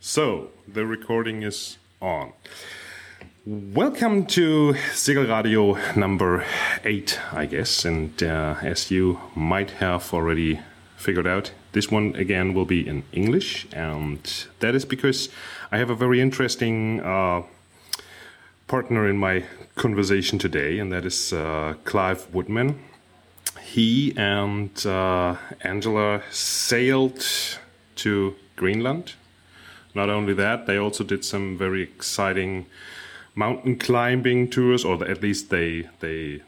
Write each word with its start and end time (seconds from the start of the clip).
So, 0.00 0.50
the 0.68 0.86
recording 0.86 1.42
is 1.42 1.76
on. 2.00 2.32
Welcome 3.44 4.26
to 4.26 4.74
Segel 4.92 5.28
Radio 5.28 5.76
number 5.96 6.44
eight, 6.84 7.18
I 7.32 7.46
guess. 7.46 7.84
And 7.84 8.22
uh, 8.22 8.54
as 8.62 8.92
you 8.92 9.18
might 9.34 9.72
have 9.72 10.14
already 10.14 10.60
figured 10.96 11.26
out, 11.26 11.50
this 11.72 11.90
one 11.90 12.14
again 12.14 12.54
will 12.54 12.64
be 12.64 12.86
in 12.86 13.02
English. 13.12 13.66
And 13.72 14.20
that 14.60 14.76
is 14.76 14.84
because 14.84 15.30
I 15.72 15.78
have 15.78 15.90
a 15.90 15.96
very 15.96 16.20
interesting 16.20 17.00
uh, 17.00 17.42
partner 18.68 19.08
in 19.08 19.18
my 19.18 19.46
conversation 19.74 20.38
today, 20.38 20.78
and 20.78 20.92
that 20.92 21.06
is 21.06 21.32
uh, 21.32 21.74
Clive 21.82 22.32
Woodman. 22.32 22.78
He 23.62 24.14
and 24.16 24.70
uh, 24.86 25.34
Angela 25.62 26.22
sailed 26.30 27.26
to 27.96 28.36
Greenland 28.54 29.14
not 29.98 30.08
only 30.08 30.34
that, 30.34 30.66
they 30.66 30.78
also 30.78 31.04
did 31.04 31.24
some 31.24 31.58
very 31.58 31.82
exciting 31.82 32.66
mountain 33.34 33.76
climbing 33.76 34.48
tours, 34.50 34.84
or 34.84 34.94
at 35.12 35.22
least 35.22 35.50
they 35.50 35.88
they 36.00 36.42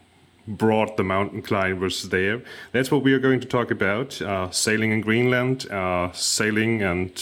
brought 0.46 0.96
the 0.96 1.04
mountain 1.04 1.42
climbers 1.42 2.08
there. 2.08 2.36
That's 2.72 2.90
what 2.90 3.02
we 3.06 3.12
are 3.12 3.22
going 3.26 3.40
to 3.40 3.48
talk 3.58 3.70
about: 3.70 4.22
uh, 4.22 4.50
sailing 4.50 4.92
in 4.92 5.00
Greenland, 5.00 5.70
uh, 5.70 6.12
sailing 6.12 6.82
and 6.82 7.12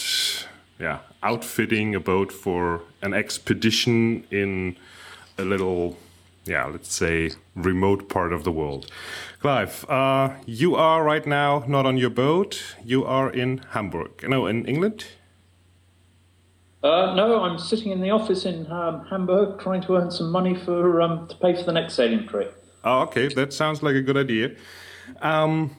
yeah, 0.78 0.98
outfitting 1.22 1.94
a 1.94 2.00
boat 2.00 2.32
for 2.32 2.80
an 3.02 3.14
expedition 3.14 4.24
in 4.30 4.76
a 5.36 5.42
little, 5.42 5.96
yeah, 6.44 6.66
let's 6.66 6.92
say 6.94 7.30
remote 7.54 8.08
part 8.08 8.32
of 8.32 8.42
the 8.42 8.52
world. 8.52 8.86
Clive, 9.40 9.84
uh, 9.88 10.30
you 10.46 10.74
are 10.74 11.02
right 11.04 11.26
now 11.26 11.64
not 11.66 11.86
on 11.86 11.96
your 11.96 12.10
boat. 12.10 12.76
You 12.84 13.04
are 13.04 13.30
in 13.30 13.58
Hamburg. 13.70 14.10
No, 14.28 14.46
in 14.46 14.66
England. 14.66 15.04
Uh, 16.82 17.12
no, 17.14 17.42
I'm 17.42 17.58
sitting 17.58 17.90
in 17.90 18.00
the 18.00 18.10
office 18.10 18.44
in 18.44 18.70
um, 18.70 19.04
Hamburg 19.06 19.58
trying 19.58 19.80
to 19.82 19.96
earn 19.96 20.10
some 20.10 20.30
money 20.30 20.54
for 20.54 21.02
um, 21.02 21.26
to 21.26 21.36
pay 21.36 21.56
for 21.56 21.64
the 21.64 21.72
next 21.72 21.94
sailing 21.94 22.26
trip. 22.26 22.54
Oh, 22.84 23.00
okay, 23.00 23.28
that 23.28 23.52
sounds 23.52 23.82
like 23.82 23.96
a 23.96 24.00
good 24.02 24.16
idea. 24.16 24.54
Um, 25.20 25.76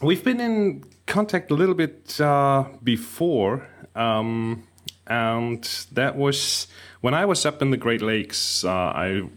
we've 0.00 0.24
been 0.24 0.40
in 0.40 0.84
contact 1.06 1.50
a 1.50 1.54
little 1.54 1.74
bit 1.74 2.18
uh, 2.20 2.64
before, 2.82 3.68
um, 3.94 4.66
and 5.06 5.62
that 5.92 6.16
was 6.16 6.68
when 7.02 7.12
I 7.12 7.26
was 7.26 7.44
up 7.44 7.60
in 7.60 7.70
the 7.70 7.76
Great 7.76 8.00
Lakes. 8.00 8.64
Uh, 8.64 8.70
I 8.70 9.28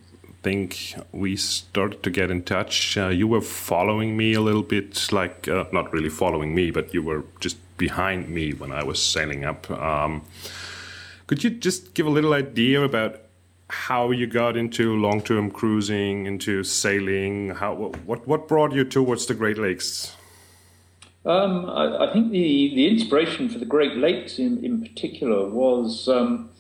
think 0.41 0.95
we 1.11 1.35
started 1.35 2.01
to 2.03 2.11
get 2.11 2.31
in 2.31 2.43
touch. 2.43 2.97
Uh, 2.97 3.09
you 3.09 3.27
were 3.27 3.41
following 3.41 4.15
me 4.15 4.33
a 4.33 4.41
little 4.41 4.63
bit, 4.63 5.11
like 5.11 5.49
uh, 5.49 5.65
not 5.73 5.91
really 5.91 6.09
following 6.09 6.55
me, 6.55 6.71
but 6.71 6.93
you 6.93 7.01
were 7.01 7.25
just 7.41 7.57
behind 7.77 8.29
me 8.29 8.53
when 8.53 8.71
I 8.71 8.83
was 8.85 9.03
sailing 9.03 9.43
up. 9.43 9.69
Could 11.33 11.43
you 11.43 11.49
just 11.49 11.95
give 11.95 12.05
a 12.05 12.11
little 12.11 12.35
idea 12.35 12.83
about 12.83 13.19
how 13.67 14.11
you 14.11 14.27
got 14.27 14.55
into 14.55 14.95
long-term 14.95 15.49
cruising, 15.49 16.27
into 16.27 16.63
sailing? 16.63 17.49
How 17.49 17.73
what 17.73 18.27
what 18.27 18.47
brought 18.47 18.71
you 18.71 18.83
towards 18.83 19.25
the 19.25 19.33
Great 19.33 19.57
Lakes? 19.57 20.15
Um, 21.25 21.67
I, 21.71 22.05
I, 22.05 22.13
think 22.13 22.29
the, 22.29 22.75
the 22.75 22.87
inspiration 22.87 23.49
for 23.49 23.57
the 23.57 23.65
Great 23.65 23.95
Lakes 23.95 24.37
in, 24.37 24.63
in 24.63 24.83
particular 24.83 25.49
was 25.49 26.07
um, 26.07 26.51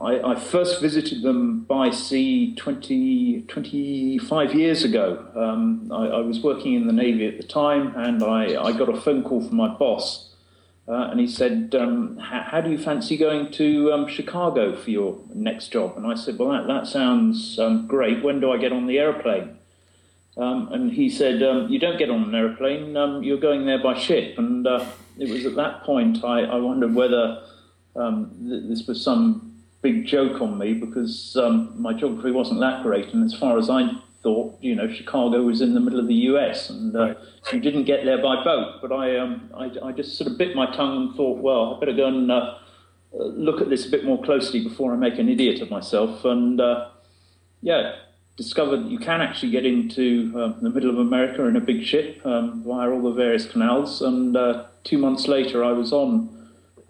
I, 0.00 0.20
I, 0.20 0.34
first 0.38 0.80
visited 0.80 1.22
them 1.22 1.64
by 1.64 1.90
sea 1.90 2.54
20, 2.54 3.42
25 3.48 4.54
years 4.54 4.84
ago. 4.84 5.26
Um, 5.34 5.90
I, 5.90 6.18
I, 6.18 6.20
was 6.20 6.38
working 6.44 6.74
in 6.74 6.86
the 6.86 6.92
Navy 6.92 7.26
at 7.26 7.38
the 7.38 7.48
time 7.48 7.92
and 7.96 8.22
I, 8.22 8.62
I 8.62 8.70
got 8.70 8.88
a 8.88 9.00
phone 9.00 9.24
call 9.24 9.42
from 9.44 9.56
my 9.56 9.66
boss 9.66 10.31
uh, 10.88 11.08
and 11.10 11.20
he 11.20 11.28
said, 11.28 11.74
um, 11.78 12.18
"How 12.18 12.60
do 12.60 12.70
you 12.70 12.78
fancy 12.78 13.16
going 13.16 13.52
to 13.52 13.92
um, 13.92 14.08
Chicago 14.08 14.74
for 14.74 14.90
your 14.90 15.20
next 15.32 15.68
job?" 15.68 15.96
And 15.96 16.06
I 16.06 16.14
said, 16.14 16.38
"Well, 16.38 16.50
that, 16.50 16.66
that 16.66 16.88
sounds 16.88 17.58
um, 17.58 17.86
great. 17.86 18.22
When 18.22 18.40
do 18.40 18.50
I 18.50 18.58
get 18.58 18.72
on 18.72 18.86
the 18.86 18.98
aeroplane?" 18.98 19.58
Um, 20.36 20.72
and 20.72 20.92
he 20.92 21.08
said, 21.08 21.40
um, 21.42 21.68
"You 21.68 21.78
don't 21.78 21.98
get 21.98 22.10
on 22.10 22.24
an 22.24 22.34
aeroplane. 22.34 22.96
Um, 22.96 23.22
you're 23.22 23.38
going 23.38 23.64
there 23.64 23.80
by 23.80 23.96
ship." 23.96 24.38
And 24.38 24.66
uh, 24.66 24.84
it 25.18 25.28
was 25.28 25.46
at 25.46 25.54
that 25.54 25.84
point 25.84 26.24
I, 26.24 26.40
I 26.40 26.56
wondered 26.56 26.94
whether 26.94 27.44
th- 27.94 28.64
this 28.64 28.84
was 28.88 29.00
some 29.00 29.54
big 29.82 30.04
joke 30.06 30.40
on 30.40 30.58
me 30.58 30.74
because 30.74 31.36
my 31.76 31.92
geography 31.92 32.32
wasn't 32.32 32.58
that 32.58 32.82
great, 32.82 33.14
and 33.14 33.24
as 33.24 33.34
far 33.38 33.56
as 33.56 33.70
I 33.70 33.88
thought, 34.22 34.56
you 34.60 34.74
know, 34.74 34.92
Chicago 34.92 35.42
was 35.42 35.60
in 35.60 35.74
the 35.74 35.80
middle 35.80 35.98
of 35.98 36.06
the 36.06 36.14
U.S. 36.14 36.70
and 36.70 36.94
uh, 36.94 37.14
you 37.52 37.60
didn't 37.60 37.84
get 37.84 38.04
there 38.04 38.18
by 38.18 38.42
boat. 38.44 38.78
But 38.80 38.92
I, 38.92 39.16
um, 39.18 39.50
I, 39.54 39.70
I, 39.82 39.92
just 39.92 40.16
sort 40.16 40.30
of 40.30 40.38
bit 40.38 40.54
my 40.54 40.66
tongue 40.74 41.08
and 41.08 41.16
thought, 41.16 41.38
well, 41.38 41.74
I 41.74 41.80
better 41.80 41.92
go 41.92 42.06
and 42.06 42.30
uh, 42.30 42.58
look 43.12 43.60
at 43.60 43.68
this 43.68 43.86
a 43.86 43.90
bit 43.90 44.04
more 44.04 44.22
closely 44.22 44.62
before 44.62 44.92
I 44.92 44.96
make 44.96 45.18
an 45.18 45.28
idiot 45.28 45.60
of 45.60 45.70
myself. 45.70 46.24
And 46.24 46.60
uh, 46.60 46.90
yeah, 47.62 47.96
discovered 48.36 48.84
that 48.84 48.90
you 48.90 48.98
can 48.98 49.20
actually 49.20 49.50
get 49.50 49.66
into 49.66 50.32
uh, 50.36 50.60
the 50.60 50.70
middle 50.70 50.90
of 50.90 50.98
America 50.98 51.44
in 51.44 51.56
a 51.56 51.60
big 51.60 51.84
ship 51.84 52.24
um, 52.24 52.62
via 52.64 52.90
all 52.90 53.02
the 53.02 53.12
various 53.12 53.46
canals. 53.46 54.02
And 54.02 54.36
uh, 54.36 54.66
two 54.84 54.98
months 54.98 55.26
later, 55.28 55.64
I 55.64 55.72
was 55.72 55.92
on. 55.92 56.38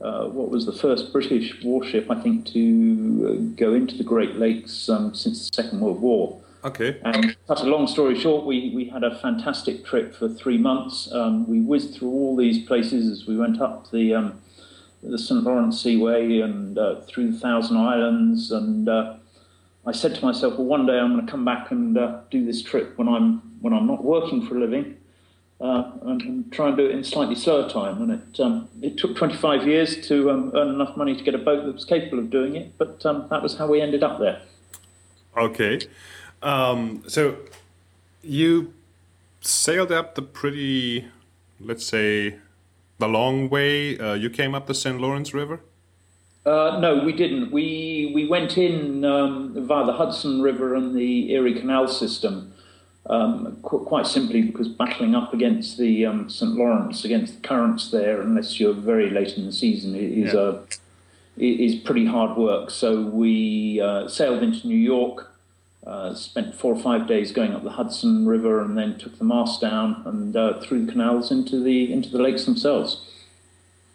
Uh, 0.01 0.27
what 0.27 0.51
was 0.51 0.67
the 0.67 0.73
first 0.73 1.13
British 1.13 1.63
warship, 1.63 2.11
I 2.11 2.21
think, 2.21 2.47
to 2.47 3.55
go 3.57 3.73
into 3.73 3.97
the 3.97 4.03
Great 4.03 4.35
Lakes 4.35 4.89
um, 4.89 5.15
since 5.15 5.49
the 5.49 5.63
Second 5.63 5.79
World 5.79 6.03
War. 6.03 6.42
Okay. 6.65 7.01
And 7.03 7.37
cut 7.49 7.61
a 7.61 7.65
long 7.65 7.89
story 7.89 8.19
short, 8.19 8.47
we, 8.47 8.71
we 8.75 8.85
had 8.85 9.03
a 9.03 9.19
fantastic 9.19 9.85
trip 9.85 10.15
for 10.15 10.29
three 10.29 10.59
months. 10.59 11.11
Um, 11.13 11.49
we 11.49 11.61
whizzed 11.61 11.97
through 11.97 12.11
all 12.11 12.37
these 12.37 12.65
places 12.67 13.11
as 13.11 13.27
we 13.27 13.37
went 13.37 13.61
up 13.61 13.91
the 13.91 14.15
um, 14.15 14.41
the 15.03 15.19
St 15.19 15.43
Lawrence 15.43 15.81
Seaway 15.81 16.39
and 16.39 16.79
uh, 16.79 17.01
through 17.01 17.33
the 17.33 17.39
Thousand 17.39 17.77
Islands. 17.77 18.53
And 18.53 18.89
uh, 18.89 19.17
I 19.85 19.91
said 19.91 20.15
to 20.15 20.25
myself, 20.25 20.55
well, 20.55 20.67
one 20.67 20.87
day 20.87 20.99
I'm 20.99 21.13
going 21.13 21.27
to 21.27 21.31
come 21.31 21.45
back 21.45 21.73
and 21.73 21.99
uh, 21.99 22.21
do 22.31 22.47
this 22.47 22.63
trip 22.63 22.97
when 22.97 23.09
I'm 23.09 23.41
when 23.61 23.73
I'm 23.73 23.89
not 23.89 24.05
working 24.05 24.47
for 24.47 24.57
a 24.57 24.61
living. 24.61 24.99
Uh, 25.61 25.93
and, 26.03 26.23
and, 26.23 26.53
try 26.53 26.67
and 26.67 26.77
do 26.77 26.85
it 26.85 26.91
in 26.91 27.05
slightly 27.05 27.37
slower 27.37 27.69
time. 27.69 28.03
And 28.03 28.13
it 28.13 28.41
um, 28.41 28.69
it 28.81 28.97
took 28.97 29.17
25 29.17 29.67
years 29.67 30.07
to 30.09 30.31
um, 30.31 30.53
earn 30.55 30.69
enough 30.69 30.97
money 30.97 31.17
to 31.17 31.23
get 31.23 31.35
a 31.35 31.39
boat 31.39 31.65
that 31.65 31.73
was 31.73 31.85
capable 31.85 32.21
of 32.21 32.31
doing 32.31 32.55
it. 32.55 32.79
But 32.79 33.05
um, 33.05 33.27
that 33.31 33.43
was 33.43 33.59
how 33.59 33.67
we 33.67 33.81
ended 33.81 34.05
up 34.05 34.21
there. 34.21 34.43
Okay. 35.37 35.81
Um, 36.43 37.05
so 37.07 37.37
you 38.23 38.73
sailed 39.41 39.93
up 39.93 40.15
the 40.15 40.23
pretty, 40.23 41.07
let's 41.61 41.87
say, 41.87 42.37
the 42.99 43.09
long 43.09 43.49
way. 43.49 43.99
Uh, 43.99 44.15
you 44.15 44.31
came 44.31 44.55
up 44.55 44.67
the 44.67 44.75
St. 44.75 45.01
Lawrence 45.01 45.35
River. 45.35 45.61
Uh, 46.45 46.79
no, 46.81 47.05
we 47.05 47.13
didn't. 47.13 47.53
We 47.53 48.11
we 48.15 48.27
went 48.27 48.59
in 48.59 49.05
um, 49.05 49.55
via 49.67 49.87
the 49.87 49.93
Hudson 49.93 50.43
River 50.43 50.75
and 50.75 50.95
the 50.95 51.33
Erie 51.33 51.55
Canal 51.55 51.87
system, 51.87 52.53
um, 53.07 53.59
qu- 53.63 53.85
quite 53.85 54.09
simply 54.09 54.43
because 54.43 54.67
battling 54.67 55.15
up 55.15 55.33
against 55.33 55.79
the 55.79 56.05
um, 56.05 56.29
St. 56.29 56.53
Lawrence, 56.55 57.05
against 57.05 57.41
the 57.41 57.49
currents 57.49 57.93
there, 57.93 58.21
unless 58.21 58.59
you're 58.59 58.75
very 58.75 59.09
late 59.09 59.37
in 59.39 59.47
the 59.47 59.53
season, 59.53 59.95
is 59.95 60.35
yeah. 60.35 60.41
a 60.41 60.59
is 61.37 61.77
pretty 61.77 62.07
hard 62.07 62.37
work. 62.37 62.71
So 62.71 63.03
we 63.03 63.81
uh, 63.81 64.09
sailed 64.09 64.43
into 64.43 64.67
New 64.67 64.77
York, 64.77 65.32
uh, 65.87 66.15
spent 66.15 66.55
four 66.55 66.75
or 66.75 66.81
five 66.81 67.09
days 67.09 67.33
going 67.33 67.53
up 67.53 67.65
the 67.65 67.71
Hudson 67.71 68.27
River 68.27 68.63
and 68.63 68.79
then 68.79 68.99
took 68.99 69.19
the 69.19 69.25
mast 69.25 69.61
down 69.61 70.03
and 70.07 70.37
uh, 70.37 70.61
through 70.61 70.87
the 70.87 70.93
canals 70.93 71.33
into 71.33 71.63
the 71.63 71.93
into 71.93 72.09
the 72.09 72.19
lakes 72.23 72.45
themselves. 72.45 73.09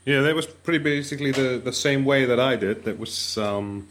Yeah, 0.05 0.21
that 0.21 0.35
was 0.35 0.45
pretty 0.45 0.79
basically 0.79 1.31
the, 1.31 1.61
the 1.63 1.73
same 1.73 2.05
way 2.05 2.25
that 2.25 2.39
I 2.39 2.55
did. 2.55 2.83
That 2.85 2.99
was 2.99 3.37
um, 3.37 3.87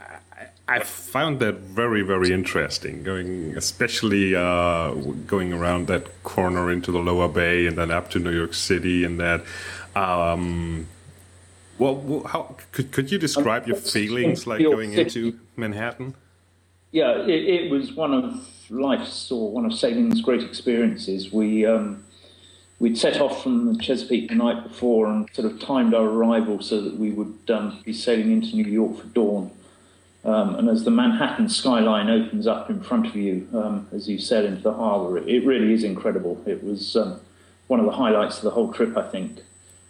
I, 0.00 0.46
I, 0.68 0.80
found 0.80 1.40
that 1.40 1.54
very 1.54 2.02
very 2.02 2.32
interesting. 2.32 3.02
Going 3.02 3.56
especially 3.56 4.36
uh, 4.36 4.92
going 5.26 5.52
around 5.52 5.88
that 5.88 6.22
corner 6.22 6.70
into 6.70 6.92
the 6.92 7.00
Lower 7.00 7.28
Bay 7.28 7.66
and 7.66 7.76
then 7.76 7.90
up 7.90 8.10
to 8.10 8.20
New 8.20 8.32
York 8.32 8.54
City 8.54 9.04
and 9.04 9.18
that. 9.18 9.42
Um, 9.96 10.86
well, 11.78 12.22
how 12.26 12.56
could 12.70 12.92
could 12.92 13.10
you 13.10 13.18
describe 13.18 13.66
your 13.66 13.76
feelings 13.76 14.46
like 14.46 14.62
going 14.62 14.92
into 14.92 15.40
Manhattan? 15.56 16.14
Yeah, 16.92 17.22
it, 17.22 17.30
it, 17.30 17.70
was 17.70 17.94
one 17.94 18.12
of 18.12 18.70
life's 18.70 19.32
or 19.32 19.50
one 19.50 19.64
of 19.64 19.74
sailing's 19.74 20.20
great 20.20 20.42
experiences. 20.42 21.32
We 21.32 21.64
um, 21.64 22.04
we'd 22.78 22.98
set 22.98 23.20
off 23.20 23.42
from 23.42 23.72
the 23.72 23.82
Chesapeake 23.82 24.28
the 24.28 24.34
night 24.34 24.62
before 24.62 25.06
and 25.06 25.28
sort 25.32 25.50
of 25.50 25.58
timed 25.58 25.94
our 25.94 26.04
arrival 26.04 26.60
so 26.60 26.82
that 26.82 26.96
we 26.98 27.10
would 27.10 27.38
um, 27.48 27.80
be 27.84 27.94
sailing 27.94 28.30
into 28.30 28.54
New 28.54 28.66
York 28.66 28.98
for 28.98 29.06
dawn. 29.08 29.50
Um, 30.24 30.54
and 30.54 30.68
as 30.68 30.84
the 30.84 30.90
Manhattan 30.90 31.48
skyline 31.48 32.08
opens 32.08 32.46
up 32.46 32.70
in 32.70 32.80
front 32.80 33.06
of 33.06 33.16
you 33.16 33.48
um, 33.54 33.88
as 33.92 34.08
you 34.08 34.18
sail 34.18 34.44
into 34.44 34.62
the 34.62 34.72
harbour, 34.72 35.18
it, 35.18 35.26
it, 35.26 35.44
really 35.44 35.72
is 35.72 35.82
incredible. 35.82 36.40
It 36.46 36.62
was 36.62 36.94
um, 36.94 37.20
one 37.66 37.80
of 37.80 37.86
the 37.86 37.92
highlights 37.92 38.36
of 38.36 38.44
the 38.44 38.50
whole 38.50 38.72
trip, 38.72 38.96
I 38.96 39.02
think. 39.02 39.40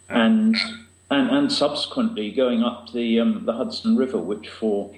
And 0.09 0.55
and, 1.11 1.29
and 1.29 1.51
subsequently 1.51 2.31
going 2.31 2.63
up 2.63 2.91
the 2.93 3.19
um, 3.19 3.45
the 3.45 3.53
Hudson 3.53 3.95
River, 3.95 4.17
which 4.17 4.49
for 4.49 4.89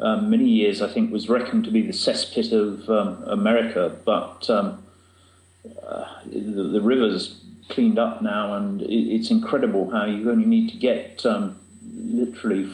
um, 0.00 0.30
many 0.30 0.48
years, 0.48 0.80
I 0.80 0.88
think, 0.88 1.12
was 1.12 1.28
reckoned 1.28 1.64
to 1.64 1.70
be 1.70 1.82
the 1.82 1.92
cesspit 1.92 2.52
of 2.52 2.88
um, 2.88 3.22
America. 3.24 3.96
But 4.04 4.48
um, 4.48 4.82
uh, 5.86 6.06
the, 6.26 6.62
the, 6.64 6.80
river's 6.80 7.40
cleaned 7.68 7.98
up 7.98 8.22
now, 8.22 8.54
and 8.54 8.80
it, 8.82 9.14
it's 9.14 9.30
incredible 9.30 9.90
how 9.90 10.06
you 10.06 10.30
only 10.30 10.46
need 10.46 10.70
to 10.70 10.76
get 10.76 11.24
um, 11.26 11.58
literally 11.94 12.70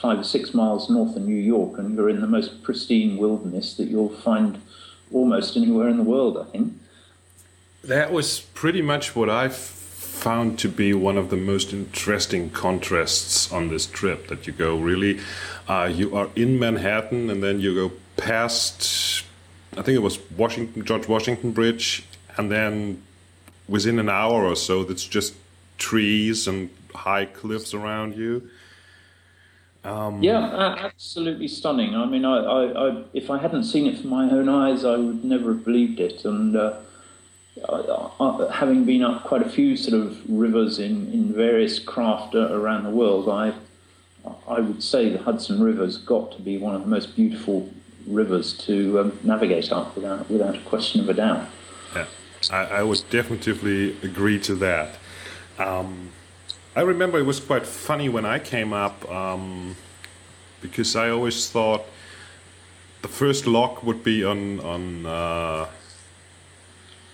five 0.00 0.20
or 0.20 0.24
six 0.24 0.54
miles 0.54 0.88
north 0.88 1.16
of 1.16 1.22
New 1.22 1.34
York, 1.34 1.78
and 1.78 1.94
you're 1.94 2.08
in 2.08 2.20
the 2.20 2.26
most 2.26 2.62
pristine 2.62 3.18
wilderness 3.18 3.74
that 3.74 3.88
you'll 3.88 4.08
find 4.08 4.60
almost 5.12 5.56
anywhere 5.56 5.88
in 5.88 5.98
the 5.98 6.02
world, 6.02 6.38
I 6.38 6.44
think. 6.44 6.72
That 7.84 8.12
was 8.12 8.40
pretty 8.40 8.82
much 8.82 9.14
what 9.14 9.28
I 9.28 9.48
found 10.20 10.58
to 10.58 10.68
be 10.68 10.92
one 10.92 11.16
of 11.16 11.30
the 11.30 11.36
most 11.36 11.72
interesting 11.72 12.50
contrasts 12.50 13.50
on 13.50 13.68
this 13.68 13.86
trip. 13.86 14.28
That 14.28 14.46
you 14.46 14.52
go 14.52 14.76
really, 14.78 15.20
uh, 15.68 15.90
you 15.92 16.14
are 16.16 16.28
in 16.36 16.58
Manhattan, 16.58 17.30
and 17.30 17.42
then 17.42 17.60
you 17.60 17.74
go 17.74 17.94
past, 18.16 19.24
I 19.72 19.82
think 19.82 19.96
it 19.96 20.02
was 20.02 20.18
Washington 20.36 20.84
George 20.84 21.08
Washington 21.08 21.52
Bridge, 21.52 22.04
and 22.36 22.50
then 22.50 23.02
within 23.68 23.98
an 23.98 24.08
hour 24.08 24.44
or 24.44 24.56
so, 24.56 24.82
it's 24.82 25.06
just 25.06 25.34
trees 25.78 26.46
and 26.46 26.68
high 26.94 27.24
cliffs 27.24 27.72
around 27.72 28.16
you. 28.16 28.50
Um, 29.82 30.22
yeah, 30.22 30.74
absolutely 30.78 31.48
stunning. 31.48 31.94
I 31.94 32.04
mean, 32.04 32.24
I, 32.26 32.36
I, 32.36 32.88
I, 32.88 33.04
if 33.14 33.30
I 33.30 33.38
hadn't 33.38 33.64
seen 33.64 33.86
it 33.86 33.96
with 33.96 34.04
my 34.04 34.24
own 34.30 34.48
eyes, 34.48 34.84
I 34.84 34.96
would 34.96 35.24
never 35.24 35.54
have 35.54 35.64
believed 35.64 36.00
it. 36.00 36.24
And 36.26 36.54
uh, 36.54 36.74
having 38.52 38.84
been 38.84 39.02
up 39.02 39.24
quite 39.24 39.42
a 39.42 39.48
few 39.48 39.76
sort 39.76 40.00
of 40.00 40.18
rivers 40.28 40.78
in, 40.78 41.12
in 41.12 41.32
various 41.32 41.78
craft 41.78 42.34
around 42.34 42.84
the 42.84 42.90
world, 42.90 43.28
I, 43.28 43.54
I 44.48 44.60
would 44.60 44.82
say 44.82 45.08
the 45.08 45.18
Hudson 45.18 45.62
River's 45.62 45.98
got 45.98 46.32
to 46.32 46.42
be 46.42 46.58
one 46.58 46.74
of 46.74 46.82
the 46.82 46.88
most 46.88 47.16
beautiful 47.16 47.68
rivers 48.06 48.52
to 48.66 49.00
um, 49.00 49.18
navigate 49.22 49.72
up 49.72 49.94
without, 49.94 50.28
without 50.30 50.56
a 50.56 50.60
question 50.60 51.00
of 51.00 51.08
a 51.08 51.14
doubt. 51.14 51.48
Yeah, 51.94 52.06
I, 52.50 52.64
I 52.64 52.82
would 52.82 53.02
definitely 53.10 53.96
agree 54.02 54.38
to 54.40 54.54
that. 54.56 54.96
Um, 55.58 56.10
I 56.74 56.82
remember 56.82 57.18
it 57.18 57.24
was 57.24 57.40
quite 57.40 57.66
funny 57.66 58.08
when 58.08 58.24
I 58.24 58.38
came 58.38 58.72
up 58.72 59.08
um, 59.10 59.76
because 60.60 60.96
I 60.96 61.10
always 61.10 61.50
thought 61.50 61.84
the 63.02 63.08
first 63.08 63.46
lock 63.46 63.82
would 63.82 64.04
be 64.04 64.24
on 64.24 64.60
on 64.60 65.06
uh, 65.06 65.66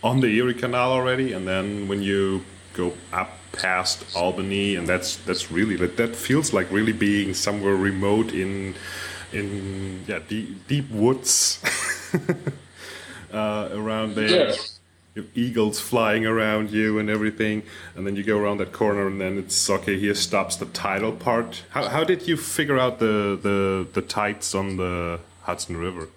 on 0.06 0.20
the 0.20 0.28
Erie 0.28 0.54
Canal 0.54 0.92
already, 0.92 1.32
and 1.32 1.46
then 1.46 1.88
when 1.88 2.00
you 2.02 2.44
go 2.72 2.92
up 3.12 3.30
past 3.52 4.04
Albany, 4.14 4.76
and 4.76 4.86
that's 4.88 5.16
that's 5.16 5.50
really 5.50 5.76
that 5.76 5.96
that 5.96 6.14
feels 6.14 6.52
like 6.52 6.70
really 6.70 6.92
being 6.92 7.34
somewhere 7.34 7.74
remote 7.74 8.32
in 8.32 8.74
in 9.32 10.04
yeah 10.06 10.20
deep, 10.28 10.68
deep 10.68 10.90
woods 10.90 11.60
uh, 13.32 13.68
around 13.72 14.14
there. 14.14 14.48
Yes 14.48 14.72
eagles 15.34 15.80
flying 15.80 16.26
around 16.26 16.70
you 16.70 16.98
and 16.98 17.08
everything, 17.08 17.62
and 17.94 18.06
then 18.06 18.16
you 18.16 18.22
go 18.22 18.38
around 18.38 18.58
that 18.58 18.72
corner, 18.72 19.06
and 19.06 19.18
then 19.18 19.38
it's 19.38 19.70
okay. 19.70 19.98
Here 19.98 20.14
stops 20.14 20.56
the 20.56 20.66
tidal 20.66 21.12
part. 21.12 21.64
How, 21.70 21.88
how 21.88 22.04
did 22.04 22.28
you 22.28 22.36
figure 22.36 22.78
out 22.78 22.98
the 22.98 23.38
the 23.40 23.86
the 23.92 24.02
tides 24.02 24.54
on 24.54 24.76
the 24.76 25.20
Hudson 25.42 25.76
River? 25.76 26.08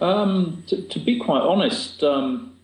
Um, 0.00 0.64
to, 0.68 0.80
to, 0.80 0.98
be 0.98 1.18
quite 1.18 1.42
honest, 1.42 2.02
um, 2.02 2.56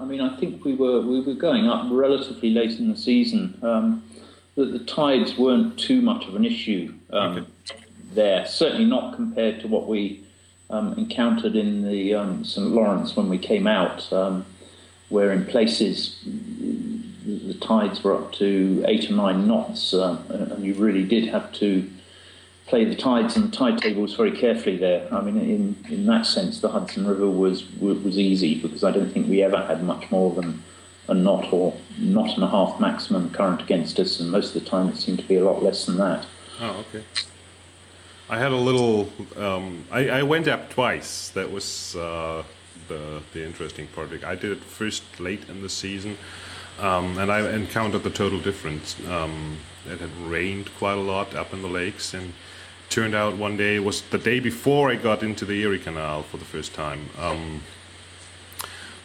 I 0.00 0.04
mean, 0.06 0.20
I 0.22 0.34
think 0.36 0.64
we 0.64 0.74
were 0.74 1.02
we 1.02 1.20
were 1.20 1.34
going 1.34 1.68
up 1.68 1.86
relatively 1.90 2.50
late 2.50 2.78
in 2.78 2.90
the 2.90 2.96
season. 2.96 3.58
Um, 3.62 4.02
the, 4.54 4.64
the, 4.64 4.78
tides 4.80 5.36
weren't 5.36 5.78
too 5.78 6.00
much 6.00 6.26
of 6.26 6.34
an 6.34 6.44
issue 6.44 6.94
um, 7.12 7.46
okay. 7.68 7.84
there. 8.14 8.46
Certainly 8.46 8.86
not 8.86 9.14
compared 9.14 9.60
to 9.60 9.68
what 9.68 9.86
we 9.86 10.24
um, 10.70 10.94
encountered 10.94 11.54
in 11.54 11.86
the 11.86 12.14
um, 12.14 12.44
St. 12.44 12.66
Lawrence 12.66 13.14
when 13.14 13.28
we 13.28 13.38
came 13.38 13.66
out, 13.66 14.10
um, 14.12 14.46
where 15.08 15.32
in 15.32 15.44
places 15.44 16.18
the 16.24 17.54
tides 17.60 18.02
were 18.02 18.14
up 18.14 18.32
to 18.32 18.82
eight 18.88 19.10
or 19.10 19.14
nine 19.14 19.46
knots, 19.46 19.92
uh, 19.92 20.18
and 20.30 20.64
you 20.64 20.74
really 20.74 21.04
did 21.04 21.28
have 21.28 21.52
to 21.54 21.88
play 22.70 22.84
the 22.84 22.94
tides 22.94 23.36
and 23.36 23.52
tide 23.52 23.78
tables 23.78 24.14
very 24.14 24.30
carefully 24.30 24.76
there. 24.76 25.12
I 25.12 25.20
mean, 25.20 25.36
in, 25.36 25.76
in 25.90 26.06
that 26.06 26.24
sense, 26.24 26.60
the 26.60 26.68
Hudson 26.68 27.06
River 27.06 27.28
was 27.28 27.68
was 27.78 28.16
easy 28.16 28.60
because 28.60 28.84
I 28.84 28.92
don't 28.92 29.10
think 29.10 29.28
we 29.28 29.42
ever 29.42 29.58
had 29.58 29.82
much 29.82 30.08
more 30.10 30.32
than 30.32 30.62
a 31.08 31.14
knot 31.14 31.52
or 31.52 31.76
knot 31.98 32.36
and 32.36 32.44
a 32.44 32.48
half 32.48 32.78
maximum 32.80 33.30
current 33.30 33.60
against 33.60 33.98
us, 33.98 34.20
and 34.20 34.30
most 34.30 34.54
of 34.54 34.62
the 34.62 34.70
time 34.70 34.88
it 34.88 34.96
seemed 34.96 35.18
to 35.18 35.26
be 35.26 35.34
a 35.34 35.44
lot 35.44 35.62
less 35.62 35.84
than 35.84 35.96
that. 35.98 36.26
Oh, 36.60 36.84
okay. 36.88 37.04
I 38.30 38.38
had 38.38 38.52
a 38.52 38.56
little. 38.56 39.10
Um, 39.36 39.84
I, 39.90 40.08
I, 40.20 40.22
went 40.22 40.46
up 40.46 40.70
twice. 40.70 41.30
That 41.30 41.50
was 41.50 41.96
uh, 41.96 42.44
the 42.86 43.20
the 43.32 43.44
interesting 43.44 43.88
project. 43.88 44.22
I 44.22 44.36
did 44.36 44.52
it 44.52 44.62
first 44.62 45.02
late 45.18 45.48
in 45.48 45.60
the 45.62 45.68
season, 45.68 46.16
um, 46.78 47.18
and 47.18 47.32
I 47.32 47.50
encountered 47.50 48.04
the 48.04 48.10
total 48.10 48.38
difference. 48.38 48.94
Um, 49.08 49.56
it 49.90 49.98
had 49.98 50.16
rained 50.18 50.70
quite 50.78 50.98
a 50.98 51.06
lot 51.14 51.34
up 51.34 51.52
in 51.52 51.62
the 51.62 51.68
lakes, 51.68 52.14
and 52.14 52.32
turned 52.90 53.14
out 53.14 53.36
one 53.36 53.56
day 53.56 53.78
was 53.78 54.02
the 54.02 54.18
day 54.18 54.40
before 54.40 54.90
I 54.90 54.96
got 54.96 55.22
into 55.22 55.44
the 55.44 55.62
Erie 55.62 55.78
Canal 55.78 56.24
for 56.24 56.36
the 56.36 56.44
first 56.44 56.74
time. 56.74 57.08
Um, 57.18 57.62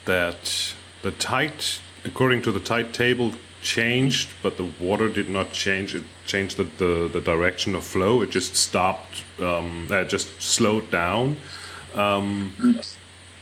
that 0.06 0.74
the 1.04 1.12
tide, 1.12 1.64
according 2.04 2.42
to 2.44 2.52
the 2.52 2.60
tide 2.60 2.94
table, 2.94 3.34
changed, 3.62 4.30
but 4.44 4.58
the 4.58 4.70
water 4.80 5.10
did 5.10 5.30
not 5.30 5.52
change. 5.52 5.96
It 5.96 6.04
changed 6.26 6.58
the, 6.58 6.64
the, 6.64 7.10
the 7.12 7.22
direction 7.22 7.76
of 7.76 7.84
flow. 7.84 8.22
It 8.22 8.32
just 8.32 8.56
stopped, 8.56 9.24
um, 9.40 9.86
that 9.90 10.10
just 10.10 10.42
slowed 10.42 10.90
down. 10.92 11.38
Um, 11.94 12.82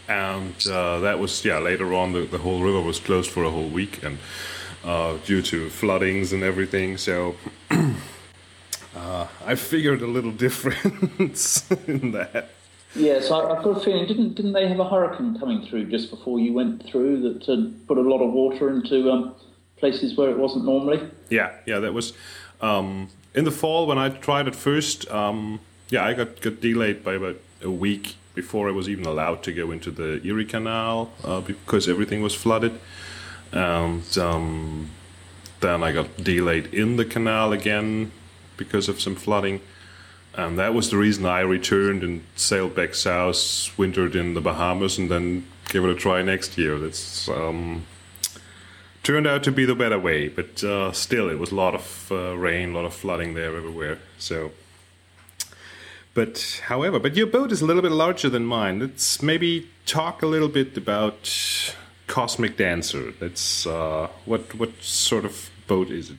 and 0.08 0.56
uh, 0.68 1.00
that 1.00 1.20
was, 1.20 1.44
yeah, 1.44 1.60
later 1.60 1.94
on, 1.94 2.14
the, 2.14 2.22
the 2.22 2.38
whole 2.38 2.62
river 2.62 2.82
was 2.82 3.00
closed 3.00 3.32
for 3.32 3.44
a 3.44 3.50
whole 3.50 3.70
week 3.70 4.04
and 4.04 4.18
uh, 4.84 5.18
due 5.26 5.42
to 5.42 5.70
floodings 5.70 6.34
and 6.34 6.44
everything. 6.44 6.98
So 6.98 7.36
uh, 7.72 7.93
I 9.46 9.56
figured 9.56 10.02
a 10.02 10.08
little 10.08 10.32
difference 10.46 11.70
in 11.88 12.12
that. 12.12 12.50
Yes, 12.96 13.32
I, 13.32 13.56
have 13.56 13.64
got 13.64 13.78
a 13.78 13.80
feeling. 13.80 14.06
Didn't 14.08 14.36
didn't 14.36 14.54
they 14.54 14.68
have 14.68 14.80
a 14.80 14.88
hurricane 14.88 15.40
coming 15.40 15.66
through 15.66 15.86
just 15.86 16.12
before 16.12 16.40
you 16.40 16.54
went 16.54 16.86
through 16.86 17.22
that 17.22 17.46
had 17.46 17.88
put 17.88 17.98
a 17.98 18.02
lot 18.02 18.22
of 18.22 18.32
water 18.32 18.70
into 18.70 19.10
um, 19.12 19.36
places 19.78 20.16
where 20.16 20.30
it 20.30 20.38
wasn't 20.38 20.66
normally. 20.66 21.10
Yeah, 21.30 21.52
yeah, 21.66 21.80
that 21.80 21.94
was 21.94 22.14
um, 22.62 23.10
in 23.34 23.46
the 23.46 23.52
fall 23.52 23.88
when 23.88 23.98
I 23.98 24.10
tried 24.10 24.48
it 24.48 24.56
first. 24.56 25.10
Um, 25.10 25.60
yeah, 25.90 26.06
I 26.06 26.14
got, 26.14 26.40
got 26.42 26.62
delayed 26.62 27.04
by 27.04 27.16
about 27.16 27.38
a 27.64 27.72
week 27.72 28.16
before 28.36 28.68
I 28.68 28.72
was 28.72 28.88
even 28.88 29.06
allowed 29.06 29.44
to 29.44 29.54
go 29.54 29.72
into 29.72 29.92
the 29.92 30.22
Erie 30.26 30.46
Canal 30.46 31.12
uh, 31.24 31.42
because 31.42 31.88
everything 31.88 32.22
was 32.22 32.34
flooded. 32.34 32.80
And 33.52 34.18
um, 34.18 34.90
then 35.60 35.84
I 35.84 35.92
got 35.92 36.18
delayed 36.18 36.74
in 36.74 36.98
the 36.98 37.06
canal 37.06 37.54
again 37.54 38.12
because 38.64 38.90
of 38.90 39.02
some 39.02 39.16
flooding. 39.16 39.62
And 40.36 40.58
that 40.58 40.74
was 40.74 40.90
the 40.90 40.98
reason 40.98 41.26
I 41.26 41.42
returned 41.42 42.04
and 42.04 42.24
sailed 42.36 42.76
back 42.76 42.96
south, 42.96 43.72
wintered 43.78 44.16
in 44.16 44.34
the 44.34 44.42
Bahamas, 44.42 44.98
and 44.98 45.10
then 45.10 45.46
gave 45.70 45.84
it 45.84 45.90
a 45.90 45.96
try 45.96 46.24
next 46.24 46.58
year. 46.58 46.80
That's 46.80 47.30
um, 47.30 47.86
turned 49.04 49.28
out 49.28 49.44
to 49.44 49.52
be 49.52 49.66
the 49.66 49.76
better 49.76 50.00
way, 50.00 50.30
but 50.30 50.64
uh, 50.64 50.92
still, 50.92 51.30
it 51.30 51.38
was 51.38 51.52
a 51.52 51.56
lot 51.56 51.76
of 51.76 52.08
uh, 52.12 52.36
rain, 52.36 52.72
a 52.72 52.74
lot 52.74 52.86
of 52.86 52.94
flooding 52.94 53.36
there 53.36 53.56
everywhere. 53.56 54.00
So, 54.18 54.52
but 56.16 56.62
however, 56.66 57.00
but 57.00 57.16
your 57.16 57.28
boat 57.28 57.52
is 57.52 57.62
a 57.62 57.66
little 57.66 57.82
bit 57.84 57.92
larger 57.92 58.30
than 58.30 58.46
mine. 58.46 58.80
Let's 58.80 59.22
maybe 59.22 59.70
talk 59.86 60.24
a 60.24 60.28
little 60.28 60.50
bit 60.50 60.76
about 60.78 61.30
Cosmic 62.08 62.58
Dancer. 62.58 63.12
That's 63.20 63.68
uh, 63.68 64.08
what 64.26 64.56
what 64.56 64.72
sort 64.82 65.26
of 65.26 65.52
boat 65.68 65.90
is 65.92 66.10
it? 66.10 66.18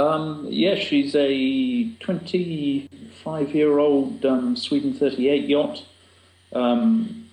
Um, 0.00 0.46
yeah, 0.48 0.76
she's 0.76 1.14
a 1.14 1.90
25 2.00 3.54
year 3.54 3.78
old 3.78 4.24
um, 4.24 4.56
Sweden 4.56 4.94
38 4.94 5.44
yacht. 5.46 5.84
Um, 6.54 7.28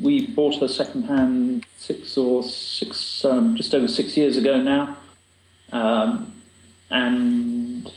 we 0.00 0.28
bought 0.28 0.60
her 0.60 0.68
second 0.68 1.04
hand 1.04 1.66
six 1.76 2.16
or 2.16 2.44
six, 2.44 3.24
um, 3.24 3.56
just 3.56 3.74
over 3.74 3.88
six 3.88 4.16
years 4.16 4.36
ago 4.36 4.62
now, 4.62 4.96
um, 5.72 6.32
and 6.90 7.90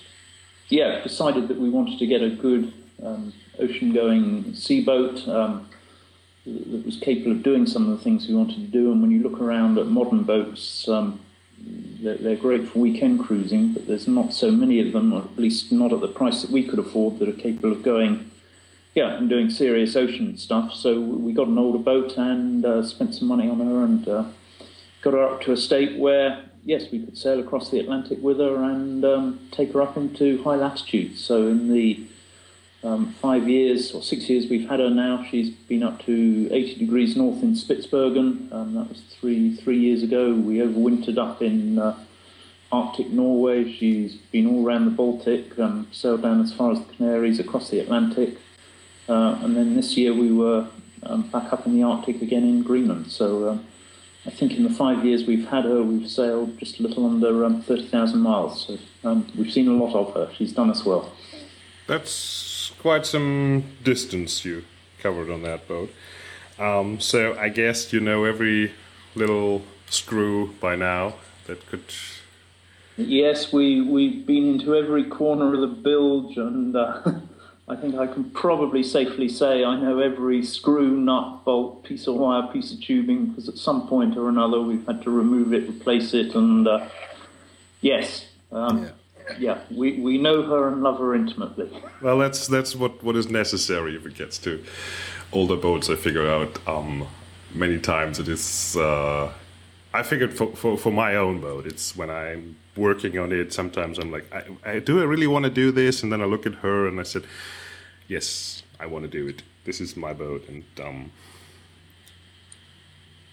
yeah, 0.69 1.01
decided 1.03 1.47
that 1.49 1.59
we 1.59 1.69
wanted 1.69 1.99
to 1.99 2.07
get 2.07 2.23
a 2.23 2.29
good 2.29 2.73
um, 3.03 3.33
ocean-going 3.59 4.55
seaboat 4.55 5.27
um, 5.27 5.69
that 6.45 6.85
was 6.85 6.97
capable 6.97 7.33
of 7.33 7.43
doing 7.43 7.67
some 7.67 7.89
of 7.89 7.97
the 7.97 8.03
things 8.03 8.27
we 8.27 8.33
wanted 8.33 8.55
to 8.55 8.67
do. 8.67 8.91
And 8.91 9.01
when 9.01 9.11
you 9.11 9.21
look 9.21 9.39
around 9.39 9.77
at 9.77 9.87
modern 9.87 10.23
boats, 10.23 10.87
um, 10.87 11.19
they're, 12.01 12.35
great 12.35 12.69
for 12.69 12.79
weekend 12.79 13.19
cruising, 13.19 13.73
but 13.73 13.87
there's 13.87 14.07
not 14.07 14.33
so 14.33 14.51
many 14.51 14.79
of 14.79 14.93
them, 14.93 15.13
or 15.13 15.21
at 15.21 15.37
least 15.37 15.71
not 15.71 15.93
at 15.93 16.01
the 16.01 16.07
price 16.07 16.41
that 16.41 16.51
we 16.51 16.63
could 16.63 16.79
afford, 16.79 17.19
that 17.19 17.29
are 17.29 17.33
capable 17.33 17.71
of 17.71 17.83
going 17.83 18.29
yeah, 18.95 19.17
and 19.17 19.29
doing 19.29 19.49
serious 19.49 19.95
ocean 19.95 20.37
stuff. 20.37 20.73
So 20.73 20.99
we 20.99 21.31
got 21.31 21.47
an 21.47 21.57
older 21.57 21.79
boat 21.79 22.17
and 22.17 22.65
uh, 22.65 22.85
spent 22.85 23.15
some 23.15 23.27
money 23.27 23.49
on 23.49 23.59
her 23.59 23.83
and 23.83 24.07
uh, 24.07 24.25
got 25.01 25.13
her 25.13 25.23
up 25.23 25.41
to 25.41 25.51
a 25.51 25.57
state 25.57 25.97
where, 25.97 26.43
yes, 26.65 26.91
we 26.91 26.99
could 26.99 27.17
sail 27.17 27.39
across 27.39 27.69
the 27.69 27.79
Atlantic 27.79 28.19
with 28.21 28.39
her 28.39 28.55
and 28.63 29.05
um, 29.05 29.47
take 29.51 29.73
her 29.73 29.81
up 29.81 29.95
into 29.95 30.41
high 30.43 30.55
latitudes. 30.55 31.23
So 31.23 31.47
in 31.47 31.71
the 31.71 32.05
um, 32.83 33.13
five 33.21 33.49
years 33.49 33.93
or 33.93 34.01
six 34.01 34.29
years 34.29 34.49
we've 34.49 34.69
had 34.69 34.79
her 34.79 34.89
now, 34.89 35.25
she's 35.29 35.49
been 35.49 35.83
up 35.83 36.03
to 36.05 36.47
80 36.51 36.75
degrees 36.75 37.17
north 37.17 37.43
in 37.43 37.53
Spitsbergen. 37.53 38.51
Um, 38.53 38.75
that 38.75 38.87
was 38.87 39.01
three 39.19 39.55
three 39.57 39.79
years 39.79 40.01
ago. 40.01 40.33
We 40.33 40.57
overwintered 40.57 41.17
up 41.17 41.41
in 41.41 41.77
uh, 41.77 41.97
Arctic 42.71 43.09
Norway. 43.09 43.69
She's 43.71 44.15
been 44.31 44.47
all 44.47 44.65
around 44.65 44.85
the 44.85 44.91
Baltic, 44.91 45.59
um, 45.59 45.87
sailed 45.91 46.21
down 46.21 46.41
as 46.41 46.53
far 46.53 46.71
as 46.71 46.79
the 46.79 46.93
Canaries, 46.93 47.39
across 47.39 47.69
the 47.69 47.79
Atlantic, 47.79 48.37
uh, 49.09 49.39
and 49.41 49.57
then 49.57 49.75
this 49.75 49.97
year 49.97 50.13
we 50.13 50.31
were 50.31 50.67
um, 51.03 51.23
back 51.23 51.51
up 51.51 51.65
in 51.65 51.75
the 51.75 51.83
Arctic 51.83 52.21
again 52.21 52.43
in 52.43 52.63
Greenland. 52.63 53.11
So 53.11 53.49
um, 53.49 53.65
I 54.25 54.29
think 54.29 54.53
in 54.53 54.63
the 54.63 54.69
five 54.69 55.03
years 55.03 55.25
we've 55.25 55.47
had 55.47 55.65
her, 55.65 55.83
we've 55.83 56.09
sailed 56.09 56.57
just 56.57 56.79
a 56.79 56.83
little 56.83 57.05
under 57.05 57.43
um, 57.43 57.61
30,000 57.61 58.19
miles. 58.19 58.65
So 58.67 58.77
um, 59.03 59.27
we've 59.37 59.51
seen 59.51 59.67
a 59.67 59.73
lot 59.73 59.95
of 59.95 60.13
her. 60.13 60.31
She's 60.35 60.53
done 60.53 60.69
us 60.69 60.85
well. 60.85 61.11
That's 61.87 62.48
quite 62.79 63.05
some 63.05 63.63
distance 63.83 64.43
you 64.45 64.63
covered 64.99 65.29
on 65.29 65.43
that 65.43 65.67
boat. 65.67 65.93
Um, 66.57 66.99
so 66.99 67.37
I 67.37 67.49
guess 67.49 67.93
you 67.93 67.99
know 67.99 68.25
every 68.25 68.73
little 69.15 69.61
screw 69.89 70.53
by 70.59 70.75
now 70.75 71.15
that 71.47 71.65
could. 71.67 71.83
Yes, 72.97 73.53
we 73.53 73.81
we've 73.81 74.25
been 74.25 74.55
into 74.55 74.75
every 74.75 75.05
corner 75.05 75.53
of 75.53 75.61
the 75.61 75.67
bilge, 75.67 76.37
and 76.37 76.75
uh, 76.75 77.01
I 77.67 77.75
think 77.75 77.95
I 77.95 78.07
can 78.07 78.29
probably 78.31 78.83
safely 78.83 79.29
say 79.29 79.63
I 79.63 79.79
know 79.79 79.99
every 79.99 80.43
screw, 80.43 80.97
nut, 80.97 81.45
bolt, 81.45 81.83
piece 81.83 82.07
of 82.07 82.15
wire, 82.15 82.47
piece 82.51 82.73
of 82.73 82.81
tubing, 82.81 83.27
because 83.27 83.47
at 83.47 83.55
some 83.55 83.87
point 83.87 84.17
or 84.17 84.27
another 84.27 84.59
we've 84.61 84.85
had 84.85 85.01
to 85.03 85.11
remove 85.11 85.53
it, 85.53 85.69
replace 85.69 86.13
it, 86.13 86.35
and 86.35 86.67
uh, 86.67 86.87
yes, 87.79 88.25
um, 88.51 88.83
yeah. 88.83 88.89
Yeah, 89.37 89.59
we, 89.69 89.99
we 89.99 90.17
know 90.17 90.43
her 90.43 90.67
and 90.67 90.81
love 90.81 90.99
her 90.99 91.13
intimately. 91.13 91.69
Well, 92.01 92.17
that's 92.17 92.47
that's 92.47 92.75
what, 92.75 93.03
what 93.03 93.15
is 93.15 93.29
necessary 93.29 93.95
if 93.95 94.05
it 94.05 94.15
gets 94.15 94.37
to 94.39 94.63
older 95.31 95.55
boats. 95.55 95.89
I 95.89 95.95
figure 95.95 96.27
out 96.27 96.59
um, 96.67 97.07
many 97.53 97.79
times 97.79 98.19
it 98.19 98.27
is. 98.27 98.75
Uh, 98.75 99.31
I 99.93 100.03
figured 100.03 100.33
for, 100.33 100.55
for, 100.55 100.77
for 100.77 100.91
my 100.91 101.15
own 101.15 101.41
boat, 101.41 101.65
it's 101.65 101.95
when 101.95 102.09
I'm 102.09 102.55
working 102.75 103.17
on 103.17 103.31
it. 103.31 103.51
Sometimes 103.53 103.97
I'm 103.97 104.11
like, 104.11 104.31
I, 104.31 104.43
I, 104.63 104.79
do 104.79 105.01
I 105.01 105.03
really 105.03 105.25
want 105.25 105.45
to 105.45 105.51
do 105.51 105.71
this? 105.71 106.03
And 106.03 106.11
then 106.11 106.21
I 106.21 106.25
look 106.25 106.45
at 106.45 106.55
her 106.55 106.87
and 106.87 106.99
I 106.99 107.03
said, 107.03 107.23
yes, 108.07 108.61
I 108.79 108.85
want 108.85 109.03
to 109.05 109.09
do 109.09 109.27
it. 109.27 109.41
This 109.65 109.81
is 109.81 109.97
my 109.97 110.13
boat, 110.13 110.47
and 110.47 110.63
um, 110.81 111.11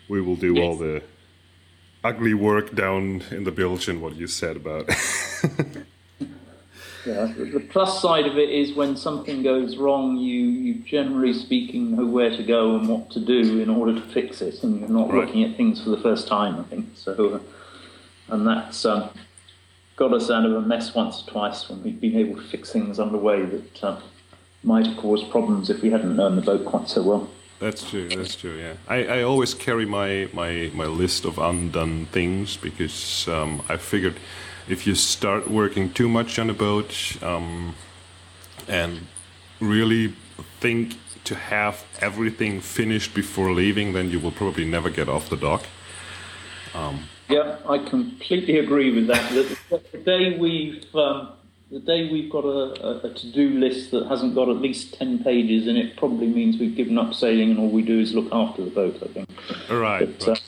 we 0.08 0.20
will 0.20 0.36
do 0.36 0.54
yes. 0.54 0.62
all 0.62 0.76
the 0.76 1.02
ugly 2.06 2.34
work 2.34 2.74
down 2.74 3.22
in 3.30 3.42
the 3.44 3.50
bilge 3.50 3.88
and 3.88 4.00
what 4.00 4.14
you 4.14 4.26
said 4.26 4.56
about. 4.56 4.88
Yeah, 7.06 7.32
the 7.36 7.60
plus 7.60 8.02
side 8.02 8.26
of 8.26 8.36
it 8.36 8.50
is 8.50 8.74
when 8.74 8.96
something 8.96 9.44
goes 9.44 9.76
wrong, 9.76 10.16
you, 10.16 10.42
you 10.42 10.74
generally 10.74 11.32
speaking 11.32 11.94
know 11.94 12.04
where 12.04 12.30
to 12.30 12.42
go 12.42 12.74
and 12.74 12.88
what 12.88 13.12
to 13.12 13.20
do 13.20 13.60
in 13.60 13.70
order 13.70 13.94
to 13.94 14.00
fix 14.00 14.42
it, 14.42 14.64
and 14.64 14.80
you're 14.80 14.88
not 14.88 15.12
right. 15.12 15.24
looking 15.24 15.44
at 15.44 15.56
things 15.56 15.80
for 15.80 15.90
the 15.90 16.00
first 16.00 16.26
time. 16.26 16.58
I 16.58 16.64
think 16.64 16.96
so, 16.96 17.34
uh, 17.34 18.34
and 18.34 18.44
that's 18.44 18.84
um, 18.84 19.10
got 19.94 20.12
us 20.14 20.32
out 20.32 20.46
of 20.46 20.52
a 20.52 20.60
mess 20.60 20.96
once 20.96 21.22
or 21.22 21.30
twice 21.30 21.68
when 21.68 21.80
we've 21.84 22.00
been 22.00 22.16
able 22.16 22.42
to 22.42 22.48
fix 22.48 22.72
things 22.72 22.98
underway 22.98 23.44
that 23.44 23.84
uh, 23.84 24.00
might 24.64 24.86
have 24.86 24.96
caused 24.96 25.30
problems 25.30 25.70
if 25.70 25.82
we 25.82 25.90
hadn't 25.90 26.16
known 26.16 26.34
the 26.34 26.42
boat 26.42 26.64
quite 26.64 26.88
so 26.88 27.04
well. 27.04 27.30
That's 27.58 27.88
true. 27.88 28.08
That's 28.08 28.36
true. 28.36 28.58
Yeah, 28.58 28.74
I, 28.86 29.04
I 29.06 29.22
always 29.22 29.54
carry 29.54 29.86
my, 29.86 30.28
my, 30.32 30.70
my 30.74 30.86
list 30.86 31.24
of 31.24 31.38
undone 31.38 32.06
things 32.06 32.56
because 32.56 33.26
um, 33.28 33.62
I 33.68 33.76
figured 33.76 34.16
if 34.68 34.86
you 34.86 34.94
start 34.94 35.50
working 35.50 35.92
too 35.92 36.08
much 36.08 36.38
on 36.38 36.50
a 36.50 36.54
boat 36.54 37.16
um, 37.22 37.74
and 38.68 39.06
really 39.60 40.14
think 40.60 40.96
to 41.24 41.34
have 41.34 41.84
everything 42.00 42.60
finished 42.60 43.14
before 43.14 43.52
leaving, 43.52 43.92
then 43.92 44.10
you 44.10 44.20
will 44.20 44.32
probably 44.32 44.64
never 44.64 44.90
get 44.90 45.08
off 45.08 45.28
the 45.28 45.36
dock. 45.36 45.64
Um, 46.74 47.04
yeah, 47.28 47.56
I 47.68 47.78
completely 47.78 48.58
agree 48.58 48.94
with 48.94 49.06
that. 49.08 49.30
the, 49.32 49.98
day 49.98 50.38
we've 50.38 50.94
um, 50.94 51.32
the 51.70 51.80
day 51.80 52.10
we've 52.10 52.30
got 52.30 52.44
a, 52.44 52.86
a, 52.86 53.10
a 53.10 53.14
to-do 53.14 53.50
list 53.50 53.90
that 53.90 54.06
hasn't 54.06 54.34
got 54.34 54.48
at 54.48 54.56
least 54.56 54.94
ten 54.94 55.22
pages 55.22 55.66
in 55.66 55.76
it, 55.76 55.96
probably 55.96 56.28
means 56.28 56.58
we've 56.58 56.76
given 56.76 56.98
up 56.98 57.14
sailing 57.14 57.50
and 57.50 57.58
all 57.58 57.70
we 57.70 57.82
do 57.82 57.98
is 57.98 58.14
look 58.14 58.28
after 58.32 58.64
the 58.64 58.70
boat. 58.70 58.96
I 59.02 59.06
think. 59.08 59.28
Right. 59.70 60.18
But, 60.18 60.40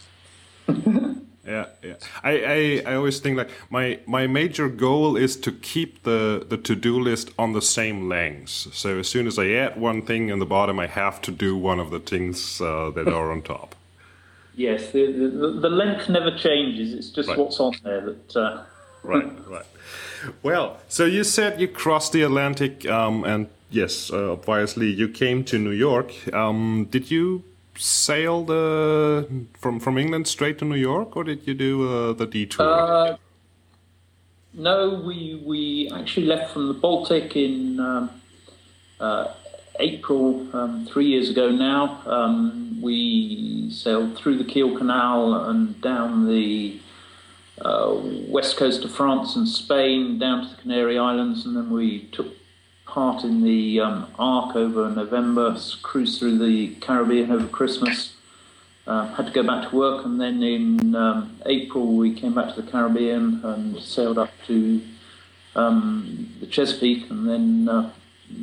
uh, 0.68 1.14
yeah 1.48 1.66
yeah 1.82 1.94
I, 2.22 2.30
I 2.30 2.82
i 2.92 2.94
always 2.94 3.20
think 3.20 3.38
like 3.38 3.50
my 3.70 3.98
my 4.06 4.26
major 4.26 4.68
goal 4.68 5.16
is 5.16 5.34
to 5.38 5.50
keep 5.50 6.02
the 6.02 6.44
the 6.46 6.58
to-do 6.58 7.00
list 7.00 7.30
on 7.38 7.54
the 7.54 7.62
same 7.62 8.08
length 8.08 8.50
so 8.50 8.98
as 8.98 9.08
soon 9.08 9.26
as 9.26 9.38
i 9.38 9.48
add 9.48 9.80
one 9.80 10.02
thing 10.02 10.28
in 10.28 10.40
the 10.40 10.46
bottom 10.46 10.78
i 10.78 10.86
have 10.86 11.22
to 11.22 11.30
do 11.30 11.56
one 11.56 11.80
of 11.80 11.90
the 11.90 12.00
things 12.00 12.60
uh, 12.60 12.90
that 12.90 13.08
are 13.08 13.32
on 13.32 13.40
top 13.40 13.74
yes 14.56 14.92
the, 14.92 15.06
the, 15.06 15.60
the 15.60 15.70
length 15.70 16.10
never 16.10 16.36
changes 16.36 16.92
it's 16.92 17.10
just 17.10 17.30
right. 17.30 17.38
what's 17.38 17.58
on 17.58 17.74
there 17.82 18.02
that 18.02 18.36
uh... 18.36 18.64
right 19.02 19.30
right 19.48 19.66
well 20.42 20.78
so 20.88 21.04
you 21.04 21.24
said 21.24 21.60
you 21.60 21.68
crossed 21.68 22.12
the 22.12 22.22
atlantic 22.22 22.86
um, 22.88 23.24
and 23.24 23.48
yes 23.70 24.10
uh, 24.12 24.32
obviously 24.32 24.86
you 24.86 25.08
came 25.08 25.44
to 25.44 25.58
new 25.58 25.70
york 25.70 26.12
um, 26.34 26.86
did 26.90 27.10
you 27.10 27.44
sail 27.78 28.44
uh, 28.50 29.22
from 29.54 29.80
from 29.80 29.96
England 29.98 30.26
straight 30.26 30.58
to 30.58 30.64
New 30.64 30.76
York, 30.76 31.16
or 31.16 31.24
did 31.24 31.46
you 31.46 31.54
do 31.54 31.88
uh, 31.88 32.12
the 32.12 32.26
detour? 32.26 32.66
Uh, 32.66 33.16
no, 34.52 35.02
we 35.06 35.40
we 35.46 35.90
actually 35.94 36.26
left 36.26 36.52
from 36.52 36.68
the 36.68 36.74
Baltic 36.74 37.36
in 37.36 37.78
um, 37.80 38.10
uh, 39.00 39.34
April 39.78 40.46
um, 40.52 40.86
three 40.86 41.06
years 41.06 41.30
ago. 41.30 41.50
Now 41.50 42.02
um, 42.06 42.80
we 42.82 43.70
sailed 43.70 44.16
through 44.16 44.38
the 44.38 44.44
Kiel 44.44 44.76
Canal 44.76 45.48
and 45.48 45.80
down 45.80 46.28
the 46.28 46.80
uh, 47.62 47.96
west 48.28 48.56
coast 48.56 48.84
of 48.84 48.92
France 48.92 49.36
and 49.36 49.48
Spain, 49.48 50.18
down 50.18 50.42
to 50.42 50.54
the 50.54 50.62
Canary 50.62 50.98
Islands, 50.98 51.46
and 51.46 51.56
then 51.56 51.70
we 51.70 52.04
took 52.12 52.28
part 52.86 53.22
in 53.24 53.42
the 53.42 53.80
um, 53.80 54.06
over 54.18 54.90
November, 54.90 55.56
cruised 55.82 56.18
through 56.18 56.38
the 56.38 56.74
Caribbean 56.76 57.30
over 57.30 57.46
Christmas. 57.46 58.14
Uh, 58.86 59.06
had 59.14 59.26
to 59.26 59.32
go 59.32 59.42
back 59.42 59.68
to 59.68 59.76
work, 59.76 60.06
and 60.06 60.18
then 60.18 60.42
in 60.42 60.94
um, 60.94 61.38
April 61.44 61.86
we 61.86 62.14
came 62.14 62.34
back 62.34 62.54
to 62.54 62.62
the 62.62 62.70
Caribbean 62.70 63.44
and 63.44 63.78
sailed 63.80 64.16
up 64.16 64.30
to 64.46 64.80
um, 65.54 66.34
the 66.40 66.46
Chesapeake, 66.46 67.10
and 67.10 67.28
then 67.28 67.68
uh, 67.68 67.90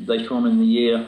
later 0.06 0.36
on 0.36 0.46
in 0.46 0.60
the 0.60 0.66
year 0.66 1.08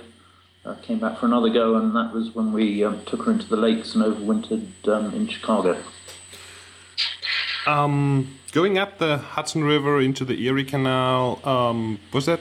uh, 0.65 0.73
came 0.75 0.99
back 0.99 1.19
for 1.19 1.27
another 1.27 1.49
go, 1.49 1.75
and 1.75 1.95
that 1.95 2.13
was 2.13 2.33
when 2.33 2.51
we 2.51 2.83
um, 2.83 3.05
took 3.05 3.25
her 3.25 3.31
into 3.31 3.47
the 3.47 3.57
lakes 3.57 3.93
and 3.93 4.03
overwintered 4.03 4.87
um, 4.87 5.13
in 5.13 5.27
Chicago. 5.27 5.77
Um, 7.67 8.39
going 8.53 8.77
up 8.77 8.97
the 8.97 9.17
Hudson 9.17 9.63
River 9.63 9.99
into 9.99 10.23
the 10.25 10.41
Erie 10.45 10.63
Canal, 10.63 11.39
was 12.13 12.25
that 12.25 12.39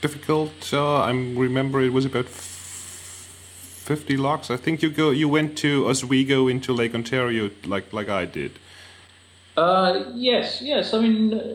difficult. 0.00 0.72
Uh, 0.72 1.00
I 1.00 1.10
remember 1.10 1.80
it 1.80 1.92
was 1.92 2.04
about 2.04 2.26
50 2.26 4.16
locks. 4.18 4.50
I 4.50 4.56
think 4.56 4.82
you 4.82 4.90
go 4.90 5.10
you 5.10 5.28
went 5.28 5.56
to 5.58 5.88
Oswego 5.88 6.46
into 6.48 6.72
Lake 6.72 6.94
Ontario 6.94 7.50
like 7.64 7.92
like 7.92 8.08
I 8.08 8.24
did. 8.26 8.52
Uh, 9.56 10.04
yes, 10.14 10.60
yes. 10.60 10.92
I 10.94 10.98
mean, 11.00 11.32
uh, 11.32 11.54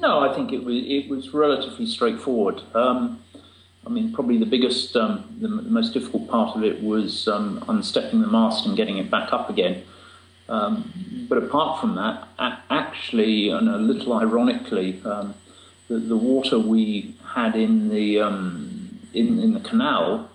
no, 0.00 0.20
I 0.20 0.34
think 0.34 0.52
it 0.52 0.62
was 0.64 0.76
it 0.76 1.08
was 1.08 1.34
relatively 1.34 1.86
straightforward. 1.86 2.62
Um, 2.74 3.20
I 3.86 3.90
mean, 3.90 4.12
probably 4.12 4.38
the 4.38 4.46
biggest, 4.46 4.96
um, 4.96 5.24
the, 5.40 5.48
the, 5.48 5.70
most 5.70 5.92
difficult 5.92 6.26
part 6.30 6.56
of 6.56 6.64
it 6.64 6.82
was 6.82 7.28
um, 7.28 7.62
unstepping 7.68 8.22
the 8.22 8.26
mast 8.26 8.64
and 8.64 8.74
getting 8.74 8.96
it 8.96 9.10
back 9.10 9.30
up 9.30 9.50
again. 9.50 9.82
Um, 10.48 11.26
but 11.28 11.38
apart 11.38 11.80
from 11.80 11.94
that, 11.96 12.28
actually, 12.70 13.48
and 13.48 13.68
a 13.68 13.78
little 13.78 14.12
ironically, 14.12 15.00
um, 15.04 15.34
the, 15.88 15.98
the 15.98 16.16
water 16.16 16.58
we 16.58 17.14
had 17.34 17.56
in 17.56 17.88
the 17.88 18.20
um, 18.20 18.98
in, 19.12 19.38
in 19.38 19.54
the 19.54 19.60
canal 19.60 20.30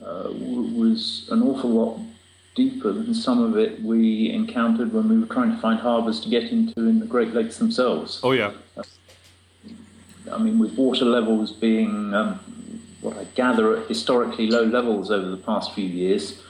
uh, 0.00 0.28
was 0.30 1.28
an 1.30 1.42
awful 1.42 1.70
lot 1.70 2.00
deeper 2.54 2.92
than 2.92 3.14
some 3.14 3.42
of 3.42 3.56
it 3.56 3.80
we 3.82 4.30
encountered 4.30 4.92
when 4.92 5.08
we 5.08 5.18
were 5.18 5.26
trying 5.26 5.54
to 5.54 5.58
find 5.58 5.78
harbours 5.78 6.20
to 6.20 6.28
get 6.28 6.44
into 6.50 6.80
in 6.80 6.98
the 6.98 7.06
Great 7.06 7.32
Lakes 7.32 7.58
themselves. 7.58 8.20
Oh 8.22 8.32
yeah. 8.32 8.52
Uh, 8.76 8.82
I 10.30 10.38
mean, 10.38 10.58
with 10.58 10.74
water 10.74 11.04
levels 11.04 11.52
being 11.52 12.14
um, 12.14 12.38
what 13.00 13.16
I 13.16 13.24
gather 13.34 13.76
at 13.76 13.88
historically 13.88 14.48
low 14.48 14.64
levels 14.64 15.10
over 15.10 15.28
the 15.28 15.36
past 15.36 15.74
few 15.74 15.86
years, 15.86 16.42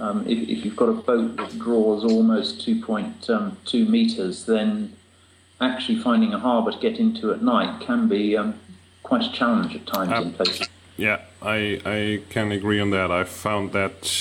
um, 0.00 0.24
if, 0.28 0.48
if, 0.48 0.64
you've 0.64 0.76
got 0.76 0.88
a 0.88 0.92
boat 0.92 1.36
that 1.36 1.58
draws 1.58 2.04
almost 2.04 2.66
2.2 2.66 3.30
um, 3.30 3.90
meters, 3.90 4.44
then 4.44 4.92
actually 5.60 5.98
finding 6.00 6.32
a 6.32 6.38
harbour 6.38 6.70
to 6.70 6.78
get 6.78 6.98
into 6.98 7.32
at 7.32 7.42
night 7.42 7.80
can 7.80 8.08
be 8.08 8.36
um, 8.36 8.54
quite 9.02 9.22
a 9.22 9.32
challenge 9.32 9.74
at 9.74 9.86
times 9.86 10.12
um, 10.12 10.24
in 10.24 10.32
places. 10.32 10.68
Yeah, 10.96 11.20
I 11.40 11.80
I 11.84 12.22
can 12.28 12.52
agree 12.52 12.80
on 12.80 12.90
that. 12.90 13.10
I 13.10 13.24
found 13.24 13.72
that 13.72 14.12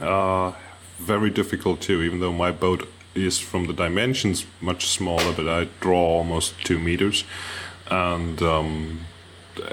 uh, 0.00 0.52
very 0.98 1.30
difficult 1.30 1.80
too. 1.80 2.02
Even 2.02 2.20
though 2.20 2.32
my 2.32 2.50
boat 2.50 2.88
is 3.14 3.38
from 3.38 3.66
the 3.66 3.72
dimensions 3.72 4.44
much 4.60 4.88
smaller, 4.88 5.32
but 5.32 5.48
I 5.48 5.68
draw 5.80 6.00
almost 6.18 6.64
two 6.64 6.78
meters, 6.78 7.24
and 7.88 8.42
um, 8.42 9.00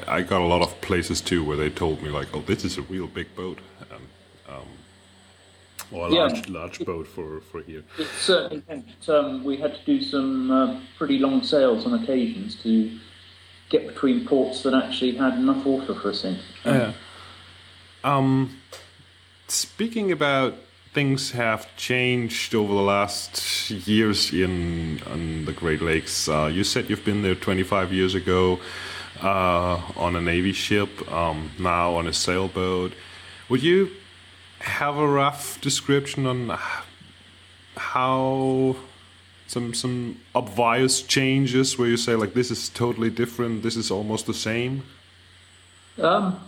I 0.07 0.21
got 0.21 0.41
a 0.41 0.45
lot 0.45 0.61
of 0.61 0.79
places 0.81 1.19
too 1.21 1.43
where 1.43 1.57
they 1.57 1.69
told 1.69 2.03
me 2.03 2.09
like, 2.09 2.27
"Oh, 2.35 2.41
this 2.41 2.63
is 2.63 2.77
a 2.77 2.83
real 2.83 3.07
big 3.07 3.35
boat." 3.35 3.59
And, 5.95 6.03
or 6.03 6.07
a 6.07 6.11
yeah. 6.11 6.33
large, 6.33 6.49
large 6.49 6.85
boat 6.85 7.07
for, 7.07 7.41
for 7.41 7.61
here. 7.61 7.83
It 7.97 8.07
certainly 8.19 8.63
um, 9.07 9.43
we 9.43 9.57
had 9.57 9.75
to 9.75 9.85
do 9.85 10.01
some 10.01 10.51
uh, 10.51 10.79
pretty 10.97 11.19
long 11.19 11.43
sails 11.43 11.85
on 11.85 12.01
occasions 12.01 12.61
to 12.63 12.97
get 13.69 13.87
between 13.87 14.25
ports 14.25 14.63
that 14.63 14.73
actually 14.73 15.15
had 15.15 15.33
enough 15.33 15.65
water 15.65 15.95
for 15.95 16.09
us 16.09 16.23
in. 16.23 16.37
Yeah. 16.63 16.93
Um, 18.03 18.57
speaking 19.47 20.11
about 20.11 20.55
things 20.93 21.31
have 21.31 21.75
changed 21.75 22.55
over 22.55 22.73
the 22.73 22.81
last 22.81 23.69
years 23.69 24.31
in, 24.31 25.01
in 25.11 25.45
the 25.45 25.51
Great 25.51 25.81
Lakes. 25.81 26.29
Uh, 26.29 26.45
you 26.45 26.63
said 26.63 26.89
you've 26.89 27.03
been 27.03 27.21
there 27.21 27.35
25 27.35 27.91
years 27.91 28.15
ago 28.15 28.59
uh, 29.21 29.81
on 29.97 30.15
a 30.15 30.21
Navy 30.21 30.53
ship, 30.53 31.11
um, 31.11 31.51
now 31.59 31.95
on 31.95 32.07
a 32.07 32.13
sailboat. 32.13 32.93
Would 33.49 33.61
you 33.61 33.91
have 34.65 34.97
a 34.97 35.07
rough 35.07 35.61
description 35.61 36.25
on 36.25 36.57
how 37.77 38.75
some 39.47 39.73
some 39.73 40.19
obvious 40.33 41.01
changes 41.01 41.77
where 41.77 41.87
you 41.87 41.97
say 41.97 42.15
like 42.15 42.33
this 42.33 42.51
is 42.51 42.69
totally 42.69 43.09
different, 43.09 43.63
this 43.63 43.75
is 43.75 43.91
almost 43.91 44.25
the 44.25 44.33
same? 44.33 44.83
Um, 46.01 46.39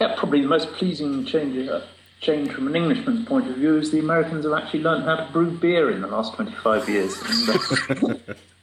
yeah, 0.00 0.14
probably 0.16 0.40
the 0.40 0.48
most 0.48 0.72
pleasing 0.72 1.24
change 1.26 1.68
uh, 1.68 1.82
change 2.20 2.50
from 2.50 2.66
an 2.66 2.74
Englishman's 2.74 3.26
point 3.26 3.48
of 3.48 3.56
view 3.56 3.76
is 3.76 3.90
the 3.90 3.98
Americans 3.98 4.44
have 4.44 4.54
actually 4.54 4.82
learned 4.82 5.04
how 5.04 5.16
to 5.16 5.30
brew 5.32 5.50
beer 5.50 5.90
in 5.90 6.00
the 6.00 6.06
last 6.06 6.34
25 6.34 6.88
years. 6.88 7.14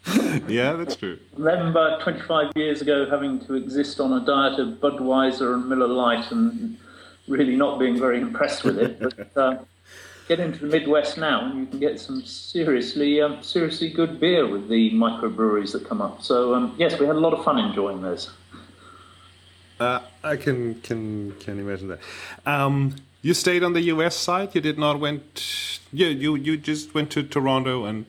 yeah, 0.47 0.73
that's 0.73 0.95
true. 0.95 1.19
Remember 1.37 1.99
25 2.01 2.53
years 2.55 2.81
ago 2.81 3.07
having 3.07 3.39
to 3.45 3.53
exist 3.53 3.99
on 3.99 4.13
a 4.13 4.25
diet 4.25 4.59
of 4.59 4.79
Budweiser 4.79 5.53
and 5.53 5.69
Miller 5.69 5.87
Lite 5.87 6.31
and 6.31 6.77
really 7.27 7.55
not 7.55 7.79
being 7.79 7.97
very 7.99 8.19
impressed 8.19 8.63
with 8.63 8.77
it. 8.79 8.99
But 8.99 9.37
uh, 9.37 9.57
get 10.27 10.39
into 10.39 10.59
the 10.59 10.67
Midwest 10.67 11.17
now, 11.17 11.45
and 11.45 11.59
you 11.59 11.65
can 11.65 11.79
get 11.79 11.99
some 11.99 12.21
seriously, 12.21 13.21
um, 13.21 13.43
seriously 13.43 13.89
good 13.89 14.19
beer 14.19 14.47
with 14.47 14.69
the 14.69 14.91
microbreweries 14.91 15.71
that 15.73 15.87
come 15.87 16.01
up. 16.01 16.21
So 16.21 16.55
um, 16.55 16.75
yes, 16.77 16.99
we 16.99 17.05
had 17.05 17.15
a 17.15 17.19
lot 17.19 17.33
of 17.33 17.43
fun 17.43 17.59
enjoying 17.59 18.01
those. 18.01 18.31
Uh, 19.79 19.99
I 20.23 20.35
can 20.37 20.79
can 20.81 21.33
can 21.39 21.59
imagine 21.59 21.87
that. 21.87 21.99
Um, 22.45 22.95
you 23.23 23.33
stayed 23.33 23.63
on 23.63 23.73
the 23.73 23.81
U.S. 23.93 24.15
side. 24.15 24.53
You 24.53 24.61
did 24.61 24.77
not 24.77 24.99
went. 24.99 25.79
Yeah, 25.91 26.07
you 26.07 26.35
you 26.35 26.57
just 26.57 26.93
went 26.93 27.11
to 27.11 27.23
Toronto 27.23 27.85
and. 27.85 28.05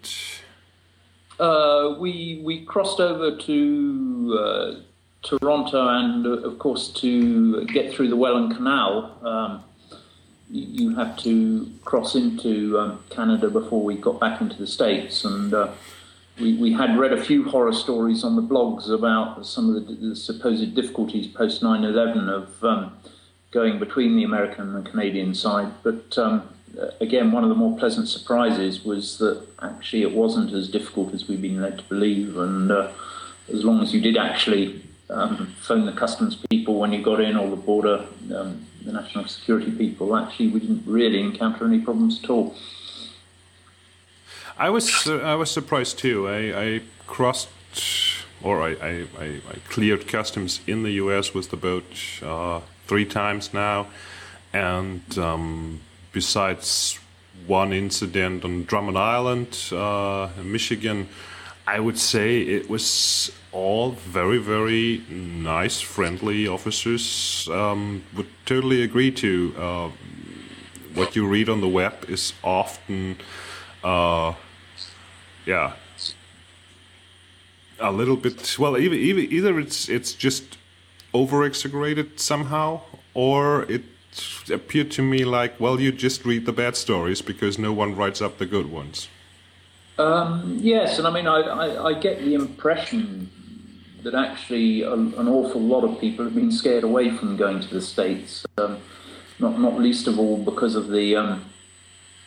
Uh, 1.40 1.96
we 1.98 2.40
we 2.44 2.64
crossed 2.64 3.00
over 3.00 3.36
to 3.36 4.38
uh, 4.38 4.74
Toronto, 5.22 5.88
and 5.88 6.26
uh, 6.26 6.30
of 6.30 6.58
course, 6.58 6.88
to 6.88 7.64
get 7.66 7.92
through 7.92 8.08
the 8.08 8.16
Welland 8.16 8.56
Canal, 8.56 9.18
um, 9.22 9.64
you, 10.50 10.94
have 10.94 11.16
to 11.18 11.70
cross 11.84 12.14
into 12.14 12.78
um, 12.78 13.02
Canada 13.08 13.48
before 13.48 13.82
we 13.82 13.96
got 13.96 14.20
back 14.20 14.40
into 14.40 14.56
the 14.56 14.66
States. 14.66 15.24
And 15.24 15.54
uh, 15.54 15.72
we, 16.38 16.54
we 16.54 16.72
had 16.72 16.98
read 16.98 17.12
a 17.12 17.24
few 17.24 17.48
horror 17.48 17.72
stories 17.72 18.22
on 18.22 18.36
the 18.36 18.42
blogs 18.42 18.90
about 18.90 19.46
some 19.46 19.74
of 19.74 19.86
the, 19.86 19.94
the 19.94 20.16
supposed 20.16 20.74
difficulties 20.74 21.26
post 21.26 21.62
9 21.62 21.84
11 21.84 22.28
of 22.28 22.64
um, 22.64 22.96
going 23.50 23.78
between 23.78 24.16
the 24.16 24.24
American 24.24 24.74
and 24.74 24.84
Canadian 24.84 25.34
side. 25.34 25.72
But 25.82 26.18
um, 26.18 26.48
again, 27.00 27.32
one 27.32 27.44
of 27.44 27.48
the 27.48 27.54
more 27.54 27.78
pleasant 27.78 28.08
surprises 28.08 28.84
was 28.84 29.18
that 29.18 29.46
actually 29.62 30.02
it 30.02 30.12
wasn't 30.12 30.52
as 30.52 30.68
difficult 30.68 31.14
as 31.14 31.28
we've 31.28 31.40
been 31.40 31.62
led 31.62 31.78
to 31.78 31.84
believe. 31.84 32.36
And 32.36 32.70
uh, 32.70 32.90
as 33.50 33.64
long 33.64 33.82
as 33.82 33.94
you 33.94 34.00
did 34.00 34.16
actually 34.16 34.82
um, 35.12 35.54
phone 35.60 35.86
the 35.86 35.92
customs 35.92 36.36
people 36.50 36.78
when 36.78 36.92
you 36.92 37.02
got 37.02 37.20
in, 37.20 37.36
or 37.36 37.48
the 37.50 37.56
border, 37.56 38.06
um, 38.34 38.66
the 38.84 38.92
national 38.92 39.26
security 39.26 39.70
people. 39.70 40.16
Actually, 40.16 40.48
we 40.48 40.60
didn't 40.60 40.82
really 40.86 41.20
encounter 41.20 41.64
any 41.66 41.80
problems 41.80 42.22
at 42.24 42.30
all. 42.30 42.54
I 44.58 44.70
was 44.70 45.06
uh, 45.06 45.18
I 45.18 45.34
was 45.34 45.50
surprised 45.50 45.98
too. 45.98 46.28
I, 46.28 46.64
I 46.64 46.80
crossed 47.06 47.48
or 48.42 48.62
I, 48.62 48.70
I, 48.82 49.06
I, 49.20 49.56
cleared 49.68 50.08
customs 50.08 50.60
in 50.66 50.82
the 50.82 50.92
U.S. 50.92 51.32
with 51.32 51.50
the 51.50 51.56
boat 51.56 51.84
uh, 52.22 52.60
three 52.86 53.04
times 53.04 53.54
now, 53.54 53.86
and 54.52 55.18
um, 55.18 55.80
besides 56.12 56.98
one 57.46 57.72
incident 57.72 58.44
on 58.44 58.64
Drummond 58.64 58.98
Island, 58.98 59.56
uh, 59.72 60.28
Michigan, 60.42 61.08
I 61.66 61.78
would 61.78 61.98
say 61.98 62.40
it 62.40 62.68
was 62.68 63.30
all 63.52 63.92
very, 63.92 64.38
very 64.38 65.02
nice, 65.08 65.80
friendly 65.80 66.48
officers. 66.48 67.48
Um, 67.50 68.02
would 68.16 68.28
totally 68.46 68.82
agree 68.82 69.12
to 69.12 69.54
uh, 69.56 69.90
what 70.94 71.14
you 71.14 71.26
read 71.26 71.48
on 71.48 71.60
the 71.60 71.68
web 71.68 72.04
is 72.08 72.32
often, 72.42 73.18
uh, 73.84 74.34
yeah, 75.46 75.74
a 77.78 77.92
little 77.92 78.16
bit. 78.16 78.58
Well, 78.58 78.76
either, 78.76 78.94
either 78.94 79.58
it's 79.60 79.88
it's 79.88 80.12
just 80.14 80.58
over 81.14 81.44
exaggerated 81.44 82.18
somehow, 82.18 82.80
or 83.14 83.62
it 83.70 83.82
appeared 84.50 84.90
to 84.92 85.02
me 85.02 85.24
like, 85.24 85.58
well, 85.60 85.80
you 85.80 85.92
just 85.92 86.24
read 86.24 86.44
the 86.44 86.52
bad 86.52 86.76
stories 86.76 87.22
because 87.22 87.58
no 87.58 87.72
one 87.72 87.94
writes 87.94 88.20
up 88.20 88.38
the 88.38 88.46
good 88.46 88.70
ones. 88.70 89.08
Um, 90.02 90.58
yes, 90.60 90.98
and 90.98 91.06
I 91.06 91.10
mean, 91.10 91.26
I, 91.26 91.40
I, 91.40 91.84
I, 91.90 91.94
get 91.94 92.18
the 92.20 92.34
impression 92.34 93.30
that 94.02 94.14
actually 94.14 94.82
a, 94.82 94.92
an 94.92 95.28
awful 95.28 95.60
lot 95.60 95.84
of 95.84 96.00
people 96.00 96.24
have 96.24 96.34
been 96.34 96.50
scared 96.50 96.82
away 96.82 97.10
from 97.10 97.36
going 97.36 97.60
to 97.60 97.68
the 97.68 97.80
States, 97.80 98.44
um, 98.58 98.78
not, 99.38 99.60
not 99.60 99.78
least 99.78 100.08
of 100.08 100.18
all 100.18 100.36
because 100.36 100.74
of 100.74 100.88
the, 100.88 101.14
um, 101.14 101.44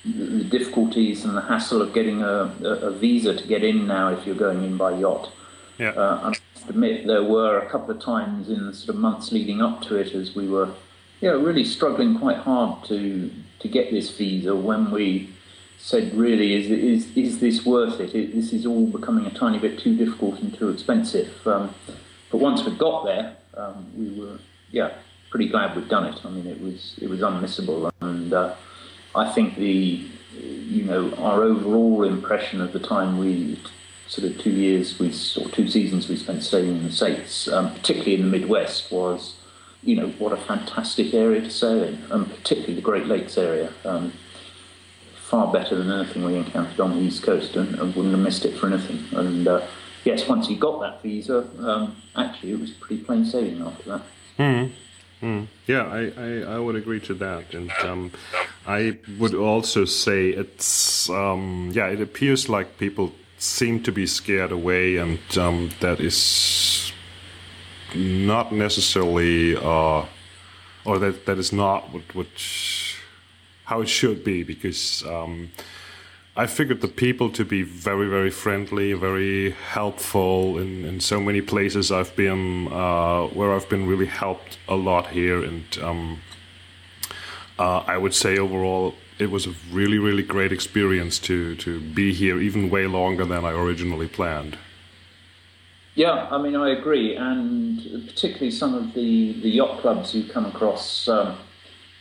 the, 0.05 0.43
difficulties 0.45 1.25
and 1.25 1.35
the 1.35 1.41
hassle 1.41 1.81
of 1.81 1.93
getting 1.93 2.21
a, 2.21 2.55
a, 2.63 2.91
visa 2.91 3.35
to 3.35 3.45
get 3.45 3.63
in 3.63 3.87
now 3.87 4.09
if 4.09 4.25
you're 4.25 4.35
going 4.35 4.63
in 4.63 4.77
by 4.77 4.91
yacht. 4.97 5.31
Yeah. 5.77 5.89
Uh, 5.89 6.19
I 6.23 6.27
must 6.29 6.69
admit, 6.69 7.05
there 7.05 7.23
were 7.23 7.59
a 7.59 7.69
couple 7.69 7.91
of 7.91 8.01
times 8.01 8.49
in 8.49 8.67
the 8.67 8.73
sort 8.73 8.95
of 8.95 9.01
months 9.01 9.33
leading 9.33 9.61
up 9.61 9.81
to 9.83 9.97
it 9.97 10.13
as 10.13 10.33
we 10.33 10.47
were 10.47 10.69
yeah, 11.19 11.31
really 11.31 11.65
struggling 11.65 12.17
quite 12.17 12.37
hard 12.37 12.85
to, 12.85 13.29
to 13.59 13.67
get 13.67 13.91
this 13.91 14.11
visa 14.11 14.55
when 14.55 14.91
we 14.91 15.34
said, 15.77 16.13
really, 16.15 16.55
is, 16.55 16.71
is, 16.71 17.17
is 17.17 17.39
this 17.39 17.65
worth 17.65 17.99
it? 17.99 18.11
This 18.33 18.53
is 18.53 18.65
all 18.65 18.87
becoming 18.87 19.25
a 19.25 19.33
tiny 19.33 19.59
bit 19.59 19.79
too 19.79 19.95
difficult 19.95 20.39
and 20.39 20.53
too 20.53 20.69
expensive. 20.69 21.45
Um, 21.47 21.73
but 22.31 22.37
once 22.37 22.63
we 22.65 22.71
got 22.75 23.05
there, 23.05 23.35
um, 23.55 23.85
we 23.95 24.19
were, 24.19 24.39
yeah, 24.71 24.93
pretty 25.29 25.47
glad 25.47 25.75
we'd 25.75 25.89
done 25.89 26.05
it. 26.05 26.19
I 26.25 26.29
mean, 26.29 26.47
it 26.47 26.61
was 26.61 26.95
it 27.01 27.09
was 27.09 27.19
unmissable, 27.19 27.91
and 28.01 28.33
uh, 28.33 28.55
I 29.13 29.31
think 29.31 29.57
the, 29.57 30.07
you 30.39 30.83
know, 30.83 31.13
our 31.15 31.43
overall 31.43 32.03
impression 32.03 32.61
of 32.61 32.73
the 32.73 32.79
time 32.79 33.17
we 33.17 33.59
sort 34.07 34.29
of 34.29 34.37
two 34.39 34.51
years 34.51 34.99
we 34.99 35.07
or 35.41 35.49
two 35.49 35.67
seasons 35.67 36.07
we 36.07 36.15
spent 36.15 36.43
sailing 36.43 36.77
in 36.77 36.83
the 36.83 36.91
states, 36.91 37.47
um, 37.47 37.73
particularly 37.73 38.15
in 38.15 38.21
the 38.21 38.27
Midwest, 38.27 38.91
was, 38.91 39.35
you 39.83 39.95
know, 39.95 40.07
what 40.19 40.31
a 40.31 40.37
fantastic 40.37 41.13
area 41.13 41.41
to 41.41 41.49
sail 41.49 41.83
in, 41.83 42.01
and 42.11 42.29
particularly 42.29 42.75
the 42.75 42.81
Great 42.81 43.07
Lakes 43.07 43.37
area. 43.37 43.71
Um, 43.83 44.13
far 45.35 45.51
better 45.51 45.75
than 45.75 45.91
anything 45.91 46.23
we 46.23 46.35
encountered 46.35 46.79
on 46.79 46.95
the 46.95 47.01
East 47.01 47.21
Coast 47.23 47.57
and, 47.57 47.77
and 47.77 47.93
wouldn't 47.93 48.15
have 48.15 48.23
missed 48.23 48.45
it 48.45 48.57
for 48.57 48.67
anything. 48.67 49.03
And 49.19 49.45
uh, 49.45 49.67
yes, 50.05 50.29
once 50.29 50.49
you 50.49 50.55
got 50.55 50.79
that 50.79 51.01
visa, 51.01 51.39
um, 51.59 52.01
actually 52.15 52.53
it 52.53 52.59
was 52.61 52.71
pretty 52.71 53.03
plain 53.03 53.25
sailing 53.25 53.61
after 53.61 53.83
that. 53.89 54.01
Mm. 54.39 54.71
Mm. 55.21 55.47
Yeah, 55.67 55.83
I, 55.99 56.01
I, 56.17 56.55
I, 56.55 56.59
would 56.59 56.77
agree 56.77 57.01
to 57.01 57.13
that. 57.15 57.53
And 57.53 57.69
um, 57.83 58.11
I 58.65 58.97
would 59.19 59.35
also 59.35 59.83
say 59.83 60.29
it's, 60.29 61.09
um, 61.09 61.71
yeah, 61.73 61.87
it 61.87 61.99
appears 61.99 62.47
like 62.47 62.77
people 62.77 63.11
seem 63.37 63.83
to 63.83 63.91
be 63.91 64.07
scared 64.07 64.53
away, 64.53 64.95
and 64.95 65.19
um, 65.37 65.71
that 65.81 65.99
is 65.99 66.93
not 67.93 68.53
necessarily, 68.53 69.57
uh, 69.57 70.05
or 70.85 70.99
that, 70.99 71.25
that 71.25 71.37
is 71.37 71.51
not 71.51 71.91
what, 71.91 72.15
what 72.15 72.27
how 73.65 73.81
it 73.81 73.89
should 73.89 74.23
be 74.23 74.43
because 74.43 75.03
um, 75.05 75.51
I 76.37 76.47
figured 76.47 76.81
the 76.81 76.87
people 76.87 77.29
to 77.31 77.45
be 77.45 77.63
very, 77.63 78.07
very 78.07 78.29
friendly, 78.29 78.91
very 78.93 79.51
helpful 79.51 80.57
in, 80.57 80.83
in 80.83 80.99
so 80.99 81.21
many 81.21 81.41
places 81.41 81.91
I've 81.91 82.15
been, 82.15 82.67
uh, 82.71 83.27
where 83.27 83.53
I've 83.53 83.69
been 83.69 83.87
really 83.87 84.05
helped 84.05 84.57
a 84.67 84.75
lot 84.75 85.07
here. 85.07 85.43
And 85.43 85.63
um, 85.81 86.21
uh, 87.57 87.79
I 87.87 87.97
would 87.97 88.13
say 88.13 88.37
overall, 88.37 88.95
it 89.17 89.31
was 89.31 89.47
a 89.47 89.53
really, 89.71 89.97
really 89.97 90.23
great 90.23 90.51
experience 90.51 91.19
to, 91.19 91.55
to 91.55 91.79
be 91.79 92.13
here, 92.13 92.41
even 92.41 92.69
way 92.69 92.85
longer 92.85 93.23
than 93.23 93.45
I 93.45 93.51
originally 93.51 94.09
planned. 94.09 94.57
Yeah, 95.95 96.27
I 96.29 96.37
mean, 96.37 96.57
I 96.57 96.71
agree. 96.71 97.15
And 97.15 97.79
particularly 98.07 98.51
some 98.51 98.75
of 98.75 98.93
the, 98.93 99.39
the 99.41 99.49
yacht 99.49 99.79
clubs 99.79 100.13
you 100.13 100.25
come 100.25 100.45
across. 100.45 101.07
Um, 101.07 101.37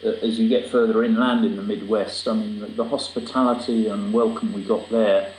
as 0.04 0.38
you 0.38 0.48
get 0.48 0.70
further 0.70 1.02
inland 1.04 1.44
in 1.44 1.56
the 1.56 1.62
Midwest, 1.62 2.28
I 2.28 2.34
mean, 2.34 2.60
the, 2.60 2.66
the 2.66 2.84
hospitality 2.84 3.88
and 3.88 4.12
welcome 4.12 4.52
we 4.52 4.62
got 4.62 4.88
there 4.90 5.32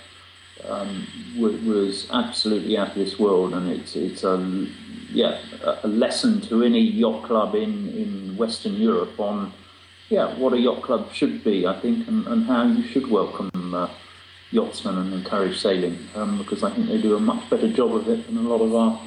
um, 0.68 1.08
was, 1.38 1.62
was, 1.62 2.10
absolutely 2.12 2.78
out 2.78 2.90
of 2.90 2.96
this 2.96 3.20
world, 3.20 3.54
and 3.54 3.70
it's 3.70 3.96
it's 3.96 4.24
a 4.24 4.68
yeah 5.12 5.40
a 5.84 5.88
lesson 5.88 6.42
to 6.42 6.64
any 6.64 6.82
yacht 6.82 7.24
club 7.24 7.56
in, 7.56 7.90
in 7.90 8.36
Western 8.38 8.76
Europe 8.76 9.20
on 9.20 9.54
yeah, 10.10 10.38
what 10.38 10.54
a 10.54 10.60
yacht 10.60 10.82
club 10.84 11.12
should 11.12 11.44
be, 11.44 11.66
I 11.66 11.80
think, 11.80 12.08
and, 12.08 12.28
and 12.28 12.46
how 12.46 12.64
you 12.64 12.84
should 12.84 13.10
welcome 13.10 13.74
uh, 13.74 13.90
yachtsmen 14.52 14.98
and 14.98 15.14
encourage 15.14 15.60
sailing, 15.60 15.98
um, 16.16 16.38
because 16.38 16.64
I 16.64 16.72
think 16.72 16.88
they 16.88 17.02
do 17.02 17.16
a 17.16 17.20
much 17.20 17.50
better 17.50 17.72
job 17.72 17.96
of 17.96 18.08
it 18.08 18.26
than 18.28 18.38
a 18.38 18.42
lot 18.42 18.62
of 18.62 18.76
our 18.76 19.02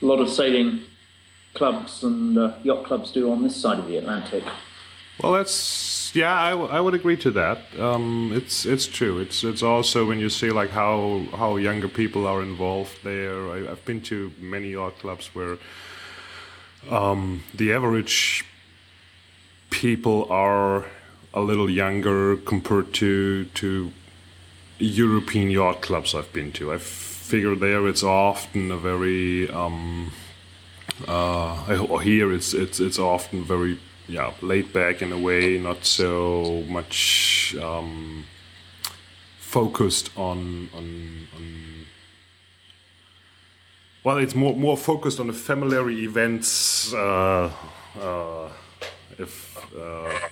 a 0.00 0.04
lot 0.04 0.20
of 0.20 0.28
sailing 0.28 0.80
clubs 1.54 2.02
and 2.02 2.36
uh, 2.36 2.54
yacht 2.62 2.84
clubs 2.84 3.12
do 3.12 3.30
on 3.30 3.42
this 3.42 3.56
side 3.56 3.78
of 3.78 3.86
the 3.86 3.96
Atlantic. 3.96 4.44
Well, 5.20 5.32
that's 5.32 6.14
yeah, 6.14 6.32
I, 6.34 6.50
I 6.52 6.80
would 6.80 6.94
agree 6.94 7.16
to 7.18 7.30
that. 7.32 7.58
Um, 7.78 8.32
it's 8.34 8.66
it's 8.66 8.86
true. 8.86 9.18
It's 9.18 9.44
it's 9.44 9.62
also 9.62 10.06
when 10.06 10.18
you 10.18 10.28
see 10.28 10.50
like 10.50 10.70
how 10.70 11.24
how 11.36 11.56
younger 11.56 11.88
people 11.88 12.26
are 12.26 12.42
involved 12.42 13.02
there. 13.02 13.50
I, 13.50 13.58
have 13.68 13.84
been 13.84 14.00
to 14.02 14.32
many 14.38 14.72
yacht 14.72 14.98
clubs 14.98 15.34
where 15.34 15.58
um, 16.90 17.44
the 17.54 17.72
average 17.72 18.44
people 19.70 20.26
are 20.30 20.86
a 21.34 21.40
little 21.40 21.70
younger 21.70 22.36
compared 22.36 22.92
to 22.94 23.46
to 23.46 23.92
European 24.78 25.50
yacht 25.50 25.80
clubs 25.80 26.14
I've 26.14 26.32
been 26.32 26.52
to. 26.52 26.72
I 26.72 26.78
figure 26.78 27.54
there 27.54 27.88
it's 27.88 28.02
often 28.02 28.70
a 28.70 28.76
very 28.76 29.48
um, 29.50 30.12
uh, 31.08 31.64
here 32.00 32.32
it's 32.32 32.52
it's 32.52 32.80
it's 32.80 32.98
often 32.98 33.44
very 33.44 33.78
yeah 34.08 34.32
laid 34.40 34.72
back 34.72 35.02
in 35.02 35.12
a 35.12 35.18
way, 35.18 35.58
not 35.58 35.84
so 35.84 36.64
much 36.68 37.54
um, 37.60 38.24
focused 39.38 40.10
on 40.16 40.68
on. 40.74 41.28
on 41.36 41.86
well, 44.04 44.18
it's 44.18 44.34
more 44.34 44.54
more 44.56 44.76
focused 44.76 45.20
on 45.20 45.28
the 45.28 45.32
familiar 45.32 45.88
events. 45.90 46.92
Uh, 46.92 47.52
uh, 48.00 48.48
if 49.18 49.56
uh, 49.76 50.28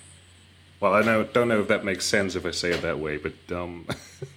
well, 0.80 0.94
I 0.94 1.02
know, 1.02 1.24
don't 1.24 1.48
know 1.48 1.60
if 1.60 1.68
that 1.68 1.84
makes 1.84 2.06
sense 2.06 2.34
if 2.34 2.46
I 2.46 2.50
say 2.52 2.70
it 2.70 2.80
that 2.82 2.98
way, 2.98 3.18
but 3.18 3.34
um, 3.52 3.86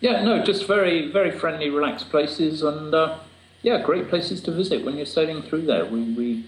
yeah, 0.00 0.22
no, 0.22 0.44
just 0.44 0.66
very 0.66 1.10
very 1.10 1.30
friendly, 1.30 1.70
relaxed 1.70 2.10
places, 2.10 2.62
and 2.62 2.94
uh, 2.94 3.18
yeah, 3.62 3.82
great 3.82 4.08
places 4.08 4.42
to 4.42 4.52
visit 4.52 4.84
when 4.84 4.96
you're 4.96 5.06
sailing 5.06 5.42
through 5.42 5.62
there. 5.62 5.86
We 5.86 6.02
we 6.12 6.44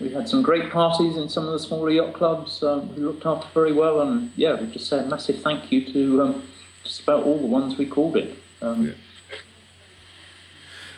we 0.00 0.10
had 0.10 0.28
some 0.28 0.42
great 0.42 0.70
parties 0.70 1.16
in 1.16 1.28
some 1.28 1.46
of 1.46 1.52
the 1.52 1.58
smaller 1.58 1.90
yacht 1.90 2.12
clubs. 2.12 2.62
Um, 2.62 2.94
we 2.94 3.02
looked 3.02 3.26
after 3.26 3.48
very 3.52 3.72
well, 3.72 4.00
and 4.00 4.32
yeah, 4.36 4.60
we 4.60 4.66
just 4.68 4.88
say 4.88 5.00
a 5.00 5.06
massive 5.06 5.42
thank 5.42 5.72
you 5.72 5.92
to 5.92 6.22
um, 6.22 6.48
just 6.84 7.02
about 7.02 7.24
all 7.24 7.38
the 7.38 7.46
ones 7.46 7.76
we 7.76 7.86
called 7.86 8.16
it. 8.16 8.38
Um, 8.62 8.86
yeah. 8.86 8.92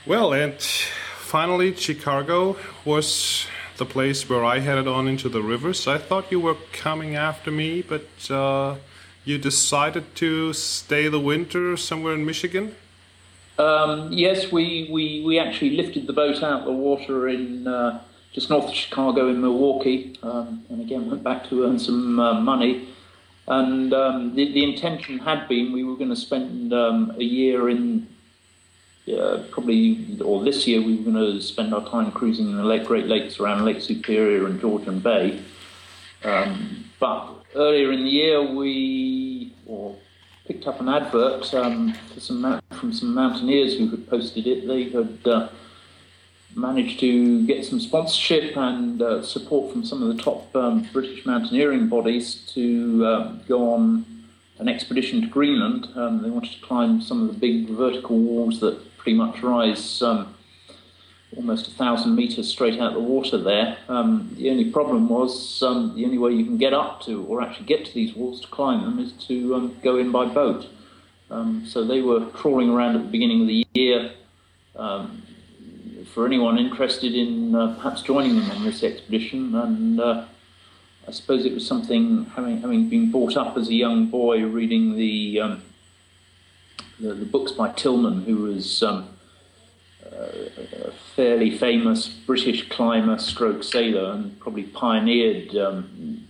Well, 0.07 0.33
and 0.33 0.61
finally, 0.61 1.75
Chicago 1.75 2.57
was 2.85 3.47
the 3.77 3.87
place 3.87 4.29
where 4.29 4.45
I 4.45 4.59
headed 4.59 4.87
on 4.87 5.09
into 5.09 5.29
the 5.29 5.43
rivers. 5.43 5.87
I 5.87 5.97
thought 5.97 6.31
you 6.31 6.41
were 6.41 6.57
coming 6.73 7.17
after 7.17 7.51
me, 7.51 7.83
but 7.83 8.31
uh, 8.31 8.77
you 9.25 9.39
decided 9.39 10.15
to 10.17 10.53
stay 10.53 11.09
the 11.09 11.21
winter 11.21 11.77
somewhere 11.77 12.15
in 12.15 12.27
Michigan. 12.27 12.77
Um, 13.59 14.13
yes, 14.13 14.51
we, 14.51 14.89
we, 14.91 15.23
we 15.25 15.39
actually 15.39 15.77
lifted 15.77 16.07
the 16.07 16.13
boat 16.13 16.43
out 16.43 16.61
of 16.61 16.65
the 16.67 16.73
water 16.73 17.29
in 17.29 17.67
uh, 17.67 18.03
just 18.33 18.51
north 18.51 18.67
of 18.67 18.75
Chicago 18.75 19.29
in 19.29 19.41
Milwaukee, 19.41 20.17
um, 20.23 20.65
and 20.69 20.81
again 20.81 21.11
went 21.11 21.23
back 21.23 21.49
to 21.49 21.65
earn 21.65 21.79
some 21.79 22.19
uh, 22.21 22.41
money. 22.41 22.89
And 23.49 23.93
um, 23.93 24.37
the, 24.37 24.53
the 24.53 24.63
intention 24.63 25.19
had 25.19 25.49
been 25.49 25.73
we 25.73 25.83
were 25.83 25.97
going 25.97 26.11
to 26.11 26.17
spend 26.17 26.73
um, 26.73 27.13
a 27.19 27.25
year 27.25 27.69
in 27.69 28.07
uh, 29.13 29.43
probably, 29.51 30.19
or 30.21 30.43
this 30.45 30.67
year, 30.67 30.81
we 30.81 30.97
were 30.97 31.11
going 31.11 31.17
to 31.17 31.41
spend 31.43 31.75
our 31.75 31.87
time 31.89 32.13
cruising 32.13 32.49
in 32.49 32.57
the 32.57 32.65
Lake, 32.65 32.85
Great 32.85 33.07
Lakes 33.07 33.41
around 33.41 33.65
Lake 33.65 33.81
Superior 33.81 34.47
and 34.47 34.61
Georgian 34.61 35.01
Bay. 35.01 35.41
Um, 36.23 36.85
but 36.99 37.45
earlier 37.55 37.93
in 37.93 38.05
the 38.05 38.11
year, 38.11 38.43
we, 38.43 39.55
or 39.67 39.97
picked 40.47 40.67
up 40.67 40.81
an 40.81 40.89
advert 40.89 41.53
um, 41.55 41.95
some, 42.19 42.61
from 42.73 42.93
some 42.93 43.15
mountaineers 43.15 43.79
who 43.79 43.89
had 43.89 44.09
posted 44.09 44.47
it. 44.47 44.69
They 44.69 44.85
had 44.91 45.19
uh, 45.25 45.49
managed 46.55 47.01
to 47.01 47.47
get 47.47 47.65
some 47.65 47.81
sponsorship 47.81 48.57
and 48.57 49.01
uh, 49.01 49.23
support 49.23 49.73
from 49.73 49.85
some 49.85 50.03
of 50.03 50.17
the 50.17 50.23
top 50.23 50.55
um, 50.57 50.89
British 50.93 51.25
mountaineering 51.25 51.89
bodies 51.89 52.35
to 52.55 53.05
uh, 53.07 53.33
go 53.49 53.73
on 53.73 54.05
an 54.59 54.69
expedition 54.69 55.23
to 55.23 55.27
Greenland. 55.27 55.89
Um, 55.95 56.23
they 56.23 56.31
wanted 56.31 56.53
to 56.53 56.61
climb 56.61 57.01
some 57.01 57.23
of 57.23 57.29
the 57.29 57.41
big 57.41 57.69
vertical 57.69 58.19
walls 58.19 58.61
that 58.61 58.97
pretty 58.99 59.17
much 59.17 59.43
rise 59.43 60.03
um, 60.03 60.35
almost 61.37 61.69
a 61.69 61.71
thousand 61.71 62.15
meters 62.15 62.49
straight 62.49 62.81
out 62.81 62.89
of 62.89 62.95
the 62.95 63.01
water 63.01 63.39
there. 63.39 63.79
Um, 63.89 64.35
the 64.37 64.51
only 64.51 64.71
problem 64.71 65.09
was 65.09 65.63
um, 65.63 65.95
the 65.95 66.05
only 66.05 66.19
way 66.19 66.33
you 66.33 66.45
can 66.45 66.59
get 66.59 66.75
up 66.75 67.03
to 67.03 67.25
or 67.25 67.41
actually 67.41 67.67
get 67.67 67.87
to 67.87 67.95
these 67.95 68.15
walls 68.15 68.41
to 68.41 68.49
climb 68.49 68.83
them 68.83 68.99
is 68.99 69.13
to 69.29 69.55
um, 69.55 69.77
go 69.83 69.97
in 69.97 70.11
by 70.11 70.27
boat. 70.27 70.67
Um, 71.31 71.65
so 71.67 71.85
they 71.85 72.03
were 72.03 72.27
crawling 72.27 72.71
around 72.71 72.97
at 72.97 73.03
the 73.03 73.09
beginning 73.09 73.43
of 73.43 73.47
the 73.47 73.67
year. 73.75 74.13
Um, 74.75 75.23
for 76.13 76.27
anyone 76.27 76.59
interested 76.59 77.15
in 77.15 77.55
uh, 77.55 77.75
perhaps 77.77 78.03
joining 78.03 78.37
them 78.37 78.51
on 78.51 78.65
this 78.65 78.83
expedition, 78.83 79.55
and 79.55 80.01
uh, 80.01 80.25
I 81.07 81.13
suppose 81.13 81.45
it 81.45 81.55
was 81.55 81.67
something 81.67 82.27
having 82.37 82.61
having 82.61 82.89
been 82.89 83.11
brought 83.11 83.37
up 83.37 83.57
as 83.57 83.69
a 83.69 83.75
young 83.75 84.07
boy 84.07 84.45
reading 84.45 84.97
the 84.97 85.41
um, 85.41 85.63
the, 86.99 87.15
the, 87.15 87.25
books 87.25 87.53
by 87.53 87.71
Tilman, 87.73 88.25
who 88.25 88.37
was 88.37 88.83
a 88.83 89.05
fairly 91.15 91.57
famous 91.57 92.09
British 92.09 92.69
climber 92.69 93.19
stroke 93.19 93.63
sailor 93.63 94.13
and 94.13 94.39
probably 94.41 94.65
pioneered 94.65 95.55
um, 95.57 96.27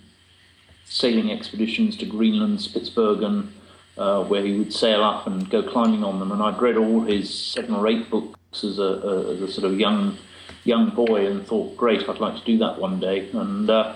sailing 0.85 1.31
expeditions 1.31 1.97
to 1.97 2.07
Greenland, 2.07 2.59
Spitsbergen, 2.59 3.49
uh, 3.97 4.25
where 4.25 4.45
he 4.45 4.59
would 4.59 4.73
sail 4.73 5.03
up 5.03 5.27
and 5.27 5.49
go 5.51 5.63
climbing 5.63 6.05
on 6.05 6.19
them. 6.19 6.33
And 6.33 6.43
I'd 6.43 6.61
read 6.61 6.77
all 6.77 7.03
his 7.03 7.33
seven 7.33 7.75
or 7.75 7.89
eight 7.89 8.11
books 8.11 8.40
as 8.53 8.79
a, 8.79 8.83
a, 8.83 9.35
as 9.35 9.43
a 9.43 9.53
sort 9.53 9.71
of 9.71 9.79
young 9.79 10.19
young 10.65 10.91
boy 10.91 11.27
and 11.27 11.47
thought, 11.47 11.77
great, 11.77 12.09
I'd 12.09 12.21
like 12.21 12.37
to 12.37 12.45
do 12.45 12.59
that 12.59 12.79
one 12.79 13.01
day. 13.01 13.31
And 13.31 13.71
uh, 13.71 13.95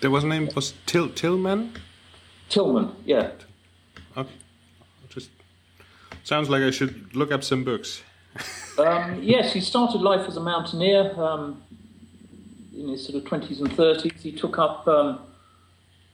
there 0.00 0.10
was 0.10 0.24
a 0.24 0.26
name 0.26 0.48
was 0.54 0.74
Till 0.86 1.08
Tilman. 1.08 1.74
Tilman, 2.48 2.94
yeah. 3.04 3.30
Okay, 4.16 4.30
just 5.08 5.30
sounds 6.24 6.48
like 6.48 6.62
I 6.62 6.70
should 6.70 7.14
look 7.14 7.32
up 7.32 7.44
some 7.44 7.64
books. 7.64 8.02
Um, 8.78 9.22
yes, 9.22 9.52
he 9.52 9.60
started 9.60 10.00
life 10.00 10.26
as 10.26 10.38
a 10.38 10.40
mountaineer 10.40 11.12
um, 11.20 11.62
in 12.74 12.88
his 12.88 13.04
sort 13.04 13.22
of 13.22 13.28
20s 13.28 13.60
and 13.60 13.68
30s. 13.68 14.18
He 14.22 14.32
took 14.32 14.58
up 14.58 14.88
um, 14.88 15.18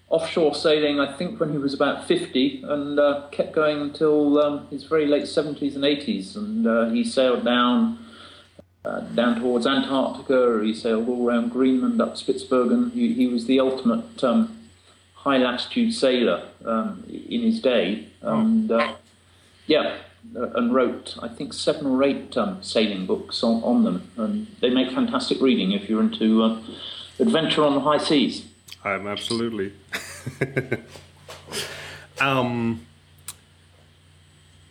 offshore 0.09 0.55
sailing, 0.55 1.01
I 1.01 1.13
think, 1.13 1.41
when 1.41 1.53
he 1.53 1.59
was 1.59 1.75
about 1.75 2.07
50 2.07 2.63
and 2.63 2.99
uh, 2.99 3.27
kept 3.31 3.53
going 3.53 3.81
until 3.81 4.39
um, 4.39 4.67
his 4.69 4.85
very 4.85 5.07
late 5.07 5.25
70s 5.25 5.75
and 5.75 5.85
80s. 5.85 6.37
And 6.37 6.67
uh, 6.67 6.89
he 6.91 7.05
sailed 7.05 7.45
down. 7.45 7.99
Uh, 8.85 9.01
down 9.01 9.41
towards 9.41 9.67
Antarctica, 9.67 10.61
he 10.63 10.73
sailed 10.73 11.09
all 11.09 11.29
around 11.29 11.51
Greenland, 11.51 12.01
up 12.01 12.15
Spitsbergen. 12.15 12.93
He, 12.93 13.15
he 13.15 13.27
was 13.27 13.47
the 13.47 13.59
ultimate 13.59 14.23
um, 14.23 14.69
high 15.15 15.39
latitude 15.39 15.93
sailor 15.93 16.47
um, 16.65 17.03
in 17.09 17.41
his 17.41 17.61
day. 17.61 18.07
Oh. 18.23 18.39
And 18.39 18.71
uh, 18.71 18.95
yeah, 19.67 19.97
uh, 20.37 20.51
and 20.51 20.73
wrote, 20.73 21.17
I 21.21 21.29
think, 21.29 21.53
seven 21.53 21.87
or 21.87 22.03
eight 22.05 22.37
um, 22.37 22.63
sailing 22.63 23.07
books 23.07 23.43
on, 23.43 23.63
on, 23.65 23.83
them. 23.83 24.11
And 24.17 24.47
they 24.61 24.71
make 24.71 24.93
fantastic 24.93 25.41
reading 25.41 25.73
if 25.73 25.89
you're 25.89 26.01
into 26.01 26.45
uh, 26.45 26.61
adventure 27.19 27.65
on 27.65 27.75
the 27.75 27.81
high 27.81 27.99
seas. 27.99 28.47
I'm 28.87 29.09
absolutely. 29.09 29.73
um, 32.21 32.87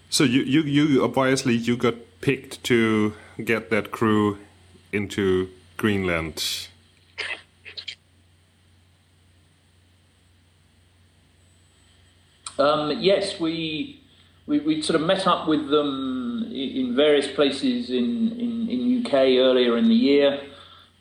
so 0.10 0.24
you, 0.24 0.42
you, 0.44 0.62
you 0.62 1.04
obviously 1.04 1.54
you 1.54 1.76
got 1.76 1.96
picked 2.22 2.64
to 2.64 3.14
get 3.44 3.70
that 3.72 3.92
crew 3.92 4.38
into 4.94 5.50
Greenland. 5.76 6.70
Um, 12.58 12.98
yes, 13.02 13.38
we 13.38 14.02
we, 14.46 14.60
we 14.60 14.82
sort 14.82 15.02
of 15.02 15.06
met 15.06 15.28
up 15.28 15.46
with 15.46 15.68
them 15.70 16.50
in 16.54 16.96
various 16.96 17.28
places 17.28 17.90
in, 17.90 18.32
in, 18.40 18.70
in 18.70 19.06
UK 19.06 19.14
earlier 19.14 19.76
in 19.76 19.90
the 19.90 19.96
year, 19.96 20.40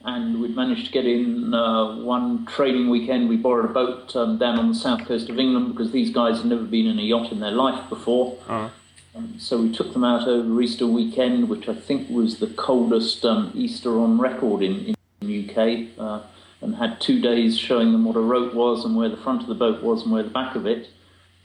and 0.04 0.40
we'd 0.40 0.54
managed 0.54 0.86
to 0.86 0.92
get 0.92 1.06
in 1.06 1.54
uh, 1.54 1.96
one 1.96 2.44
training 2.46 2.90
weekend. 2.90 3.28
We 3.28 3.36
borrowed 3.36 3.70
a 3.70 3.72
boat 3.72 4.14
um, 4.14 4.36
down 4.38 4.58
on 4.58 4.68
the 4.68 4.74
south 4.74 5.06
coast 5.06 5.30
of 5.30 5.38
England 5.38 5.72
because 5.72 5.92
these 5.92 6.10
guys 6.10 6.38
had 6.38 6.46
never 6.46 6.64
been 6.64 6.86
in 6.86 6.98
a 6.98 7.02
yacht 7.02 7.32
in 7.32 7.40
their 7.40 7.52
life 7.52 7.88
before. 7.88 8.38
Uh-huh. 8.48 8.68
Um, 9.16 9.34
so 9.38 9.62
we 9.62 9.72
took 9.72 9.92
them 9.92 10.04
out 10.04 10.28
over 10.28 10.60
Easter 10.60 10.86
weekend, 10.86 11.48
which 11.48 11.68
I 11.68 11.74
think 11.74 12.10
was 12.10 12.38
the 12.38 12.48
coldest 12.48 13.24
um, 13.24 13.52
Easter 13.54 13.98
on 13.98 14.18
record 14.18 14.62
in, 14.62 14.94
in 15.20 15.48
UK, 15.48 15.88
uh, 15.98 16.20
and 16.60 16.74
had 16.74 17.00
two 17.00 17.20
days 17.20 17.58
showing 17.58 17.92
them 17.92 18.04
what 18.04 18.16
a 18.16 18.20
rope 18.20 18.54
was 18.54 18.84
and 18.84 18.96
where 18.96 19.08
the 19.08 19.16
front 19.16 19.42
of 19.42 19.48
the 19.48 19.54
boat 19.54 19.82
was 19.82 20.02
and 20.02 20.12
where 20.12 20.22
the 20.22 20.30
back 20.30 20.54
of 20.54 20.66
it. 20.66 20.88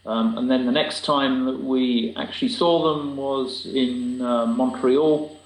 Um, 0.05 0.37
and 0.37 0.49
then 0.49 0.65
the 0.65 0.71
next 0.71 1.05
time 1.05 1.45
that 1.45 1.59
we 1.59 2.13
actually 2.17 2.49
saw 2.49 2.95
them 2.95 3.15
was 3.15 3.65
in 3.67 4.21
uh, 4.21 4.47
Montreal, 4.47 5.38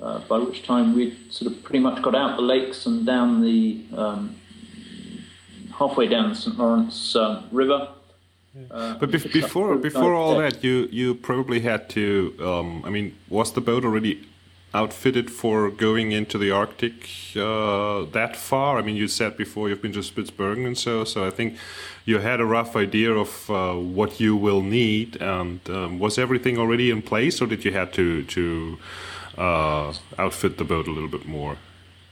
uh, 0.00 0.20
by 0.20 0.38
which 0.38 0.62
time 0.62 0.94
we'd 0.94 1.32
sort 1.32 1.52
of 1.52 1.62
pretty 1.62 1.80
much 1.80 2.02
got 2.02 2.14
out 2.14 2.36
the 2.36 2.42
lakes 2.42 2.86
and 2.86 3.04
down 3.04 3.40
the 3.42 3.84
um, 3.96 4.36
halfway 5.78 6.06
down 6.06 6.30
the 6.30 6.34
St. 6.34 6.58
Lawrence 6.58 7.16
uh, 7.16 7.42
River. 7.50 7.88
Uh, 8.70 8.94
but 8.94 9.10
be 9.10 9.18
before 9.18 9.76
before 9.76 10.14
all 10.14 10.36
that, 10.38 10.64
you 10.64 10.88
you 10.90 11.14
probably 11.14 11.60
had 11.60 11.88
to. 11.90 12.34
Um, 12.40 12.82
I 12.84 12.90
mean, 12.90 13.16
was 13.28 13.52
the 13.52 13.60
boat 13.60 13.84
already 13.84 14.26
outfitted 14.74 15.30
for 15.30 15.70
going 15.70 16.12
into 16.12 16.36
the 16.38 16.50
Arctic 16.50 17.08
uh, 17.36 18.04
that 18.12 18.36
far? 18.36 18.78
I 18.78 18.82
mean, 18.82 18.96
you 18.96 19.08
said 19.08 19.36
before 19.36 19.68
you've 19.68 19.82
been 19.82 19.92
to 19.92 20.00
Spitsbergen 20.00 20.66
and 20.66 20.76
so. 20.76 21.04
So 21.04 21.26
I 21.26 21.30
think 21.30 21.56
you 22.04 22.18
had 22.18 22.40
a 22.40 22.44
rough 22.44 22.74
idea 22.74 23.12
of 23.12 23.50
uh, 23.50 23.74
what 23.74 24.18
you 24.18 24.34
will 24.36 24.62
need. 24.62 25.16
And 25.20 25.60
um, 25.70 25.98
was 25.98 26.18
everything 26.18 26.58
already 26.58 26.90
in 26.90 27.02
place, 27.02 27.40
or 27.40 27.46
did 27.46 27.64
you 27.64 27.72
have 27.72 27.92
to 27.92 28.24
to 28.24 28.78
uh, 29.38 29.94
outfit 30.18 30.58
the 30.58 30.64
boat 30.64 30.88
a 30.88 30.90
little 30.90 31.08
bit 31.08 31.26
more? 31.26 31.56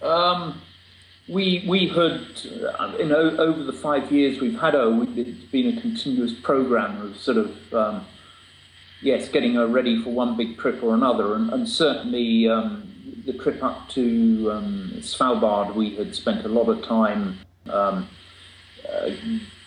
Um, 0.03 0.61
we 1.29 1.65
we 1.67 1.89
had 1.89 2.21
you 2.99 3.07
know 3.07 3.37
over 3.39 3.65
the 3.65 3.73
five 3.73 4.13
years 4.13 4.41
we've 4.41 4.59
had 4.59 4.75
a 4.75 5.07
it's 5.17 5.45
been 5.51 5.77
a 5.77 5.81
continuous 5.81 6.33
program 6.33 7.01
of 7.03 7.17
sort 7.17 7.37
of 7.37 7.75
um, 7.75 8.07
yes 9.03 9.29
getting 9.29 9.55
her 9.55 9.67
ready 9.67 10.01
for 10.03 10.11
one 10.11 10.37
big 10.37 10.57
trip 10.57 10.83
or 10.83 10.95
another 10.95 11.35
and, 11.35 11.51
and 11.51 11.69
certainly 11.69 12.49
um, 12.49 12.89
the 13.25 13.33
trip 13.33 13.63
up 13.65 13.89
to 13.89 14.53
um, 14.53 14.93
Svalbard 14.99 15.75
we 15.75 15.97
had 15.97 16.15
spent 16.15 16.45
a 16.45 16.49
lot 16.49 16.69
of 16.69 16.85
time 16.85 17.41
um, 17.71 18.09
uh, 18.89 19.11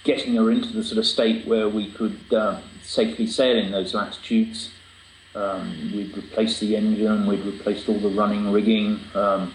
getting 0.04 0.36
her 0.36 0.50
into 0.50 0.69
the 0.69 0.84
sort 0.84 0.98
of 0.98 1.06
state 1.06 1.45
where 1.45 1.67
we 1.67 1.91
could 1.91 2.19
uh, 2.34 2.60
safely 2.82 3.28
sail 3.28 3.58
in 3.58 3.72
those 3.72 3.93
latitudes. 3.93 4.72
Um, 5.36 5.92
we'd 5.96 6.15
replaced 6.15 6.60
the 6.60 6.76
engine, 6.76 7.28
we'd 7.28 7.46
replaced 7.46 7.88
all 7.88 8.00
the 8.00 8.10
running 8.10 8.52
rigging. 8.52 9.00
Um, 9.13 9.54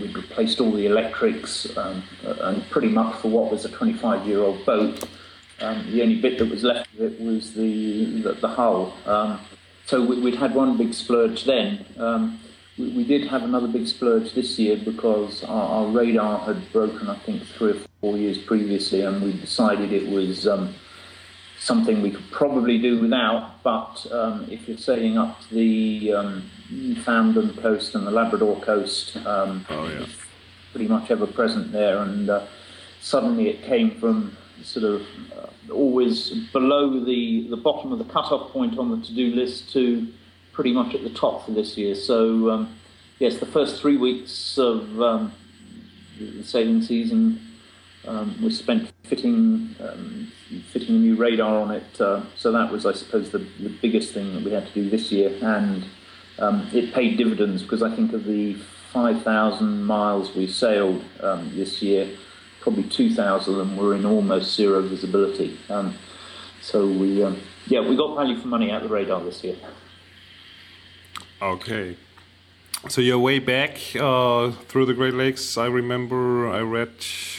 we'd 0.00 0.16
replaced 0.16 0.60
all 0.60 0.72
the 0.72 0.86
electrics, 0.86 1.76
um, 1.76 2.02
and 2.22 2.68
pretty 2.70 2.88
much 2.88 3.16
for 3.16 3.28
what 3.28 3.50
was 3.50 3.64
a 3.64 3.68
25 3.68 4.26
year 4.26 4.40
old 4.40 4.64
boat, 4.64 5.08
um, 5.60 5.90
the 5.90 6.02
only 6.02 6.20
bit 6.20 6.38
that 6.38 6.48
was 6.48 6.62
left 6.62 6.92
of 6.94 7.00
it 7.00 7.20
was 7.20 7.52
the, 7.54 8.04
the, 8.22 8.32
the 8.34 8.48
hull. 8.48 8.94
Um, 9.06 9.40
so 9.86 10.04
we, 10.04 10.20
would 10.20 10.34
had 10.34 10.54
one 10.54 10.76
big 10.76 10.94
splurge 10.94 11.44
then. 11.44 11.84
Um, 11.98 12.38
we, 12.78 12.90
we, 12.90 13.04
did 13.04 13.26
have 13.28 13.42
another 13.42 13.66
big 13.66 13.88
splurge 13.88 14.34
this 14.34 14.58
year 14.58 14.76
because 14.76 15.42
our, 15.44 15.86
our, 15.86 15.86
radar 15.86 16.38
had 16.40 16.72
broken, 16.72 17.08
I 17.08 17.16
think, 17.16 17.42
three 17.42 17.72
or 17.72 17.80
four 18.00 18.16
years 18.16 18.38
previously, 18.38 19.00
and 19.00 19.20
we 19.20 19.32
decided 19.32 19.92
it 19.92 20.08
was 20.08 20.46
something 21.60 22.02
we 22.02 22.10
could 22.10 22.30
probably 22.30 22.78
do 22.78 23.00
without. 23.00 23.62
But 23.62 24.06
um, 24.12 24.46
if 24.50 24.68
you're 24.68 24.78
sailing 24.78 25.18
up 25.18 25.40
the 25.50 26.12
Newfoundland 26.70 27.56
coast 27.58 27.94
and 27.94 28.06
the 28.06 28.10
Labrador 28.10 28.60
coast. 28.60 29.16
Um, 29.26 29.64
oh, 29.70 29.88
yeah. 29.88 30.06
Pretty 30.72 30.88
much 30.88 31.10
ever 31.10 31.26
present 31.26 31.72
there, 31.72 31.98
and 31.98 32.28
uh, 32.28 32.46
suddenly 33.00 33.48
it 33.48 33.62
came 33.62 33.98
from 33.98 34.36
sort 34.62 34.84
of 34.84 35.02
uh, 35.36 35.72
always 35.72 36.30
below 36.52 37.00
the, 37.04 37.46
the 37.48 37.56
bottom 37.56 37.92
of 37.92 37.98
the 37.98 38.04
cut-off 38.04 38.52
point 38.52 38.78
on 38.78 38.90
the 38.90 39.06
to-do 39.06 39.34
list 39.34 39.72
to 39.72 40.06
pretty 40.52 40.72
much 40.72 40.94
at 40.94 41.02
the 41.02 41.10
top 41.10 41.46
for 41.46 41.52
this 41.52 41.76
year. 41.78 41.94
So, 41.94 42.50
um, 42.50 42.74
yes, 43.18 43.38
the 43.38 43.46
first 43.46 43.80
three 43.80 43.96
weeks 43.96 44.58
of 44.58 45.00
um, 45.00 45.32
the 46.18 46.42
sailing 46.42 46.82
season 46.82 47.40
um, 48.08 48.40
was 48.42 48.58
spent 48.58 48.90
fitting 49.04 49.76
um, 49.80 50.32
fitting 50.72 50.96
a 50.96 50.98
new 50.98 51.14
radar 51.14 51.60
on 51.60 51.70
it. 51.70 52.00
Uh, 52.00 52.22
so 52.36 52.50
that 52.52 52.72
was, 52.72 52.86
I 52.86 52.92
suppose, 52.92 53.30
the, 53.30 53.38
the 53.38 53.68
biggest 53.68 54.14
thing 54.14 54.34
that 54.34 54.42
we 54.42 54.50
had 54.50 54.66
to 54.66 54.72
do 54.72 54.88
this 54.88 55.12
year, 55.12 55.36
and 55.42 55.84
um, 56.38 56.68
it 56.72 56.94
paid 56.94 57.18
dividends 57.18 57.62
because 57.62 57.82
I 57.82 57.94
think 57.94 58.12
of 58.12 58.24
the 58.24 58.54
5,000 58.92 59.84
miles 59.84 60.34
we 60.34 60.46
sailed 60.46 61.04
um, 61.20 61.54
this 61.54 61.82
year, 61.82 62.08
probably 62.60 62.84
2,000 62.84 63.52
of 63.52 63.58
them 63.58 63.76
were 63.76 63.94
in 63.94 64.06
almost 64.06 64.54
zero 64.54 64.80
visibility. 64.82 65.58
Um, 65.68 65.94
so 66.62 66.86
we, 66.86 67.22
um, 67.22 67.38
yeah, 67.66 67.80
we 67.80 67.96
got 67.96 68.14
value 68.14 68.38
for 68.38 68.48
money 68.48 68.70
out 68.70 68.82
of 68.82 68.88
the 68.88 68.94
radar 68.94 69.20
this 69.20 69.44
year. 69.44 69.56
Okay. 71.42 71.96
So 72.88 73.00
your 73.00 73.18
way 73.18 73.38
back 73.38 73.78
uh, 73.98 74.52
through 74.52 74.86
the 74.86 74.94
Great 74.94 75.14
Lakes, 75.14 75.58
I 75.58 75.66
remember 75.66 76.48
I 76.48 76.60
read 76.60 76.92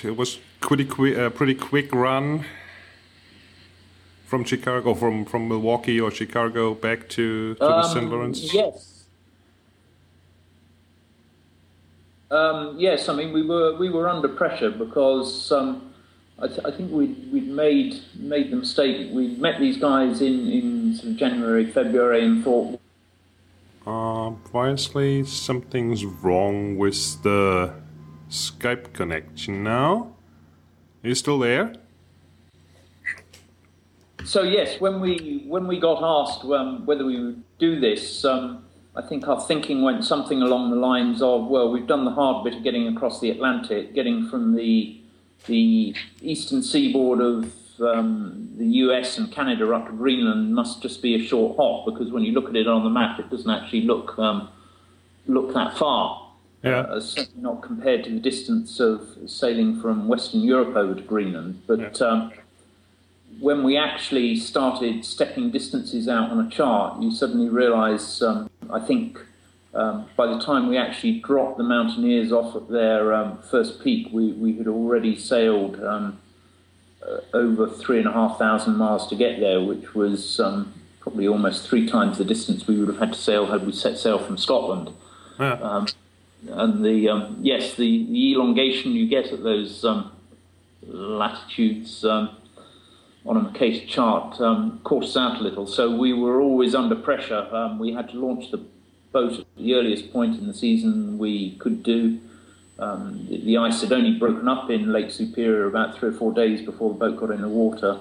it 0.03 0.15
was 0.15 0.37
pretty 0.61 0.85
quick, 0.85 1.17
uh, 1.17 1.29
pretty 1.29 1.55
quick 1.55 1.93
run 1.93 2.45
from 4.25 4.43
Chicago, 4.43 4.93
from 4.93 5.25
from 5.25 5.47
Milwaukee 5.47 5.99
or 5.99 6.11
Chicago 6.11 6.73
back 6.73 7.09
to, 7.09 7.55
to 7.55 7.63
um, 7.63 7.81
the 7.81 7.87
St. 7.87 8.09
Lawrence? 8.09 8.53
Yes. 8.53 9.05
Um, 12.31 12.75
yes, 12.77 13.09
I 13.09 13.15
mean 13.15 13.33
we 13.33 13.41
were 13.45 13.75
we 13.77 13.89
were 13.89 14.07
under 14.07 14.29
pressure 14.29 14.69
because 14.69 15.51
um, 15.51 15.91
I, 16.37 16.47
th- 16.47 16.59
I, 16.63 16.71
think 16.71 16.91
we'd, 16.91 17.31
we'd 17.33 17.47
made 17.47 18.01
made 18.15 18.51
the 18.51 18.57
mistake. 18.57 19.09
We 19.11 19.29
met 19.35 19.59
these 19.59 19.77
guys 19.77 20.21
in 20.21 20.47
in 20.47 20.93
sort 20.95 21.09
of 21.09 21.17
January, 21.17 21.65
February, 21.65 22.23
and 22.23 22.43
thought. 22.43 22.79
Uh, 23.87 24.33
obviously, 24.53 25.23
something's 25.23 26.05
wrong 26.05 26.77
with 26.77 27.23
the 27.23 27.73
Skype 28.29 28.93
connection 28.93 29.63
now. 29.63 30.13
Are 31.03 31.07
you 31.07 31.15
still 31.15 31.39
there? 31.39 31.75
So 34.25 34.43
yes, 34.43 34.79
when 34.81 34.99
we 34.99 35.43
when 35.47 35.65
we 35.65 35.79
got 35.79 36.03
asked 36.03 36.43
um, 36.45 36.85
whether 36.85 37.05
we 37.05 37.23
would 37.23 37.43
do 37.57 37.79
this, 37.79 38.25
um, 38.25 38.65
I 38.95 39.01
think 39.01 39.27
our 39.27 39.39
thinking 39.39 39.81
went 39.81 40.03
something 40.03 40.41
along 40.41 40.71
the 40.71 40.75
lines 40.75 41.21
of, 41.21 41.47
well, 41.47 41.71
we've 41.71 41.87
done 41.87 42.03
the 42.03 42.11
hard 42.11 42.43
bit 42.43 42.55
of 42.55 42.63
getting 42.63 42.87
across 42.87 43.21
the 43.21 43.31
Atlantic, 43.31 43.93
getting 43.93 44.27
from 44.27 44.55
the 44.55 44.99
the 45.47 45.95
eastern 46.21 46.61
seaboard 46.61 47.21
of 47.21 47.53
um, 47.81 48.49
the 48.57 48.65
US 48.83 49.17
and 49.17 49.31
Canada 49.31 49.73
up 49.73 49.87
to 49.87 49.93
Greenland 49.93 50.53
must 50.53 50.81
just 50.81 51.01
be 51.01 51.15
a 51.15 51.25
short 51.25 51.55
hop 51.55 51.85
because 51.85 52.11
when 52.11 52.23
you 52.23 52.33
look 52.33 52.49
at 52.49 52.57
it 52.57 52.67
on 52.67 52.83
the 52.83 52.89
map, 52.89 53.19
it 53.19 53.29
doesn't 53.29 53.49
actually 53.49 53.83
look 53.83 54.19
um, 54.19 54.49
look 55.27 55.53
that 55.53 55.77
far. 55.77 56.28
Yeah. 56.61 56.81
Uh, 56.81 56.99
certainly 56.99 57.41
not 57.41 57.61
compared 57.61 58.03
to 58.03 58.09
the 58.09 58.19
distance 58.19 58.79
of 58.79 59.17
sailing 59.27 59.79
from 59.79 60.07
Western 60.07 60.41
Europe 60.41 60.75
over 60.75 60.95
to 60.95 61.01
Greenland, 61.01 61.61
but. 61.67 61.79
Yeah 61.79 62.07
um, 62.07 62.31
when 63.39 63.63
we 63.63 63.77
actually 63.77 64.35
started 64.35 65.05
stepping 65.05 65.51
distances 65.51 66.07
out 66.07 66.29
on 66.29 66.45
a 66.45 66.49
chart, 66.49 67.01
you 67.01 67.11
suddenly 67.11 67.49
realize, 67.49 68.21
um, 68.21 68.49
I 68.69 68.79
think, 68.79 69.19
um, 69.73 70.09
by 70.17 70.25
the 70.25 70.39
time 70.39 70.67
we 70.67 70.77
actually 70.77 71.19
dropped 71.19 71.57
the 71.57 71.63
mountaineers 71.63 72.31
off 72.31 72.55
at 72.55 72.69
their 72.69 73.13
um, 73.13 73.39
first 73.49 73.83
peak, 73.83 74.09
we, 74.11 74.33
we 74.33 74.57
had 74.57 74.67
already 74.67 75.17
sailed 75.17 75.81
um, 75.83 76.19
uh, 77.07 77.19
over 77.33 77.69
three 77.69 77.99
and 77.99 78.07
a 78.07 78.11
half 78.11 78.37
thousand 78.37 78.75
miles 78.75 79.07
to 79.07 79.15
get 79.15 79.39
there, 79.39 79.63
which 79.63 79.93
was 79.93 80.39
um, 80.39 80.73
probably 80.99 81.27
almost 81.27 81.67
three 81.67 81.87
times 81.87 82.17
the 82.17 82.25
distance 82.25 82.67
we 82.67 82.77
would 82.77 82.89
have 82.89 82.99
had 82.99 83.13
to 83.13 83.19
sail 83.19 83.45
had 83.45 83.65
we 83.65 83.71
set 83.71 83.97
sail 83.97 84.19
from 84.19 84.37
Scotland. 84.37 84.91
Yeah. 85.39 85.85
Um, 86.51 86.59
and 86.59 86.85
the 86.85 87.35
yes, 87.41 87.75
the, 87.75 88.05
the, 88.05 88.33
elongation 88.33 88.91
you 88.93 89.07
get 89.07 89.27
at 89.27 89.43
those 89.43 89.85
latitudes 90.81 92.05
on 93.25 93.37
a 93.37 93.41
Mercator 93.41 93.85
chart 93.85 94.39
um, 94.41 94.79
caught 94.83 95.03
us 95.03 95.17
out 95.17 95.39
a 95.39 95.43
little. 95.43 95.67
So 95.67 95.95
we 95.95 96.13
were 96.13 96.41
always 96.41 96.73
under 96.73 96.95
pressure. 96.95 97.47
Um, 97.51 97.79
we 97.79 97.93
had 97.93 98.09
to 98.09 98.17
launch 98.17 98.51
the 98.51 98.63
boat 99.11 99.39
at 99.39 99.45
the 99.57 99.73
earliest 99.75 100.11
point 100.11 100.37
in 100.39 100.47
the 100.47 100.53
season 100.53 101.17
we 101.17 101.55
could 101.57 101.83
do. 101.83 102.19
Um, 102.77 103.27
the, 103.29 103.41
the, 103.41 103.57
ice 103.57 103.81
had 103.81 103.91
only 103.91 104.17
broken 104.17 104.47
up 104.47 104.69
in 104.69 104.93
Lake 104.93 105.11
Superior 105.11 105.67
about 105.67 105.97
three 105.97 106.09
or 106.09 106.13
four 106.13 106.33
days 106.33 106.61
before 106.61 106.93
the 106.93 106.99
boat 106.99 107.17
got 107.17 107.29
in 107.31 107.41
the 107.41 107.49
water, 107.49 107.99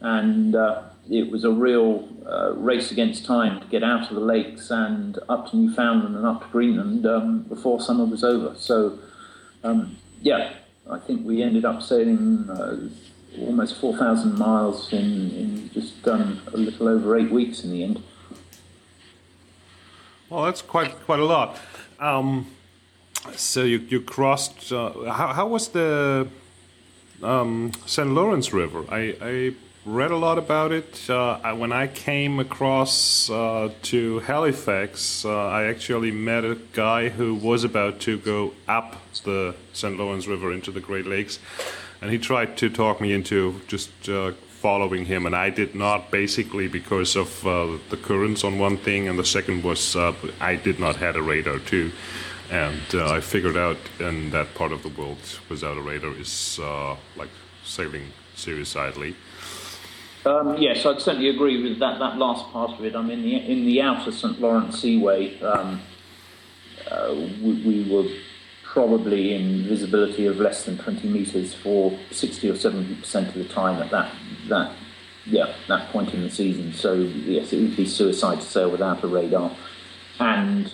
and 0.00 0.54
uh, 0.54 0.82
it 1.10 1.30
was 1.30 1.44
a 1.44 1.50
real 1.50 2.08
uh, 2.24 2.52
race 2.54 2.92
against 2.92 3.24
time 3.26 3.60
to 3.60 3.66
get 3.66 3.82
out 3.82 4.08
of 4.08 4.14
the 4.14 4.20
lakes 4.20 4.70
and 4.70 5.18
up 5.28 5.50
to 5.50 5.56
Newfoundland 5.56 6.14
and 6.16 6.24
up 6.24 6.42
to 6.42 6.48
Greenland 6.48 7.04
um, 7.04 7.42
before 7.42 7.80
summer 7.80 8.04
was 8.04 8.22
over. 8.22 8.54
So, 8.56 8.98
um, 9.64 9.96
yeah, 10.22 10.54
I 10.88 10.98
think 10.98 11.26
we 11.26 11.42
ended 11.42 11.64
up 11.64 11.82
sailing. 11.82 12.48
Uh, 12.48 12.88
almost 13.38 13.76
4,000 13.76 14.38
miles 14.38 14.92
in, 14.92 15.30
in 15.30 15.70
just 15.72 16.02
done 16.02 16.40
a 16.52 16.56
little 16.56 16.88
over 16.88 17.16
eight 17.16 17.30
weeks 17.30 17.62
in 17.62 17.70
the 17.70 17.84
end. 17.84 18.02
Well, 20.28 20.44
that's 20.44 20.62
quite 20.62 20.92
quite 21.06 21.18
a 21.18 21.24
lot. 21.24 21.58
Um, 21.98 22.46
so 23.34 23.64
you 23.64 23.78
you 23.78 24.00
crossed. 24.00 24.72
Uh, 24.72 25.10
how 25.10 25.32
how 25.32 25.48
was 25.48 25.68
the 25.68 26.28
um, 27.20 27.72
St. 27.84 28.08
Lawrence 28.08 28.52
River? 28.52 28.84
I, 28.88 29.16
I 29.20 29.54
read 29.90 30.12
a 30.12 30.16
lot 30.16 30.38
about 30.38 30.70
it. 30.70 31.10
Uh, 31.10 31.54
when 31.56 31.72
I 31.72 31.88
came 31.88 32.38
across 32.38 33.28
uh, 33.28 33.72
to 33.82 34.20
Halifax, 34.20 35.24
uh, 35.24 35.48
I 35.48 35.64
actually 35.64 36.12
met 36.12 36.44
a 36.44 36.56
guy 36.72 37.08
who 37.08 37.34
was 37.34 37.64
about 37.64 37.98
to 38.00 38.18
go 38.18 38.52
up 38.68 38.96
the 39.24 39.56
St. 39.72 39.98
Lawrence 39.98 40.28
River 40.28 40.52
into 40.52 40.70
the 40.70 40.80
Great 40.80 41.06
Lakes 41.06 41.40
and 42.00 42.10
he 42.10 42.18
tried 42.18 42.56
to 42.58 42.70
talk 42.70 43.00
me 43.00 43.12
into 43.12 43.60
just 43.66 43.90
uh, 44.08 44.32
following 44.48 45.04
him, 45.06 45.26
and 45.26 45.34
I 45.34 45.50
did 45.50 45.74
not, 45.74 46.10
basically 46.10 46.68
because 46.68 47.16
of 47.16 47.46
uh, 47.46 47.76
the 47.90 47.96
currents 47.96 48.44
on 48.44 48.58
one 48.58 48.78
thing, 48.78 49.08
and 49.08 49.18
the 49.18 49.24
second 49.24 49.64
was 49.64 49.96
uh, 49.96 50.14
I 50.40 50.56
did 50.56 50.78
not 50.78 50.96
have 50.96 51.16
a 51.16 51.22
radar 51.22 51.58
too. 51.58 51.90
and 52.50 52.94
I 52.94 53.20
figured 53.20 53.56
out 53.56 53.76
in 53.98 54.30
that 54.30 54.54
part 54.54 54.72
of 54.72 54.82
the 54.82 54.88
world 54.88 55.18
without 55.48 55.76
a 55.76 55.80
radar 55.80 56.14
is 56.14 56.58
like 57.16 57.28
sailing 57.64 58.12
suicidally. 58.34 59.14
Um, 60.26 60.58
yes, 60.58 60.84
I'd 60.84 61.00
certainly 61.00 61.30
agree 61.30 61.62
with 61.62 61.78
that. 61.78 61.98
That 61.98 62.18
last 62.18 62.46
part 62.52 62.72
of 62.72 62.84
it. 62.84 62.94
I 62.94 63.02
mean, 63.02 63.22
the, 63.22 63.36
in 63.36 63.64
the 63.64 63.80
outer 63.80 64.12
St 64.12 64.38
Lawrence 64.40 64.80
Seaway, 64.80 65.40
um, 65.40 65.80
uh, 66.90 67.14
we, 67.14 67.62
we, 67.64 67.90
were 67.90 68.08
probably 68.64 69.34
in 69.34 69.64
visibility 69.64 70.26
of 70.26 70.38
less 70.38 70.64
than 70.64 70.78
20 70.78 71.08
meters 71.08 71.54
for 71.54 71.98
60 72.10 72.50
or 72.50 72.56
70 72.56 72.94
percent 72.96 73.28
of 73.28 73.34
the 73.34 73.44
time 73.44 73.82
at 73.82 73.90
that 73.90 74.12
that 74.48 74.72
yeah 75.26 75.52
that 75.68 75.88
point 75.90 76.12
in 76.12 76.22
the 76.22 76.30
season. 76.30 76.72
So 76.74 76.94
yes, 76.94 77.52
it 77.52 77.60
would 77.60 77.76
be 77.76 77.86
suicide 77.86 78.40
to 78.40 78.46
sail 78.46 78.70
without 78.70 79.02
a 79.02 79.08
radar, 79.08 79.50
and 80.18 80.72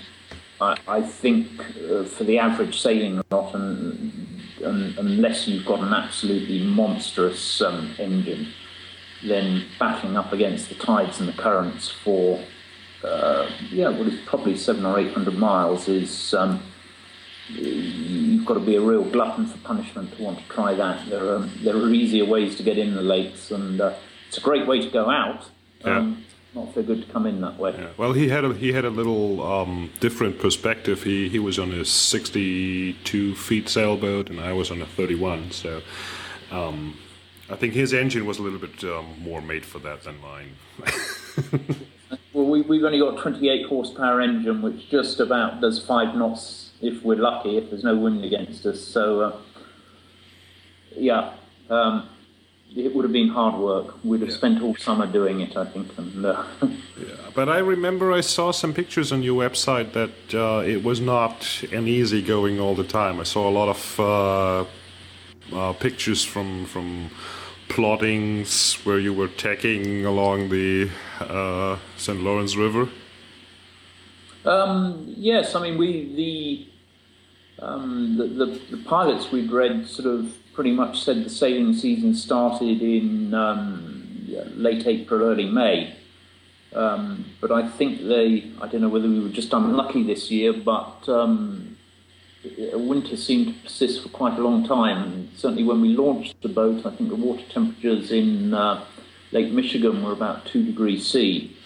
I, 0.61 0.77
I 0.89 1.03
think 1.03 1.49
uh, 1.91 2.05
for 2.05 2.25
the 2.25 2.39
average 2.39 2.81
sailing 2.81 3.23
yacht, 3.31 3.55
and, 3.55 4.13
and, 4.63 4.99
unless 4.99 5.47
you've 5.47 5.67
got 5.67 5.81
an 5.81 5.93
absolutely 5.93 6.63
monstrous 6.63 7.61
um, 7.61 7.95
engine, 7.99 8.49
then 9.27 9.65
backing 9.79 10.17
up 10.17 10.33
against 10.33 10.69
the 10.69 10.75
tides 10.75 11.21
and 11.21 11.29
the 11.29 11.33
currents 11.33 11.89
for 11.91 12.41
uh, 13.05 13.49
yeah, 13.71 13.89
well, 13.89 14.07
it's 14.07 14.25
probably 14.27 14.57
seven 14.57 14.85
or 14.85 14.99
eight 14.99 15.13
hundred 15.13 15.39
miles 15.39 15.89
is. 15.89 16.35
Um, 16.35 16.61
you've 17.49 18.45
got 18.45 18.55
to 18.55 18.61
be 18.61 18.75
a 18.75 18.81
real 18.81 19.05
glutton 19.05 19.47
for 19.47 19.57
punishment 19.59 20.17
to 20.17 20.23
want 20.23 20.39
to 20.39 20.45
try 20.49 20.75
that. 20.75 21.09
There 21.09 21.35
are 21.35 21.39
there 21.63 21.77
are 21.77 21.89
easier 21.91 22.25
ways 22.25 22.57
to 22.57 22.63
get 22.63 22.79
in 22.79 22.95
the 22.95 23.03
lakes, 23.03 23.51
and 23.51 23.81
uh, 23.81 23.95
it's 24.29 24.39
a 24.39 24.41
great 24.41 24.67
way 24.67 24.81
to 24.81 24.89
go 24.89 25.11
out. 25.11 25.49
Um, 25.85 26.25
yeah. 26.55 26.63
Not 26.63 26.75
so 26.75 26.83
good 26.83 27.07
to 27.07 27.13
come 27.13 27.27
in 27.27 27.43
that 27.43 27.59
way. 27.59 27.75
Yeah. 27.79 27.89
Well, 27.99 28.15
he 28.15 28.31
had 28.31 28.45
a, 28.45 28.55
he 28.55 28.73
had 28.73 28.87
a 28.87 28.91
little 28.91 29.43
um, 29.47 29.93
different 30.01 30.39
perspective. 30.39 31.03
He 31.03 31.29
he 31.29 31.39
was 31.39 31.59
on 31.59 31.71
a 31.73 31.85
62 31.85 33.35
feet 33.35 33.69
sailboat, 33.69 34.31
and 34.31 34.41
I 34.41 34.53
was 34.53 34.71
on 34.71 34.81
a 34.83 34.87
31. 34.87 35.53
So. 35.53 35.83
Um, 36.51 36.97
I 37.49 37.55
think 37.55 37.75
his 37.75 37.95
engine 37.95 38.27
was 38.27 38.39
a 38.39 38.43
little 38.43 38.59
bit 38.59 38.83
um, 38.85 39.07
more 39.21 39.41
made 39.41 39.65
for 39.65 39.79
that 39.81 40.03
than 40.03 40.21
mine. 40.21 40.57
well, 42.33 42.47
we, 42.47 42.63
we've 42.63 42.83
only 42.83 42.99
got 42.99 43.19
a 43.19 43.23
28 43.23 43.67
horsepower 43.67 44.21
engine, 44.21 44.63
which 44.63 44.91
just 44.91 45.21
about 45.21 45.61
does 45.61 45.85
five 45.85 46.17
knots 46.17 46.73
if 46.83 47.03
we're 47.03 47.17
lucky, 47.17 47.57
if 47.57 47.71
there's 47.71 47.85
no 47.85 47.97
wind 47.97 48.25
against 48.25 48.67
us. 48.67 48.81
So, 48.81 49.21
uh, 49.21 49.37
yeah, 50.97 51.35
um, 51.71 52.09
it 52.75 52.95
would 52.95 53.05
have 53.05 53.13
been 53.13 53.29
hard 53.29 53.55
work. 53.55 54.05
We'd 54.05 54.23
have 54.23 54.31
yeah. 54.31 54.37
spent 54.37 54.63
all 54.63 54.75
summer 54.75 55.07
doing 55.07 55.41
it, 55.41 55.57
I 55.57 55.67
think. 55.67 55.97
And, 55.97 56.27
uh, 56.27 56.45
yeah, 56.99 57.15
but 57.33 57.49
I 57.49 57.59
remember 57.59 58.13
I 58.13 58.23
saw 58.23 58.51
some 58.51 58.75
pictures 58.75 59.13
on 59.13 59.23
your 59.23 59.41
website 59.49 59.93
that 59.93 60.35
uh, 60.35 60.63
it 60.67 60.83
was 60.83 61.01
not 61.01 61.63
an 61.73 61.87
easy 61.87 62.23
going 62.23 62.59
all 62.59 62.75
the 62.75 62.85
time. 62.85 63.21
I 63.21 63.25
saw 63.25 63.49
a 63.49 63.51
lot 63.51 63.69
of 63.69 64.01
uh, 64.01 64.65
uh, 65.57 65.73
pictures 65.75 66.25
from 66.25 66.67
from 66.67 67.11
plottings 67.69 68.75
where 68.85 68.99
you 68.99 69.13
were 69.13 69.29
tacking 69.29 70.05
along 70.05 70.49
the 70.49 70.91
uh, 71.21 71.79
St. 71.97 72.21
Lawrence 72.21 72.57
River. 72.57 72.89
Um, 74.45 75.15
yes, 75.17 75.55
I 75.55 75.63
mean 75.63 75.77
we 75.77 76.69
the, 77.59 77.65
um, 77.65 78.17
the, 78.17 78.27
the 78.27 78.77
the 78.77 78.83
pilots 78.85 79.33
we'd 79.33 79.51
read 79.51 79.87
sort 79.87 80.07
of 80.07 80.37
pretty 80.53 80.73
much 80.73 81.03
said 81.03 81.25
the 81.25 81.31
sailing 81.31 81.75
season 81.75 82.15
started 82.15 82.81
in 82.81 83.35
um, 83.35 83.97
late 84.55 84.87
April, 84.87 85.23
early 85.23 85.49
May. 85.49 85.95
Um, 86.75 87.25
but 87.41 87.51
I 87.53 87.69
think 87.69 88.03
they, 88.07 88.51
I 88.61 88.67
don't 88.69 88.81
know 88.83 88.89
whether 88.89 89.09
we 89.09 89.21
were 89.21 89.29
just 89.29 89.53
unlucky 89.53 90.03
this 90.03 90.31
year, 90.31 90.53
but 90.53 91.09
um, 91.09 91.66
winter 92.79 93.17
seemed 93.17 93.47
to 93.55 93.63
persist 93.63 94.03
for 94.03 94.09
quite 94.09 94.39
a 94.39 94.43
long 94.43 94.67
time. 94.67 95.31
Certainly 95.37 95.65
when 95.65 95.81
we 95.81 95.89
launched 95.89 96.41
the 96.43 96.49
boat, 96.49 96.87
I 96.87 96.91
think 96.91 97.11
the 97.11 97.17
water 97.17 97.45
temperatures 97.49 98.11
in 98.13 98.55
uh, 98.55 98.85
Lake 99.33 99.53
Michigan 99.53 100.03
were 100.03 100.13
about 100.13 100.47
two 100.47 100.65
degrees 100.65 101.07
C. 101.07 101.57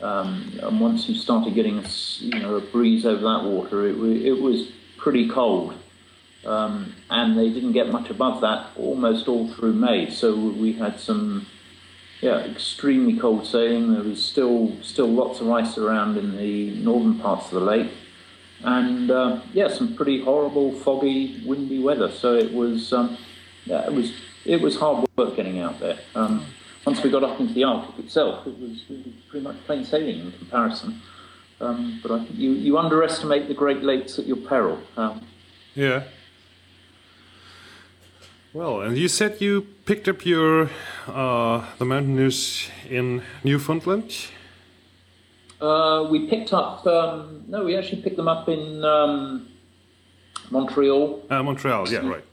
Um, 0.00 0.58
and 0.62 0.80
once 0.80 1.08
you 1.08 1.14
started 1.14 1.54
getting 1.54 1.78
a, 1.78 1.88
you 2.18 2.38
know, 2.40 2.56
a 2.56 2.60
breeze 2.60 3.06
over 3.06 3.22
that 3.22 3.44
water, 3.44 3.86
it, 3.86 3.96
it 4.24 4.40
was 4.40 4.70
pretty 4.98 5.28
cold. 5.28 5.74
Um, 6.44 6.94
and 7.10 7.36
they 7.36 7.48
didn't 7.48 7.72
get 7.72 7.88
much 7.90 8.10
above 8.10 8.40
that 8.42 8.70
almost 8.76 9.26
all 9.26 9.48
through 9.48 9.72
May. 9.72 10.10
So 10.10 10.36
we 10.36 10.74
had 10.74 11.00
some, 11.00 11.46
yeah, 12.20 12.38
extremely 12.38 13.18
cold 13.18 13.46
sailing. 13.46 13.94
There 13.94 14.02
was 14.02 14.24
still 14.24 14.76
still 14.82 15.08
lots 15.08 15.40
of 15.40 15.50
ice 15.50 15.76
around 15.76 16.16
in 16.16 16.36
the 16.36 16.70
northern 16.76 17.18
parts 17.18 17.46
of 17.46 17.52
the 17.52 17.60
lake, 17.60 17.90
and 18.64 19.10
uh, 19.10 19.40
yeah, 19.52 19.68
some 19.68 19.94
pretty 19.94 20.22
horrible, 20.22 20.72
foggy, 20.80 21.42
windy 21.44 21.82
weather. 21.82 22.10
So 22.10 22.34
it 22.34 22.52
was, 22.52 22.92
um, 22.92 23.16
yeah, 23.64 23.86
it 23.86 23.92
was 23.92 24.12
it 24.44 24.60
was 24.60 24.76
hard 24.76 25.06
work 25.16 25.36
getting 25.36 25.60
out 25.60 25.80
there. 25.80 25.98
Um, 26.14 26.46
once 26.86 27.02
we 27.02 27.10
got 27.10 27.24
up 27.24 27.40
into 27.40 27.52
the 27.52 27.64
Arctic 27.64 28.04
itself, 28.04 28.46
it 28.46 28.58
was, 28.58 28.84
pretty 29.28 29.44
much 29.44 29.56
plain 29.66 29.84
sailing 29.84 30.20
in 30.20 30.32
comparison. 30.32 31.02
Um, 31.60 31.98
but 32.02 32.12
I 32.12 32.18
think 32.24 32.38
you, 32.38 32.52
you 32.52 32.78
underestimate 32.78 33.48
the 33.48 33.54
Great 33.54 33.82
Lakes 33.82 34.18
at 34.18 34.26
your 34.26 34.36
peril. 34.36 34.78
Yeah. 35.74 36.04
Well, 38.52 38.82
and 38.82 38.96
you 38.96 39.08
said 39.08 39.40
you 39.40 39.66
picked 39.84 40.08
up 40.08 40.24
your 40.24 40.70
uh, 41.06 41.64
the 41.78 41.84
mountaineers 41.84 42.70
in 42.88 43.22
Newfoundland. 43.44 44.14
Uh, 45.60 46.06
we 46.10 46.28
picked 46.28 46.52
up. 46.52 46.86
Um, 46.86 47.44
no, 47.48 47.64
we 47.64 47.76
actually 47.76 48.02
picked 48.02 48.16
them 48.16 48.28
up 48.28 48.48
in 48.48 48.84
um, 48.84 49.48
Montreal. 50.50 51.24
Uh, 51.30 51.42
Montreal, 51.42 51.88
yeah, 51.88 52.06
right 52.06 52.24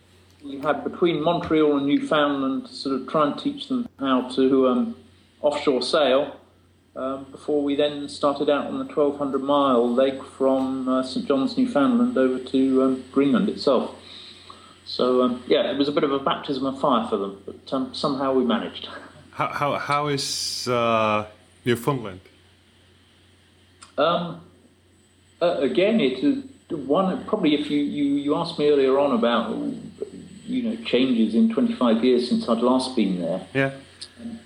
we 0.44 0.60
had 0.60 0.84
between 0.84 1.22
Montreal 1.22 1.78
and 1.78 1.88
Newfoundland 1.88 2.68
to 2.68 2.74
sort 2.74 3.00
of 3.00 3.08
try 3.08 3.28
and 3.28 3.40
teach 3.40 3.68
them 3.68 3.88
how 4.00 4.30
to 4.30 4.68
um, 4.68 4.96
offshore 5.42 5.82
sail. 5.82 6.40
Um, 6.96 7.26
before 7.32 7.64
we 7.64 7.76
then 7.76 8.08
started 8.08 8.52
out 8.52 8.68
on 8.68 8.78
the 8.78 8.86
1200 8.86 9.42
mile 9.42 9.92
lake 9.92 10.24
from 10.24 10.88
uh, 10.88 11.02
St 11.02 11.28
John's, 11.28 11.58
Newfoundland, 11.58 12.16
over 12.16 12.38
to 12.38 12.84
um, 12.84 13.04
Greenland 13.12 13.50
itself. 13.50 13.96
So 14.86 15.24
um, 15.24 15.44
yeah, 15.48 15.72
it 15.72 15.78
was 15.78 15.88
a 15.88 15.92
bit 15.92 16.04
of 16.04 16.12
a 16.12 16.20
baptism 16.20 16.68
of 16.68 16.80
fire 16.80 17.08
for 17.08 17.18
them, 17.18 17.42
but 17.46 17.74
um, 17.74 17.96
somehow 17.96 18.34
we 18.34 18.46
managed. 18.46 18.90
How 19.32 19.48
how, 19.48 19.80
how 19.80 20.08
is 20.08 20.68
uh, 20.68 21.26
Newfoundland? 21.66 22.20
Um, 23.98 24.42
uh, 25.42 25.58
again, 25.60 26.00
it 26.00 26.24
is 26.24 26.44
one 26.70 27.24
probably 27.26 27.54
if 27.54 27.70
you, 27.70 27.80
you 27.80 28.16
you 28.16 28.36
asked 28.36 28.58
me 28.58 28.70
earlier 28.70 28.98
on 28.98 29.12
about 29.12 29.56
you 30.46 30.64
know 30.64 30.76
changes 30.84 31.36
in 31.36 31.54
25 31.54 32.04
years 32.04 32.28
since 32.28 32.48
I'd 32.48 32.60
last 32.60 32.96
been 32.96 33.22
there. 33.22 33.46
Yeah. 33.54 33.72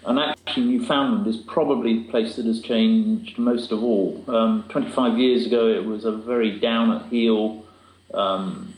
And 0.05 0.19
actually, 0.19 0.65
Newfoundland 0.65 1.27
is 1.27 1.37
probably 1.37 1.99
the 1.99 2.09
place 2.09 2.35
that 2.37 2.45
has 2.45 2.61
changed 2.61 3.37
most 3.37 3.71
of 3.71 3.83
all. 3.83 4.23
Um, 4.27 4.63
25 4.69 5.17
years 5.17 5.45
ago, 5.45 5.67
it 5.67 5.85
was 5.85 6.05
a 6.05 6.11
very 6.11 6.59
down 6.59 6.91
at 6.91 7.05
heel, 7.07 7.65
um, 8.13 8.73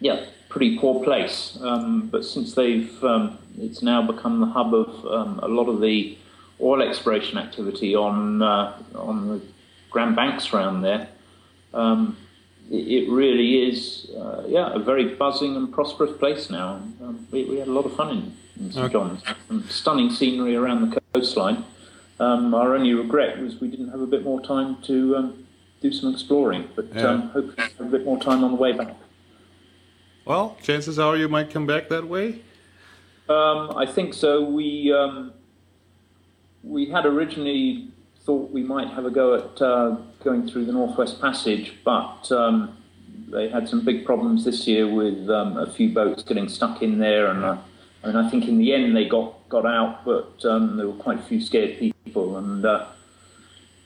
yeah, 0.00 0.26
pretty 0.48 0.78
poor 0.78 1.02
place. 1.04 1.56
Um, 1.60 2.08
but 2.08 2.24
since 2.24 2.54
they've, 2.54 3.02
um, 3.04 3.38
it's 3.58 3.82
now 3.82 4.02
become 4.02 4.40
the 4.40 4.46
hub 4.46 4.74
of 4.74 5.06
um, 5.06 5.38
a 5.42 5.48
lot 5.48 5.68
of 5.68 5.80
the 5.80 6.18
oil 6.62 6.82
exploration 6.82 7.38
activity 7.38 7.94
on 7.94 8.42
uh, 8.42 8.76
on 8.94 9.28
the 9.28 9.40
Grand 9.90 10.16
Banks 10.16 10.52
around 10.52 10.82
there. 10.82 11.08
Um, 11.72 12.16
it 12.70 13.10
really 13.10 13.68
is, 13.68 14.08
uh, 14.16 14.44
yeah, 14.46 14.72
a 14.72 14.78
very 14.78 15.14
buzzing 15.16 15.56
and 15.56 15.72
prosperous 15.72 16.16
place 16.18 16.50
now. 16.50 16.74
Um, 17.02 17.26
we, 17.32 17.44
we, 17.44 17.58
had 17.58 17.66
a 17.66 17.72
lot 17.72 17.84
of 17.84 17.96
fun 17.96 18.10
in, 18.10 18.36
in 18.64 18.72
St 18.72 18.84
okay. 18.84 18.92
John's. 18.92 19.22
Some 19.48 19.68
stunning 19.68 20.10
scenery 20.10 20.54
around 20.54 20.88
the 20.88 21.00
coastline. 21.12 21.64
Um, 22.20 22.54
our 22.54 22.76
only 22.76 22.94
regret 22.94 23.40
was 23.40 23.60
we 23.60 23.68
didn't 23.68 23.88
have 23.88 24.00
a 24.00 24.06
bit 24.06 24.22
more 24.22 24.40
time 24.40 24.80
to 24.82 25.16
um, 25.16 25.46
do 25.80 25.92
some 25.92 26.12
exploring, 26.12 26.68
but 26.76 26.86
yeah. 26.94 27.08
um, 27.08 27.22
hopefully 27.30 27.68
have 27.78 27.80
a 27.80 27.90
bit 27.90 28.04
more 28.04 28.20
time 28.20 28.44
on 28.44 28.52
the 28.52 28.56
way 28.56 28.72
back. 28.72 28.94
Well, 30.24 30.56
chances 30.62 30.98
are 30.98 31.16
you 31.16 31.28
might 31.28 31.50
come 31.50 31.66
back 31.66 31.88
that 31.88 32.06
way. 32.06 32.42
Um, 33.28 33.76
I 33.76 33.86
think 33.86 34.14
so. 34.14 34.44
We 34.44 34.92
um, 34.92 35.32
we 36.62 36.86
had 36.86 37.06
originally 37.06 37.88
thought 38.24 38.50
we 38.50 38.62
might 38.62 38.88
have 38.88 39.06
a 39.06 39.10
go 39.10 39.34
at 39.34 39.62
uh, 39.62 39.96
going 40.22 40.48
through 40.48 40.66
the 40.66 40.72
Northwest 40.72 41.20
Passage, 41.20 41.74
but 41.84 42.30
um, 42.30 42.76
they 43.30 43.48
had 43.48 43.68
some 43.68 43.84
big 43.84 44.04
problems 44.04 44.44
this 44.44 44.66
year 44.66 44.86
with 44.86 45.28
um, 45.30 45.56
a 45.56 45.70
few 45.70 45.92
boats 45.92 46.22
getting 46.22 46.48
stuck 46.48 46.82
in 46.82 46.98
there, 46.98 47.28
and 47.28 47.44
uh, 47.44 47.56
I 48.02 48.06
mean, 48.06 48.16
I 48.16 48.28
think 48.30 48.46
in 48.48 48.58
the 48.58 48.74
end 48.74 48.96
they 48.96 49.08
got 49.08 49.48
got 49.48 49.66
out, 49.66 50.04
but 50.04 50.44
um, 50.44 50.76
there 50.76 50.86
were 50.86 51.02
quite 51.02 51.18
a 51.18 51.22
few 51.22 51.40
scared 51.40 51.78
people, 51.78 52.36
and 52.36 52.64
uh, 52.64 52.86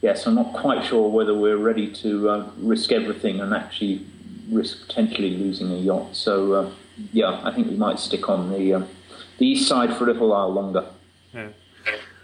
yes, 0.02 0.26
I'm 0.26 0.34
not 0.34 0.52
quite 0.52 0.84
sure 0.84 1.08
whether 1.08 1.34
we're 1.34 1.56
ready 1.56 1.90
to 2.02 2.28
uh, 2.28 2.50
risk 2.58 2.92
everything 2.92 3.40
and 3.40 3.54
actually 3.54 4.06
risk 4.50 4.86
potentially 4.86 5.36
losing 5.36 5.70
a 5.72 5.76
yacht. 5.76 6.14
So 6.14 6.52
uh, 6.52 6.70
yeah, 7.12 7.40
I 7.44 7.52
think 7.52 7.68
we 7.68 7.76
might 7.76 7.98
stick 7.98 8.28
on 8.28 8.50
the 8.50 8.74
uh, 8.74 8.82
the 9.38 9.46
east 9.46 9.68
side 9.68 9.96
for 9.96 10.04
a 10.04 10.12
little 10.12 10.28
while 10.30 10.52
longer. 10.52 10.84
Yeah. 11.32 11.48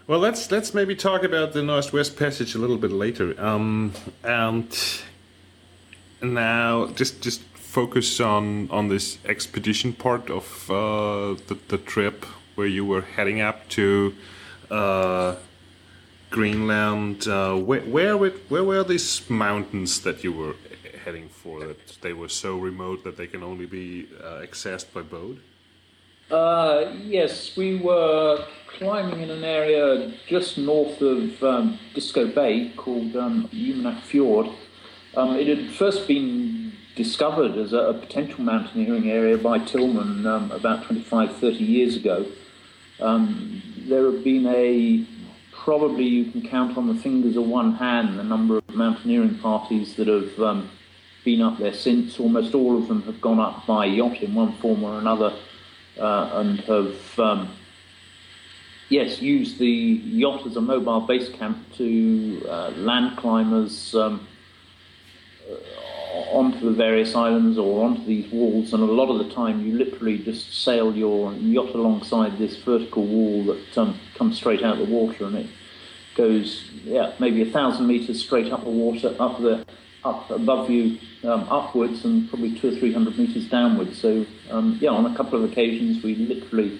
Well, 0.07 0.17
let's 0.17 0.51
let's 0.51 0.73
maybe 0.73 0.95
talk 0.95 1.23
about 1.23 1.53
the 1.53 1.61
Northwest 1.61 2.17
Passage 2.17 2.55
a 2.55 2.57
little 2.57 2.77
bit 2.77 2.91
later. 2.91 3.39
Um, 3.39 3.93
and 4.23 4.67
now 6.23 6.87
just 6.87 7.21
just 7.21 7.41
focus 7.53 8.19
on 8.19 8.69
on 8.71 8.87
this 8.87 9.19
expedition 9.25 9.93
part 9.93 10.31
of 10.31 10.71
uh, 10.71 11.35
the, 11.47 11.57
the 11.67 11.77
trip 11.77 12.25
where 12.55 12.65
you 12.65 12.83
were 12.83 13.01
heading 13.01 13.41
up 13.41 13.69
to 13.69 14.15
uh, 14.71 15.35
Greenland. 16.31 17.27
Uh, 17.27 17.53
where 17.55 17.81
where 17.81 18.17
where 18.17 18.63
were 18.63 18.83
these 18.83 19.29
mountains 19.29 20.01
that 20.01 20.23
you 20.23 20.33
were 20.33 20.55
heading 21.05 21.29
for? 21.29 21.59
That 21.59 22.01
they 22.01 22.13
were 22.13 22.29
so 22.29 22.57
remote 22.57 23.03
that 23.03 23.17
they 23.17 23.27
can 23.27 23.43
only 23.43 23.67
be 23.67 24.07
uh, 24.19 24.41
accessed 24.41 24.91
by 24.93 25.03
boat. 25.03 25.37
Uh, 26.31 26.93
yes, 27.03 27.57
we 27.57 27.75
were 27.75 28.45
climbing 28.77 29.21
in 29.21 29.29
an 29.29 29.43
area 29.43 30.13
just 30.27 30.57
north 30.57 31.01
of 31.01 31.43
um, 31.43 31.77
Disko 31.93 32.33
Bay 32.33 32.71
called 32.77 33.17
um, 33.17 33.49
Fjord. 34.05 34.47
Um, 35.17 35.35
it 35.35 35.47
had 35.47 35.69
first 35.71 36.07
been 36.07 36.71
discovered 36.95 37.57
as 37.57 37.73
a, 37.73 37.79
a, 37.79 37.93
potential 37.93 38.41
mountaineering 38.45 39.11
area 39.11 39.37
by 39.37 39.59
Tilman 39.59 40.25
um, 40.25 40.51
about 40.51 40.85
25, 40.85 41.35
30 41.35 41.57
years 41.57 41.97
ago. 41.97 42.25
Um, 43.01 43.61
there 43.79 44.09
have 44.09 44.23
been 44.23 44.45
a 44.47 45.05
probably 45.51 46.05
you 46.05 46.31
can 46.31 46.47
count 46.47 46.77
on 46.77 46.87
the 46.87 46.95
fingers 46.95 47.35
of 47.35 47.45
one 47.45 47.75
hand 47.75 48.17
the 48.17 48.23
number 48.23 48.57
of 48.57 48.69
mountaineering 48.69 49.37
parties 49.39 49.95
that 49.95 50.07
have 50.07 50.39
um, 50.39 50.69
been 51.25 51.41
up 51.41 51.57
there 51.57 51.73
since. 51.73 52.21
Almost 52.21 52.55
all 52.55 52.77
of 52.77 52.87
them 52.87 53.01
have 53.01 53.19
gone 53.19 53.39
up 53.39 53.67
by 53.67 53.85
yacht 53.85 54.21
in 54.21 54.33
one 54.33 54.53
form 54.53 54.85
or 54.85 54.97
another 54.97 55.35
and 55.97 56.59
have, 56.61 57.19
um, 57.19 57.49
yes, 58.89 59.21
used 59.21 59.59
the 59.59 59.67
yacht 59.67 60.45
as 60.45 60.55
a 60.55 60.61
mobile 60.61 61.01
base 61.01 61.29
camp 61.29 61.57
to 61.77 62.45
uh, 62.49 62.69
land 62.75 63.17
climbers 63.17 63.93
um, 63.95 64.27
uh, 65.49 65.55
onto 66.31 66.59
the 66.59 66.71
various 66.71 67.15
islands 67.15 67.57
or 67.57 67.85
onto 67.85 68.03
these 68.05 68.31
walls. 68.31 68.73
And 68.73 68.83
a 68.83 68.85
lot 68.85 69.09
of 69.09 69.25
the 69.25 69.33
time, 69.33 69.65
you 69.65 69.77
literally 69.77 70.17
just 70.17 70.63
sail 70.63 70.95
your 70.95 71.33
yacht 71.33 71.73
alongside 71.75 72.37
this 72.37 72.57
vertical 72.57 73.05
wall 73.05 73.43
that 73.45 73.77
um, 73.77 73.99
comes 74.15 74.37
straight 74.37 74.63
out 74.63 74.79
of 74.79 74.87
the 74.87 74.93
water, 74.93 75.25
and 75.25 75.37
it 75.37 75.47
goes, 76.15 76.69
yeah, 76.83 77.13
maybe 77.19 77.41
a 77.41 77.51
thousand 77.51 77.87
meters 77.87 78.21
straight 78.21 78.51
up 78.51 78.63
the 78.63 78.69
water, 78.69 79.15
up 79.19 79.39
the 79.39 79.65
up 80.03 80.29
above 80.29 80.69
you 80.69 80.97
um, 81.23 81.47
upwards 81.49 82.05
and 82.05 82.27
probably 82.29 82.57
two 82.57 82.69
or 82.69 82.75
three 82.79 82.93
hundred 82.93 83.17
meters 83.17 83.47
downwards. 83.49 83.99
So 83.99 84.25
um, 84.49 84.77
yeah, 84.81 84.89
on 84.89 85.05
a 85.05 85.15
couple 85.15 85.43
of 85.43 85.49
occasions 85.51 86.03
we 86.03 86.15
literally 86.15 86.79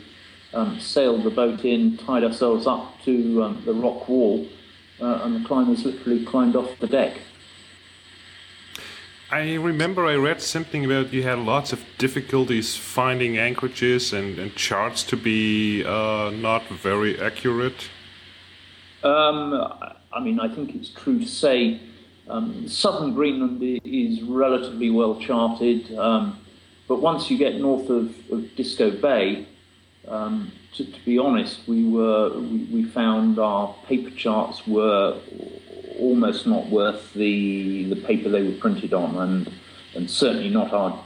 um, 0.53 0.79
sailed 0.79 1.23
the 1.23 1.29
boat 1.29 1.63
in, 1.63 1.97
tied 1.97 2.23
ourselves 2.23 2.67
up 2.67 3.01
to 3.03 3.43
um, 3.43 3.61
the 3.65 3.73
rock 3.73 4.07
wall, 4.09 4.47
uh, 4.99 5.21
and 5.23 5.43
the 5.43 5.47
climbers 5.47 5.85
literally 5.85 6.25
climbed 6.25 6.55
off 6.55 6.69
the 6.79 6.87
deck. 6.87 7.17
I 9.31 9.53
remember 9.53 10.05
I 10.05 10.15
read 10.15 10.41
something 10.41 10.83
about 10.83 11.13
you 11.13 11.23
had 11.23 11.39
lots 11.39 11.71
of 11.71 11.85
difficulties 11.97 12.75
finding 12.75 13.37
anchorages 13.37 14.11
and, 14.11 14.37
and 14.37 14.53
charts 14.55 15.03
to 15.03 15.15
be 15.15 15.85
uh, 15.85 16.31
not 16.31 16.67
very 16.67 17.17
accurate. 17.17 17.89
Um, 19.03 19.53
I 20.11 20.19
mean, 20.19 20.37
I 20.39 20.53
think 20.53 20.75
it's 20.75 20.89
true 20.89 21.19
to 21.19 21.25
say 21.25 21.79
um, 22.31 22.67
southern 22.67 23.13
Greenland 23.13 23.61
is 23.83 24.21
relatively 24.23 24.89
well 24.89 25.19
charted, 25.19 25.97
um, 25.97 26.39
but 26.87 27.01
once 27.01 27.29
you 27.29 27.37
get 27.37 27.55
north 27.55 27.89
of, 27.89 28.07
of 28.31 28.39
Disko 28.55 29.01
Bay, 29.01 29.47
um, 30.07 30.51
to, 30.73 30.85
to, 30.85 31.05
be 31.05 31.17
honest, 31.17 31.67
we 31.67 31.87
were 31.87 32.39
we, 32.39 32.63
we, 32.71 32.83
found 32.83 33.37
our 33.37 33.75
paper 33.85 34.09
charts 34.09 34.65
were 34.65 35.19
almost 35.99 36.47
not 36.47 36.67
worth 36.67 37.13
the 37.13 37.83
the 37.85 37.95
paper 37.97 38.29
they 38.29 38.43
were 38.43 38.57
printed 38.57 38.93
on, 38.93 39.17
and 39.17 39.51
and 39.95 40.09
certainly 40.09 40.49
not 40.49 40.73
our 40.73 41.03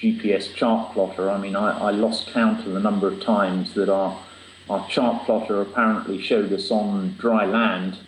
GPS 0.00 0.54
chart 0.54 0.92
plotter. 0.92 1.28
I 1.28 1.38
mean, 1.38 1.56
I, 1.56 1.88
I 1.88 1.90
lost 1.90 2.28
count 2.28 2.64
of 2.64 2.72
the 2.72 2.80
number 2.80 3.08
of 3.08 3.20
times 3.20 3.74
that 3.74 3.88
our 3.88 4.18
our 4.70 4.88
chart 4.88 5.24
plotter 5.24 5.60
apparently 5.60 6.22
showed 6.22 6.52
us 6.52 6.70
on 6.70 7.16
dry 7.18 7.44
land 7.44 7.98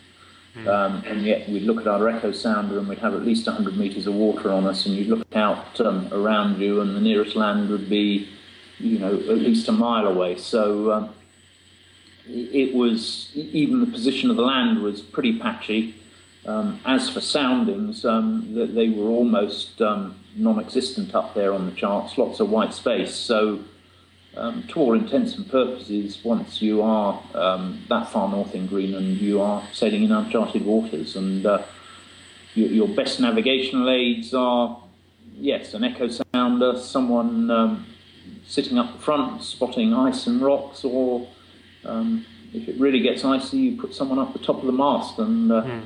Hmm. 0.54 0.68
Um, 0.68 1.04
and 1.06 1.22
yet 1.22 1.48
we'd 1.48 1.62
look 1.62 1.80
at 1.80 1.86
our 1.86 2.08
echo 2.08 2.32
sounder 2.32 2.78
and 2.78 2.88
we'd 2.88 2.98
have 2.98 3.14
at 3.14 3.24
least 3.24 3.46
100 3.46 3.76
metres 3.76 4.06
of 4.06 4.14
water 4.14 4.50
on 4.50 4.66
us, 4.66 4.86
and 4.86 4.96
you'd 4.96 5.08
look 5.08 5.26
out 5.34 5.80
um, 5.80 6.08
around 6.12 6.60
you, 6.60 6.80
and 6.80 6.96
the 6.96 7.00
nearest 7.00 7.36
land 7.36 7.70
would 7.70 7.88
be, 7.88 8.28
you 8.78 8.98
know, 8.98 9.14
at 9.14 9.38
least 9.38 9.68
a 9.68 9.72
mile 9.72 10.06
away. 10.06 10.36
So 10.36 10.92
um, 10.92 11.14
it 12.26 12.74
was 12.74 13.30
even 13.34 13.80
the 13.80 13.86
position 13.86 14.30
of 14.30 14.36
the 14.36 14.42
land 14.42 14.82
was 14.82 15.00
pretty 15.00 15.38
patchy. 15.38 15.96
Um, 16.46 16.80
as 16.86 17.10
for 17.10 17.20
soundings, 17.20 18.04
um, 18.04 18.54
they 18.54 18.88
were 18.88 19.08
almost 19.08 19.80
um, 19.82 20.16
non-existent 20.36 21.14
up 21.14 21.34
there 21.34 21.52
on 21.52 21.66
the 21.66 21.72
charts. 21.72 22.16
Lots 22.16 22.40
of 22.40 22.50
white 22.50 22.72
space. 22.72 23.14
So 23.14 23.60
um, 24.36 24.62
to 24.68 24.80
all 24.80 24.94
intents 24.94 25.36
and 25.36 25.50
purposes, 25.50 26.20
once 26.22 26.62
you 26.62 26.82
are 26.82 27.20
um, 27.34 27.82
that 27.88 28.08
far 28.10 28.28
north 28.28 28.54
in 28.54 28.66
Greenland, 28.66 29.20
you 29.20 29.40
are 29.40 29.62
sailing 29.72 30.04
in 30.04 30.12
uncharted 30.12 30.64
waters, 30.64 31.16
and 31.16 31.44
uh, 31.44 31.62
your, 32.54 32.68
your, 32.68 32.88
best 32.88 33.18
navigational 33.18 33.90
aids 33.90 34.32
are, 34.32 34.80
yes, 35.36 35.74
an 35.74 35.82
echo 35.82 36.08
sounder, 36.08 36.78
someone 36.78 37.50
um, 37.50 37.86
sitting 38.46 38.78
up 38.78 38.92
the 38.92 39.02
front 39.02 39.42
spotting 39.42 39.92
ice 39.92 40.26
and 40.26 40.40
rocks, 40.40 40.84
or 40.84 41.26
um, 41.84 42.24
if 42.52 42.68
it 42.68 42.78
really 42.78 43.00
gets 43.00 43.24
icy, 43.24 43.58
you 43.58 43.80
put 43.80 43.94
someone 43.94 44.18
up 44.18 44.32
the 44.32 44.38
top 44.38 44.60
of 44.60 44.66
the 44.66 44.72
mast 44.72 45.18
and 45.18 45.50
uh, 45.50 45.62
mm. 45.62 45.82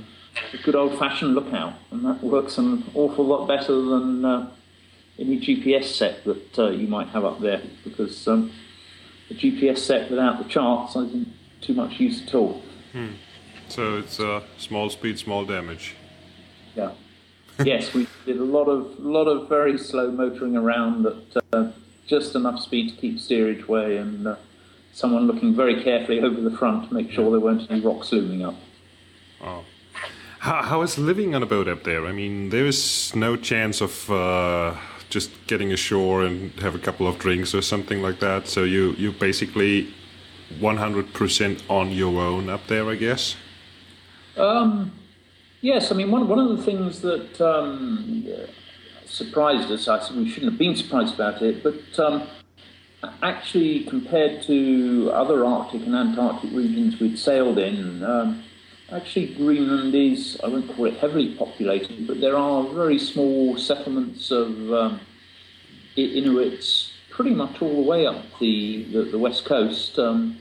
a 0.52 0.56
good 0.58 0.74
old-fashioned 0.74 1.34
lookout, 1.34 1.74
and 1.90 2.04
that 2.04 2.22
works 2.22 2.58
an 2.58 2.84
awful 2.94 3.24
lot 3.24 3.46
better 3.46 3.74
than. 3.74 4.24
Uh, 4.24 4.50
any 5.18 5.40
GPS 5.40 5.84
set 5.84 6.24
that 6.24 6.58
uh, 6.58 6.70
you 6.70 6.86
might 6.86 7.08
have 7.08 7.24
up 7.24 7.40
there 7.40 7.62
because 7.84 8.26
um, 8.26 8.52
the 9.28 9.34
GPS 9.34 9.78
set 9.78 10.10
without 10.10 10.42
the 10.42 10.48
charts 10.48 10.96
isn't 10.96 11.28
too 11.60 11.74
much 11.74 12.00
use 12.00 12.22
at 12.26 12.34
all. 12.34 12.62
Hmm. 12.92 13.12
So 13.68 13.98
it's 13.98 14.20
uh, 14.20 14.42
small 14.58 14.90
speed, 14.90 15.18
small 15.18 15.44
damage. 15.44 15.94
Yeah. 16.74 16.92
yes, 17.64 17.94
we 17.94 18.06
did 18.26 18.38
a 18.38 18.44
lot 18.44 18.64
of 18.64 18.98
lot 18.98 19.26
of 19.26 19.48
very 19.48 19.78
slow 19.78 20.10
motoring 20.10 20.56
around 20.56 21.06
at 21.06 21.42
uh, 21.52 21.70
just 22.06 22.34
enough 22.34 22.60
speed 22.60 22.90
to 22.90 22.96
keep 22.96 23.20
steerage 23.20 23.68
way 23.68 23.96
and 23.96 24.26
uh, 24.26 24.36
someone 24.92 25.26
looking 25.26 25.54
very 25.54 25.82
carefully 25.82 26.20
over 26.20 26.40
the 26.40 26.56
front 26.56 26.88
to 26.88 26.94
make 26.94 27.10
sure 27.12 27.30
there 27.30 27.40
weren't 27.40 27.70
any 27.70 27.80
rocks 27.80 28.12
looming 28.12 28.44
up. 28.44 28.56
Oh. 29.40 29.64
How, 30.40 30.62
how 30.62 30.82
is 30.82 30.98
living 30.98 31.34
on 31.34 31.42
a 31.42 31.46
boat 31.46 31.68
up 31.68 31.84
there? 31.84 32.06
I 32.06 32.12
mean, 32.12 32.50
there 32.50 32.66
is 32.66 33.14
no 33.14 33.36
chance 33.36 33.80
of 33.80 34.10
uh, 34.10 34.74
just 35.14 35.30
getting 35.46 35.72
ashore 35.72 36.24
and 36.24 36.50
have 36.60 36.74
a 36.74 36.78
couple 36.78 37.06
of 37.06 37.18
drinks 37.20 37.54
or 37.54 37.62
something 37.62 38.02
like 38.02 38.18
that. 38.18 38.48
So 38.48 38.64
you 38.64 38.92
you 38.98 39.12
basically 39.12 39.94
100% 40.60 41.62
on 41.70 41.92
your 41.92 42.20
own 42.20 42.50
up 42.50 42.66
there, 42.66 42.90
I 42.90 42.96
guess. 42.96 43.36
Um, 44.36 44.92
yes, 45.60 45.92
I 45.92 45.94
mean 45.94 46.10
one 46.10 46.28
one 46.28 46.40
of 46.40 46.50
the 46.56 46.62
things 46.62 47.00
that 47.02 47.40
um, 47.40 48.26
surprised 49.06 49.70
us. 49.70 49.86
I 49.86 49.96
we 50.12 50.28
shouldn't 50.28 50.52
have 50.52 50.58
been 50.58 50.76
surprised 50.76 51.14
about 51.14 51.40
it, 51.42 51.62
but 51.62 51.86
um, 52.04 52.26
actually 53.22 53.84
compared 53.84 54.42
to 54.48 55.10
other 55.22 55.44
Arctic 55.44 55.82
and 55.86 55.94
Antarctic 55.94 56.50
regions 56.50 56.98
we'd 56.98 57.18
sailed 57.18 57.58
in. 57.58 58.02
Actually, 58.92 59.34
Greenland 59.34 59.94
is, 59.94 60.38
I 60.44 60.48
won't 60.48 60.68
call 60.74 60.86
it 60.86 60.98
heavily 60.98 61.34
populated, 61.34 62.06
but 62.06 62.20
there 62.20 62.36
are 62.36 62.62
very 62.64 62.98
small 62.98 63.56
settlements 63.56 64.30
of 64.30 64.72
um, 64.72 65.00
Inuits 65.96 66.92
pretty 67.10 67.30
much 67.30 67.62
all 67.62 67.82
the 67.82 67.88
way 67.88 68.06
up 68.06 68.24
the, 68.40 68.84
the, 68.92 69.02
the 69.04 69.18
west 69.18 69.44
coast. 69.44 69.98
Um, 69.98 70.38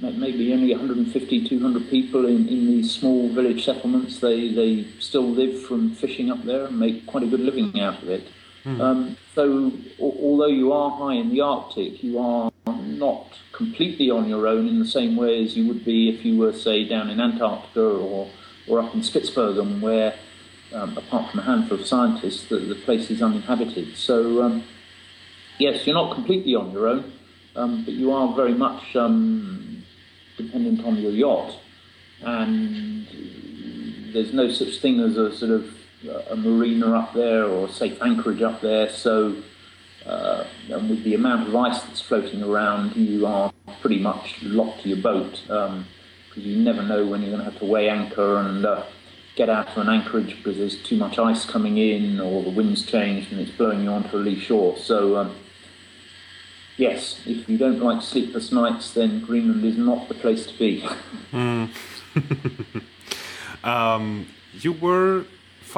maybe 0.00 0.52
only 0.52 0.70
150, 0.70 1.48
200 1.48 1.88
people 1.88 2.26
in, 2.26 2.48
in 2.48 2.66
these 2.66 2.92
small 2.92 3.28
village 3.28 3.64
settlements. 3.64 4.20
They, 4.20 4.52
they 4.52 4.86
still 4.98 5.28
live 5.28 5.62
from 5.62 5.94
fishing 5.94 6.30
up 6.30 6.42
there 6.42 6.64
and 6.64 6.78
make 6.78 7.06
quite 7.06 7.22
a 7.22 7.26
good 7.26 7.40
living 7.40 7.80
out 7.80 8.02
of 8.02 8.08
it. 8.08 8.26
Mm. 8.64 8.80
Um, 8.80 9.16
so, 9.34 9.72
although 10.00 10.46
you 10.46 10.72
are 10.72 10.90
high 10.90 11.14
in 11.14 11.30
the 11.30 11.40
Arctic, 11.40 12.02
you 12.02 12.18
are 12.18 12.52
not 12.66 13.38
completely 13.52 14.10
on 14.10 14.28
your 14.28 14.46
own 14.46 14.68
in 14.68 14.78
the 14.78 14.86
same 14.86 15.16
way 15.16 15.42
as 15.44 15.56
you 15.56 15.66
would 15.68 15.84
be 15.84 16.08
if 16.08 16.24
you 16.24 16.38
were, 16.38 16.52
say, 16.52 16.84
down 16.86 17.10
in 17.10 17.20
Antarctica 17.20 17.82
or, 17.82 18.28
or 18.68 18.80
up 18.80 18.94
in 18.94 19.00
Spitsbergen, 19.00 19.80
where, 19.80 20.14
um, 20.72 20.96
apart 20.96 21.30
from 21.30 21.40
a 21.40 21.42
handful 21.42 21.80
of 21.80 21.86
scientists, 21.86 22.48
the, 22.48 22.58
the 22.58 22.74
place 22.74 23.10
is 23.10 23.22
uninhabited. 23.22 23.96
So, 23.96 24.42
um, 24.42 24.64
yes, 25.58 25.86
you're 25.86 25.94
not 25.94 26.14
completely 26.14 26.54
on 26.54 26.70
your 26.72 26.88
own, 26.88 27.12
um, 27.56 27.84
but 27.84 27.94
you 27.94 28.12
are 28.12 28.34
very 28.34 28.54
much 28.54 28.94
um, 28.96 29.84
dependent 30.36 30.84
on 30.84 30.96
your 30.96 31.12
yacht. 31.12 31.56
And 32.20 33.06
there's 34.12 34.32
no 34.32 34.48
such 34.50 34.78
thing 34.78 35.00
as 35.00 35.16
a 35.16 35.36
sort 35.36 35.50
of 35.50 35.73
a 36.08 36.36
marina 36.36 36.94
up 36.94 37.12
there 37.14 37.44
or 37.44 37.68
safe 37.68 38.00
anchorage 38.02 38.42
up 38.42 38.60
there. 38.60 38.90
So, 38.90 39.36
uh, 40.06 40.44
and 40.68 40.90
with 40.90 41.02
the 41.04 41.14
amount 41.14 41.48
of 41.48 41.56
ice 41.56 41.82
that's 41.82 42.00
floating 42.00 42.42
around, 42.42 42.96
you 42.96 43.26
are 43.26 43.52
pretty 43.80 43.98
much 43.98 44.42
locked 44.42 44.82
to 44.82 44.88
your 44.88 44.98
boat 44.98 45.40
because 45.46 45.70
um, 45.70 45.86
you 46.34 46.56
never 46.56 46.82
know 46.82 47.06
when 47.06 47.22
you're 47.22 47.30
going 47.30 47.44
to 47.44 47.50
have 47.50 47.58
to 47.60 47.66
weigh 47.66 47.88
anchor 47.88 48.38
and 48.38 48.64
uh, 48.64 48.84
get 49.36 49.48
out 49.48 49.68
of 49.68 49.78
an 49.78 49.88
anchorage 49.88 50.36
because 50.36 50.58
there's 50.58 50.82
too 50.82 50.96
much 50.96 51.18
ice 51.18 51.44
coming 51.44 51.78
in 51.78 52.20
or 52.20 52.42
the 52.42 52.50
wind's 52.50 52.84
changed 52.84 53.32
and 53.32 53.40
it's 53.40 53.50
blowing 53.50 53.82
you 53.82 53.90
onto 53.90 54.16
a 54.16 54.18
lee 54.18 54.38
shore. 54.38 54.76
So, 54.76 55.16
um, 55.16 55.34
yes, 56.76 57.20
if 57.26 57.48
you 57.48 57.58
don't 57.58 57.80
like 57.80 58.02
sleepless 58.02 58.52
nights, 58.52 58.92
then 58.92 59.20
Greenland 59.20 59.64
is 59.64 59.76
not 59.76 60.08
the 60.08 60.14
place 60.14 60.46
to 60.46 60.58
be. 60.58 60.86
mm. 61.32 61.70
um, 63.64 64.26
you 64.52 64.72
were 64.72 65.24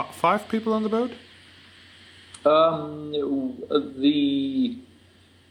five 0.05 0.49
people 0.49 0.73
on 0.73 0.83
the 0.83 0.89
boat? 0.89 1.13
Um, 2.45 3.13
the 3.99 4.79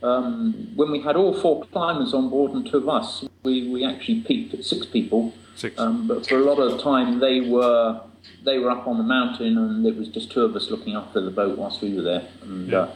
um, 0.01 0.71
when 0.75 0.91
we 0.91 1.01
had 1.01 1.15
all 1.15 1.33
four 1.39 1.65
climbers 1.65 2.13
on 2.13 2.29
board 2.29 2.51
and 2.51 2.65
two 2.65 2.77
of 2.77 2.89
us, 2.89 3.25
we, 3.43 3.69
we 3.69 3.83
actually 3.83 4.21
peaked 4.21 4.53
at 4.53 4.63
six 4.63 4.85
people. 4.85 5.33
Six. 5.55 5.79
Um, 5.79 6.07
but 6.07 6.27
for 6.27 6.35
a 6.35 6.43
lot 6.43 6.59
of 6.59 6.71
the 6.71 6.83
time, 6.83 7.19
they 7.19 7.41
were 7.41 8.01
they 8.43 8.59
were 8.59 8.71
up 8.71 8.87
on 8.87 8.97
the 8.97 9.03
mountain, 9.03 9.57
and 9.57 9.85
it 9.85 9.95
was 9.95 10.07
just 10.09 10.31
two 10.31 10.43
of 10.43 10.55
us 10.55 10.69
looking 10.69 10.95
after 10.95 11.21
the 11.21 11.31
boat 11.31 11.57
whilst 11.57 11.81
we 11.81 11.93
were 11.93 12.01
there. 12.01 12.27
And 12.41 12.69
yeah. 12.69 12.77
uh, 12.77 12.95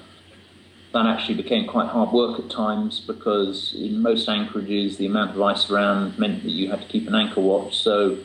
that 0.93 1.05
actually 1.05 1.35
became 1.35 1.67
quite 1.67 1.87
hard 1.87 2.11
work 2.11 2.39
at 2.39 2.49
times 2.49 2.99
because 2.99 3.73
in 3.75 4.01
most 4.01 4.27
anchorages, 4.27 4.97
the 4.97 5.05
amount 5.05 5.31
of 5.31 5.41
ice 5.41 5.69
around 5.69 6.17
meant 6.17 6.43
that 6.43 6.49
you 6.49 6.69
had 6.69 6.81
to 6.81 6.87
keep 6.87 7.07
an 7.07 7.15
anchor 7.15 7.41
watch. 7.41 7.77
So 7.77 8.17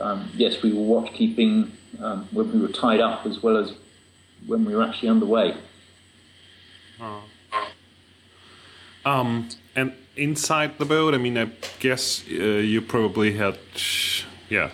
um, 0.00 0.30
yes, 0.34 0.62
we 0.62 0.72
were 0.72 0.82
watch 0.82 1.12
keeping 1.12 1.72
um, 2.00 2.28
when 2.32 2.52
we 2.52 2.60
were 2.60 2.68
tied 2.72 3.00
up 3.00 3.26
as 3.26 3.42
well 3.42 3.56
as 3.56 3.72
when 4.46 4.64
we 4.64 4.74
were 4.74 4.82
actually 4.82 5.08
underway. 5.08 5.56
Oh. 7.00 7.22
Um, 9.04 9.48
and 9.74 9.94
inside 10.16 10.78
the 10.78 10.84
boat, 10.84 11.14
I 11.14 11.18
mean, 11.18 11.38
I 11.38 11.50
guess 11.80 12.24
uh, 12.28 12.34
you 12.34 12.82
probably 12.82 13.36
had, 13.36 13.58
yeah, 14.50 14.70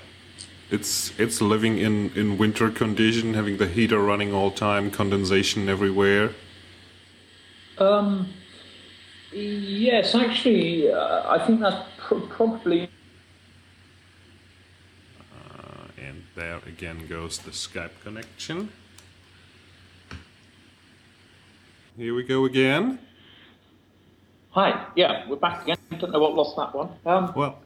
it's 0.70 1.12
it's 1.18 1.40
living 1.40 1.78
in 1.78 2.10
in 2.16 2.36
winter 2.38 2.70
condition, 2.70 3.34
having 3.34 3.58
the 3.58 3.68
heater 3.68 4.00
running 4.00 4.32
all 4.32 4.50
time, 4.50 4.90
condensation 4.90 5.68
everywhere. 5.68 6.32
Um, 7.78 8.28
yes, 9.32 10.14
actually, 10.14 10.90
uh, 10.90 11.30
I 11.30 11.46
think 11.46 11.60
that's 11.60 11.86
pr 11.98 12.14
probably. 12.16 12.88
Uh, 15.30 16.06
and 16.08 16.23
there 16.34 16.60
again 16.66 17.06
goes 17.06 17.38
the 17.38 17.50
Skype 17.50 17.90
connection. 18.02 18.70
Here 21.96 22.14
we 22.14 22.24
go 22.24 22.44
again. 22.44 22.98
Hi, 24.50 24.86
yeah, 24.96 25.28
we're 25.28 25.36
back 25.36 25.62
again. 25.62 25.76
Don't 25.98 26.10
know 26.10 26.18
what 26.18 26.34
lost 26.34 26.56
that 26.56 26.74
one. 26.74 26.88
Um, 27.06 27.32
well, 27.36 27.60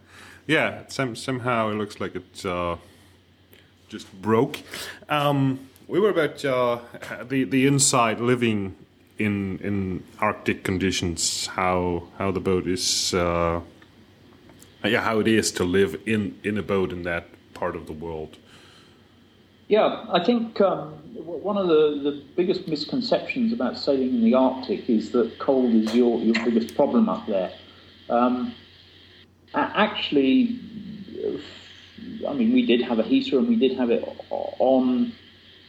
yeah, 0.46 0.82
some, 0.88 1.16
somehow 1.16 1.70
it 1.70 1.74
looks 1.74 1.98
like 1.98 2.14
it 2.14 2.44
uh, 2.44 2.76
just 3.88 4.12
broke. 4.20 4.60
Um, 5.08 5.68
we 5.86 5.98
were 5.98 6.10
about 6.10 6.44
uh, 6.44 6.80
the 7.26 7.44
the 7.44 7.66
inside 7.66 8.20
living 8.20 8.76
in 9.18 9.58
in 9.58 10.04
Arctic 10.20 10.62
conditions. 10.62 11.46
How 11.46 12.04
how 12.18 12.30
the 12.30 12.40
boat 12.40 12.66
is, 12.66 13.14
uh, 13.14 13.60
yeah, 14.84 15.00
how 15.00 15.20
it 15.20 15.28
is 15.28 15.50
to 15.52 15.64
live 15.64 15.98
in 16.04 16.38
in 16.44 16.58
a 16.58 16.62
boat 16.62 16.92
in 16.92 17.02
that 17.04 17.28
part 17.54 17.74
of 17.74 17.86
the 17.86 17.94
world. 17.94 18.36
Yeah, 19.68 20.06
I 20.10 20.24
think 20.24 20.60
um, 20.62 20.94
one 21.14 21.58
of 21.58 21.68
the, 21.68 22.00
the 22.02 22.22
biggest 22.36 22.66
misconceptions 22.68 23.52
about 23.52 23.76
sailing 23.76 24.14
in 24.14 24.24
the 24.24 24.32
Arctic 24.32 24.88
is 24.88 25.12
that 25.12 25.38
cold 25.38 25.74
is 25.74 25.94
your, 25.94 26.18
your 26.20 26.42
biggest 26.42 26.74
problem 26.74 27.08
up 27.10 27.26
there. 27.26 27.52
Um, 28.08 28.54
actually, 29.54 30.58
I 32.26 32.32
mean, 32.32 32.54
we 32.54 32.64
did 32.64 32.80
have 32.80 32.98
a 32.98 33.02
heater 33.02 33.38
and 33.38 33.46
we 33.46 33.56
did 33.56 33.76
have 33.76 33.90
it 33.90 34.08
on 34.30 35.12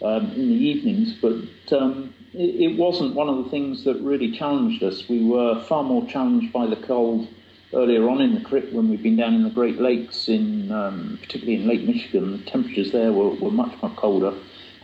um, 0.02 0.32
in 0.32 0.48
the 0.48 0.56
evenings, 0.56 1.14
but 1.22 1.78
um, 1.78 2.14
it, 2.34 2.72
it, 2.72 2.78
wasn't 2.78 3.16
one 3.16 3.28
of 3.28 3.44
the 3.44 3.50
things 3.50 3.84
that 3.84 4.00
really 4.00 4.32
challenged 4.32 4.82
us. 4.82 5.10
We 5.10 5.26
were 5.26 5.62
far 5.66 5.84
more 5.84 6.08
challenged 6.08 6.54
by 6.54 6.68
the 6.68 6.78
cold 6.78 7.28
earlier 7.74 8.08
on 8.10 8.22
in 8.22 8.34
the 8.34 8.42
trip 8.42 8.72
when 8.72 8.90
we've 8.90 9.04
been 9.04 9.16
down 9.16 9.34
in 9.34 9.44
the 9.44 9.50
Great 9.50 9.80
Lakes, 9.80 10.28
in 10.28 10.72
um, 10.72 11.18
particularly 11.22 11.62
in 11.62 11.68
Lake 11.68 11.84
Michigan, 11.84 12.32
the 12.32 12.50
temperatures 12.50 12.92
there 12.92 13.12
were, 13.12 13.30
were 13.36 13.52
much 13.52 13.74
much 13.82 13.96
colder. 13.96 14.34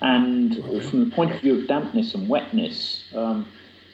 And 0.01 0.55
from 0.89 1.09
the 1.09 1.15
point 1.15 1.31
of 1.31 1.41
view 1.41 1.59
of 1.59 1.67
dampness 1.67 2.13
and 2.13 2.27
wetness, 2.27 3.05
um, 3.15 3.47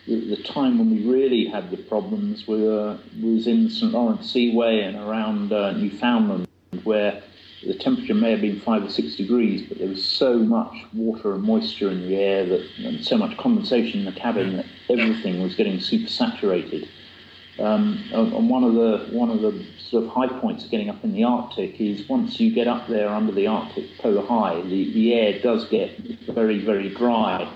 the, 0.07 0.35
the, 0.35 0.43
time 0.43 0.79
when 0.79 0.89
we 0.89 1.05
really 1.09 1.45
had 1.45 1.69
the 1.69 1.77
problems 1.77 2.47
were, 2.47 2.97
was 3.21 3.45
in 3.45 3.65
the 3.65 3.69
St 3.69 3.91
Lawrence 3.91 4.31
Seaway 4.31 4.81
and 4.81 4.97
around 4.97 5.53
uh, 5.53 5.71
Newfoundland, 5.73 6.47
where 6.83 7.21
the 7.65 7.75
temperature 7.75 8.15
may 8.15 8.31
have 8.31 8.41
been 8.41 8.59
five 8.59 8.83
or 8.83 8.89
six 8.89 9.15
degrees, 9.15 9.67
but 9.67 9.77
there 9.77 9.87
was 9.87 10.03
so 10.03 10.39
much 10.39 10.73
water 10.93 11.35
and 11.35 11.43
moisture 11.43 11.91
in 11.91 12.01
the 12.07 12.15
air 12.15 12.45
that, 12.45 12.67
and 12.79 13.05
so 13.05 13.15
much 13.17 13.37
condensation 13.37 13.99
in 13.99 14.05
the 14.05 14.19
cabin 14.19 14.57
that 14.57 14.65
everything 14.89 15.43
was 15.43 15.53
getting 15.55 15.79
super 15.79 16.09
saturated. 16.09 16.89
Um, 17.59 18.03
and 18.13 18.49
one 18.49 18.63
of 18.63 18.73
the 18.73 19.09
one 19.11 19.29
of 19.29 19.41
the 19.41 19.65
sort 19.77 20.05
of 20.05 20.09
high 20.09 20.27
points 20.27 20.63
of 20.63 20.71
getting 20.71 20.89
up 20.89 21.03
in 21.03 21.13
the 21.13 21.23
Arctic 21.23 21.79
is 21.81 22.07
once 22.07 22.39
you 22.39 22.53
get 22.53 22.67
up 22.67 22.87
there 22.87 23.09
under 23.09 23.31
the 23.31 23.47
Arctic 23.47 23.97
polar 23.97 24.25
high, 24.25 24.61
the, 24.61 24.93
the 24.93 25.13
air 25.13 25.39
does 25.41 25.67
get 25.67 25.97
very 26.27 26.63
very 26.63 26.89
dry. 26.89 27.51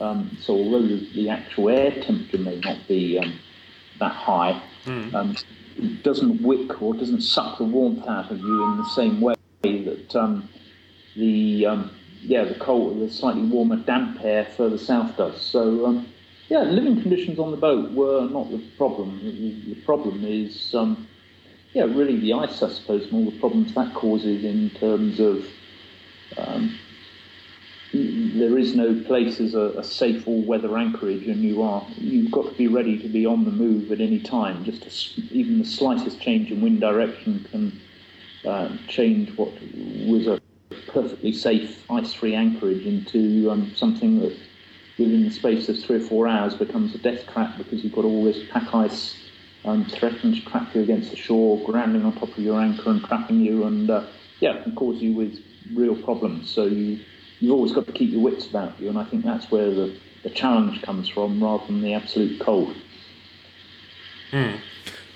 Um, 0.00 0.36
so 0.40 0.54
although 0.54 0.82
the, 0.82 1.08
the, 1.14 1.30
actual 1.30 1.70
air 1.70 1.90
temperature 1.90 2.38
may 2.38 2.58
not 2.60 2.86
be 2.86 3.18
um, 3.18 3.38
that 3.98 4.12
high, 4.12 4.60
mm. 4.84 5.14
um, 5.14 5.34
it 5.78 6.02
doesn't 6.02 6.42
wick 6.42 6.82
or 6.82 6.92
doesn't 6.92 7.22
suck 7.22 7.56
the 7.56 7.64
warmth 7.64 8.06
out 8.06 8.30
of 8.30 8.38
you 8.38 8.72
in 8.72 8.76
the 8.76 8.88
same 8.90 9.22
way 9.22 9.34
that 9.62 10.14
um, 10.14 10.48
the 11.14 11.66
um, 11.66 11.90
yeah 12.20 12.44
the 12.44 12.54
cold, 12.54 13.00
the 13.00 13.10
slightly 13.10 13.42
warmer 13.42 13.76
damp 13.76 14.18
air 14.22 14.46
further 14.56 14.78
south 14.78 15.16
does. 15.16 15.40
So 15.40 15.86
um, 15.86 16.06
yeah, 16.48 16.62
living 16.62 17.00
conditions 17.00 17.38
on 17.38 17.50
the 17.50 17.56
boat 17.56 17.90
were 17.92 18.28
not 18.28 18.50
the 18.50 18.58
problem. 18.76 19.18
The, 19.22 19.74
problem 19.84 20.24
is, 20.24 20.74
um, 20.74 21.08
yeah, 21.72 21.84
really 21.84 22.18
the 22.20 22.34
ice, 22.34 22.62
I 22.62 22.70
suppose, 22.70 23.04
and 23.04 23.14
all 23.14 23.30
the 23.30 23.38
problems 23.38 23.74
that 23.74 23.94
causes 23.94 24.44
in 24.44 24.70
terms 24.70 25.18
of 25.18 25.44
um, 26.36 26.78
there 27.92 28.58
is 28.58 28.74
no 28.74 29.00
place 29.04 29.40
as 29.40 29.54
a, 29.54 29.70
a, 29.78 29.84
safe 29.84 30.26
all-weather 30.26 30.76
anchorage, 30.76 31.26
and 31.26 31.42
you 31.42 31.62
are 31.62 31.86
you've 31.96 32.30
got 32.30 32.50
to 32.50 32.54
be 32.56 32.66
ready 32.66 32.98
to 32.98 33.08
be 33.08 33.24
on 33.24 33.44
the 33.44 33.50
move 33.50 33.90
at 33.90 34.00
any 34.00 34.20
time. 34.20 34.64
Just 34.64 35.18
even 35.30 35.58
the 35.58 35.64
slightest 35.64 36.20
change 36.20 36.50
in 36.50 36.60
wind 36.60 36.80
direction 36.80 37.46
can 37.50 37.80
uh, 38.44 38.76
change 38.88 39.36
what 39.36 39.50
was 40.06 40.26
a 40.26 40.40
perfectly 40.88 41.32
safe 41.32 41.84
ice-free 41.90 42.34
anchorage 42.34 42.84
into 42.84 43.50
um, 43.50 43.72
something 43.74 44.20
that 44.20 44.36
within 44.98 45.24
the 45.24 45.30
space 45.30 45.68
of 45.68 45.78
three 45.78 45.96
or 45.96 46.00
four 46.00 46.26
hours 46.26 46.54
becomes 46.54 46.94
a 46.94 46.98
death 46.98 47.26
trap 47.32 47.56
because 47.58 47.84
you've 47.84 47.92
got 47.92 48.04
all 48.04 48.24
this 48.24 48.38
pack 48.50 48.74
ice 48.74 49.14
um, 49.64 49.84
threatening 49.84 50.34
to 50.34 50.48
trap 50.48 50.74
you 50.74 50.80
against 50.82 51.10
the 51.10 51.16
shore, 51.16 51.62
grounding 51.64 52.04
on 52.04 52.12
top 52.12 52.30
of 52.30 52.38
your 52.38 52.60
anchor 52.60 52.90
and 52.90 53.04
trapping 53.04 53.40
you, 53.40 53.64
and 53.64 53.90
uh, 53.90 54.06
yeah, 54.40 54.62
can 54.62 54.74
cause 54.74 55.02
you 55.02 55.12
with 55.12 55.38
real 55.74 55.96
problems. 55.96 56.50
So 56.50 56.66
you 56.66 57.00
you've 57.40 57.52
always 57.52 57.72
got 57.72 57.86
to 57.86 57.92
keep 57.92 58.10
your 58.10 58.22
wits 58.22 58.46
about 58.46 58.80
you, 58.80 58.88
and 58.88 58.98
I 58.98 59.04
think 59.04 59.24
that's 59.24 59.50
where 59.50 59.70
the, 59.70 59.98
the 60.22 60.30
challenge 60.30 60.82
comes 60.82 61.08
from 61.08 61.42
rather 61.42 61.66
than 61.66 61.82
the 61.82 61.94
absolute 61.94 62.40
cold. 62.40 62.76
Hmm. 64.30 64.56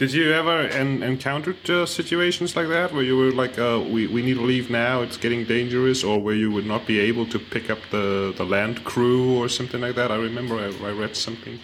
Did 0.01 0.15
you 0.15 0.33
ever 0.33 0.61
en- 0.61 1.03
encounter 1.03 1.55
uh, 1.69 1.85
situations 1.85 2.57
like 2.57 2.69
that 2.69 2.95
where 2.95 3.03
you 3.03 3.19
were 3.19 3.33
like, 3.33 3.59
uh, 3.59 3.85
we, 3.87 4.07
we 4.07 4.23
need 4.23 4.39
to 4.39 4.41
leave 4.41 4.71
now, 4.71 5.03
it's 5.03 5.19
getting 5.19 5.45
dangerous, 5.45 6.03
or 6.03 6.19
where 6.19 6.35
you 6.35 6.51
would 6.51 6.65
not 6.65 6.87
be 6.87 6.99
able 6.99 7.27
to 7.27 7.39
pick 7.39 7.69
up 7.69 7.81
the, 7.91 8.33
the 8.39 8.45
land 8.47 8.83
crew 8.83 9.37
or 9.37 9.47
something 9.47 9.83
like 9.83 9.97
that? 9.97 10.11
I 10.11 10.17
remember 10.17 10.55
I, 10.55 10.69
I 10.89 10.93
read 10.93 11.17
something. 11.17 11.61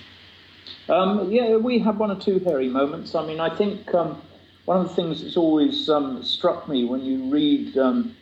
Um, 0.90 1.32
yeah, 1.32 1.56
we 1.56 1.78
had 1.78 1.98
one 1.98 2.10
or 2.10 2.20
two 2.20 2.38
hairy 2.40 2.68
moments. 2.68 3.14
I 3.14 3.24
mean, 3.24 3.40
I 3.40 3.56
think 3.56 3.94
um, 3.94 4.20
one 4.66 4.80
of 4.80 4.88
the 4.90 4.94
things 4.94 5.22
that's 5.22 5.38
always 5.38 5.88
um, 5.88 6.22
struck 6.22 6.68
me 6.68 6.84
when 6.84 7.00
you 7.00 7.30
read 7.30 7.78
um, 7.78 8.14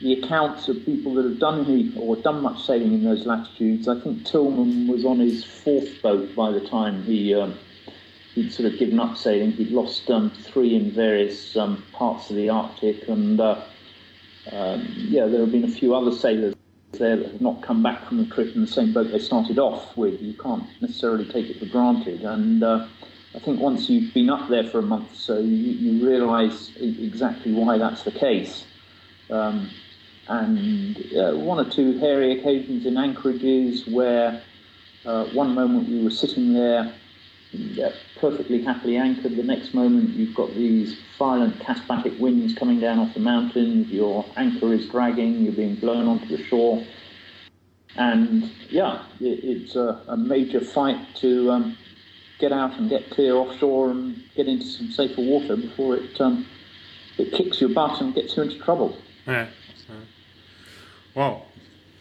the 0.00 0.14
accounts 0.14 0.68
of 0.68 0.84
people 0.84 1.14
that 1.14 1.24
have 1.24 1.38
done 1.38 1.64
any 1.66 1.92
or 1.96 2.16
done 2.16 2.42
much 2.42 2.66
sailing 2.66 2.94
in 2.94 3.04
those 3.04 3.26
latitudes, 3.26 3.86
I 3.86 4.00
think 4.00 4.26
Tilman 4.26 4.88
was 4.88 5.04
on 5.04 5.20
his 5.20 5.44
fourth 5.44 6.02
boat 6.02 6.34
by 6.34 6.50
the 6.50 6.66
time 6.66 7.04
he 7.04 7.32
um, 7.32 7.56
he'd 8.34 8.52
sort 8.52 8.72
of 8.72 8.78
given 8.78 9.00
up 9.00 9.16
sailing. 9.16 9.52
He'd 9.52 9.70
lost 9.70 10.10
um, 10.10 10.30
three 10.30 10.74
in 10.74 10.90
various 10.90 11.56
um, 11.56 11.84
parts 11.92 12.30
of 12.30 12.36
the 12.36 12.48
Arctic, 12.48 13.08
and 13.08 13.40
uh, 13.40 13.62
um, 14.52 14.86
yeah, 14.96 15.26
there 15.26 15.40
have 15.40 15.52
been 15.52 15.64
a 15.64 15.68
few 15.68 15.94
other 15.94 16.12
sailors 16.12 16.54
there 16.92 17.16
that 17.16 17.32
have 17.32 17.40
not 17.40 17.62
come 17.62 17.82
back 17.82 18.04
from 18.06 18.18
the 18.18 18.34
trip 18.34 18.54
in 18.54 18.62
the 18.62 18.66
same 18.66 18.92
boat 18.92 19.12
they 19.12 19.18
started 19.18 19.58
off 19.58 19.96
with. 19.96 20.20
You 20.20 20.34
can't 20.34 20.64
necessarily 20.80 21.24
take 21.24 21.48
it 21.48 21.58
for 21.58 21.66
granted, 21.66 22.22
and 22.22 22.62
uh, 22.62 22.86
I 23.34 23.38
think 23.38 23.60
once 23.60 23.88
you've 23.88 24.12
been 24.12 24.30
up 24.30 24.48
there 24.48 24.64
for 24.64 24.80
a 24.80 24.82
month, 24.82 25.14
so 25.14 25.38
you, 25.38 25.46
you 25.46 26.06
realise 26.06 26.72
exactly 26.76 27.52
why 27.52 27.78
that's 27.78 28.02
the 28.02 28.10
case. 28.10 28.64
Um, 29.30 29.70
and 30.26 30.96
uh, 31.16 31.32
one 31.32 31.64
or 31.64 31.68
two 31.68 31.98
hairy 31.98 32.38
occasions 32.38 32.86
in 32.86 32.96
anchorages 32.96 33.86
where 33.86 34.42
uh, 35.04 35.26
one 35.26 35.54
moment 35.54 35.88
we 35.88 36.02
were 36.02 36.10
sitting 36.10 36.52
there 36.52 36.94
perfectly 38.20 38.62
happily 38.62 38.96
anchored. 38.96 39.36
The 39.36 39.42
next 39.42 39.74
moment, 39.74 40.10
you've 40.10 40.34
got 40.34 40.54
these 40.54 40.98
violent 41.18 41.58
katabatic 41.60 42.18
winds 42.18 42.54
coming 42.54 42.80
down 42.80 42.98
off 42.98 43.14
the 43.14 43.20
mountains. 43.20 43.88
Your 43.88 44.24
anchor 44.36 44.72
is 44.72 44.88
dragging. 44.88 45.42
You're 45.42 45.52
being 45.52 45.76
blown 45.76 46.06
onto 46.06 46.36
the 46.36 46.42
shore. 46.44 46.84
And 47.96 48.50
yeah, 48.68 49.04
it, 49.20 49.40
it's 49.42 49.76
a, 49.76 50.00
a, 50.08 50.16
major 50.16 50.60
fight 50.60 51.16
to 51.16 51.50
um, 51.50 51.78
get 52.38 52.52
out 52.52 52.78
and 52.78 52.88
get 52.88 53.10
clear 53.10 53.34
offshore 53.34 53.90
and 53.90 54.22
get 54.36 54.46
into 54.46 54.64
some 54.64 54.92
safer 54.92 55.20
water 55.20 55.56
before 55.56 55.96
it 55.96 56.20
um, 56.20 56.46
it 57.18 57.32
kicks 57.32 57.60
your 57.60 57.70
butt 57.70 58.00
and 58.00 58.14
gets 58.14 58.36
you 58.36 58.44
into 58.44 58.58
trouble. 58.58 58.96
Yeah. 59.26 59.48
Well, 61.14 61.46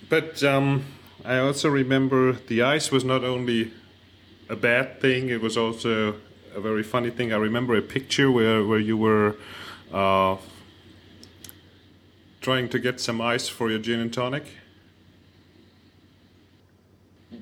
but 0.07 0.43
um, 0.43 0.86
I 1.26 1.39
also 1.39 1.70
remember 1.70 2.34
the 2.34 2.61
ice 2.61 2.91
was 2.91 3.03
not 3.03 3.24
only 3.24 3.74
a 4.50 4.56
bad 4.56 5.00
thing; 5.00 5.30
it 5.30 5.41
was 5.41 5.58
also 5.58 6.16
a 6.56 6.60
very 6.60 6.84
funny 6.84 7.10
thing. 7.10 7.32
I 7.32 7.38
remember 7.38 7.76
a 7.76 7.82
picture 7.82 8.30
where 8.32 8.66
where 8.66 8.80
you 8.80 8.97
were. 8.97 9.36
Uh, 9.91 10.38
trying 12.41 12.70
to 12.70 12.80
get 12.80 13.00
some 13.00 13.22
ice 13.22 13.47
for 13.47 13.70
your 13.70 13.80
gin 13.80 14.00
and 14.00 14.14
tonic? 14.14 14.45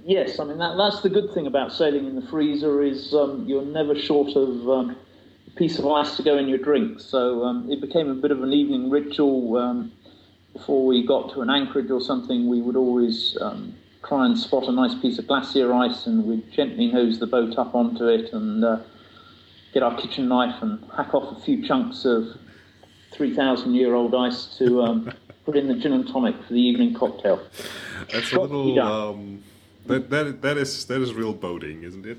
Yes, 0.03 0.39
I 0.39 0.45
mean 0.45 0.57
that, 0.57 0.75
that's 0.77 1.01
the 1.01 1.09
good 1.09 1.33
thing 1.33 1.47
about 1.47 1.71
sailing 1.71 2.07
in 2.07 2.15
the 2.15 2.27
freezer 2.27 2.81
is 2.83 3.13
um, 3.13 3.45
you're 3.45 3.65
never 3.65 3.97
short 3.97 4.35
of 4.35 4.69
um, 4.69 4.97
a 5.47 5.51
piece 5.51 5.79
of 5.79 5.87
ice 5.87 6.17
to 6.17 6.23
go 6.23 6.37
in 6.37 6.47
your 6.47 6.57
drink. 6.57 6.99
So 6.99 7.43
um, 7.43 7.69
it 7.71 7.81
became 7.81 8.09
a 8.09 8.15
bit 8.15 8.31
of 8.31 8.41
an 8.41 8.53
evening 8.53 8.89
ritual. 8.89 9.57
Um, 9.57 9.91
before 10.53 10.85
we 10.85 11.05
got 11.05 11.33
to 11.33 11.41
an 11.41 11.49
anchorage 11.49 11.91
or 11.91 12.01
something, 12.01 12.47
we 12.47 12.61
would 12.61 12.75
always 12.75 13.37
um, 13.41 13.75
try 14.07 14.25
and 14.25 14.37
spot 14.37 14.67
a 14.67 14.71
nice 14.71 14.95
piece 14.95 15.19
of 15.19 15.27
glacier 15.27 15.73
ice, 15.73 16.05
and 16.05 16.25
we'd 16.25 16.51
gently 16.51 16.87
nose 16.87 17.19
the 17.19 17.27
boat 17.27 17.57
up 17.57 17.75
onto 17.75 18.07
it 18.07 18.31
and 18.33 18.63
uh, 18.63 18.79
get 19.73 19.83
our 19.83 19.95
kitchen 19.99 20.27
knife 20.27 20.61
and 20.61 20.83
hack 20.95 21.13
off 21.13 21.37
a 21.37 21.41
few 21.41 21.67
chunks 21.67 22.05
of 22.05 22.25
3,000 23.11 23.73
year 23.75 23.95
old 23.95 24.15
ice 24.15 24.57
to 24.57 24.81
um, 24.81 25.11
put 25.45 25.57
in 25.57 25.67
the 25.67 25.75
gin 25.75 25.93
and 25.93 26.07
tonic 26.07 26.35
for 26.45 26.53
the 26.53 26.61
evening 26.61 26.93
cocktail. 26.93 27.41
That's 28.11 28.31
a 28.31 28.39
little. 28.39 28.79
Um, 28.79 29.43
that, 29.85 30.09
that, 30.09 30.41
that, 30.41 30.57
is, 30.57 30.85
that 30.85 31.01
is 31.01 31.13
real 31.13 31.33
boating, 31.33 31.83
isn't 31.83 32.05
it? 32.05 32.17